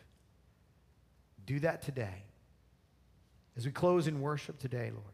Do 1.44 1.58
that 1.60 1.82
today. 1.82 2.22
As 3.56 3.66
we 3.66 3.72
close 3.72 4.06
in 4.06 4.20
worship 4.20 4.58
today, 4.58 4.90
Lord, 4.92 5.04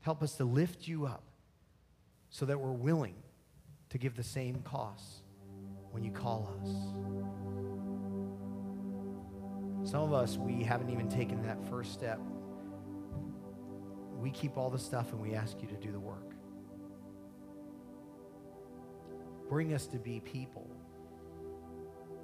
help 0.00 0.22
us 0.22 0.34
to 0.34 0.44
lift 0.44 0.88
you 0.88 1.06
up 1.06 1.22
so 2.30 2.44
that 2.46 2.58
we're 2.58 2.72
willing 2.72 3.14
to 3.94 3.98
give 3.98 4.16
the 4.16 4.24
same 4.24 4.60
cost 4.64 5.22
when 5.92 6.02
you 6.02 6.10
call 6.10 6.52
us. 6.60 6.68
Some 9.88 10.02
of 10.02 10.12
us, 10.12 10.36
we 10.36 10.64
haven't 10.64 10.90
even 10.90 11.08
taken 11.08 11.40
that 11.42 11.64
first 11.70 11.92
step. 11.92 12.18
We 14.18 14.32
keep 14.32 14.56
all 14.56 14.68
the 14.68 14.80
stuff 14.80 15.12
and 15.12 15.20
we 15.20 15.34
ask 15.34 15.62
you 15.62 15.68
to 15.68 15.76
do 15.76 15.92
the 15.92 16.00
work. 16.00 16.32
Bring 19.48 19.72
us 19.72 19.86
to 19.86 19.98
be 19.98 20.18
people 20.18 20.68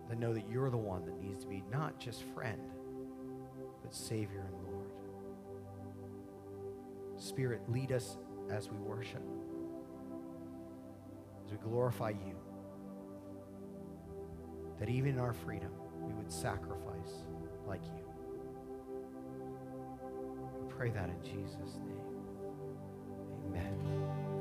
that 0.08 0.18
know 0.18 0.34
that 0.34 0.50
you're 0.50 0.70
the 0.70 0.76
one 0.76 1.04
that 1.04 1.22
needs 1.22 1.44
to 1.44 1.46
be 1.48 1.62
not 1.70 2.00
just 2.00 2.24
friend, 2.34 2.68
but 3.80 3.94
Savior 3.94 4.44
and 4.44 4.56
Lord. 4.74 4.90
Spirit, 7.16 7.60
lead 7.68 7.92
us 7.92 8.18
as 8.50 8.68
we 8.68 8.76
worship 8.78 9.22
as 11.50 11.58
we 11.58 11.68
glorify 11.68 12.10
you, 12.10 12.36
that 14.78 14.88
even 14.88 15.14
in 15.14 15.18
our 15.18 15.32
freedom, 15.32 15.70
we 16.00 16.12
would 16.14 16.30
sacrifice 16.30 17.26
like 17.66 17.82
you. 17.84 18.04
We 20.60 20.72
pray 20.72 20.90
that 20.90 21.08
in 21.08 21.22
Jesus' 21.22 21.78
name. 21.86 22.00
Amen. 23.48 24.19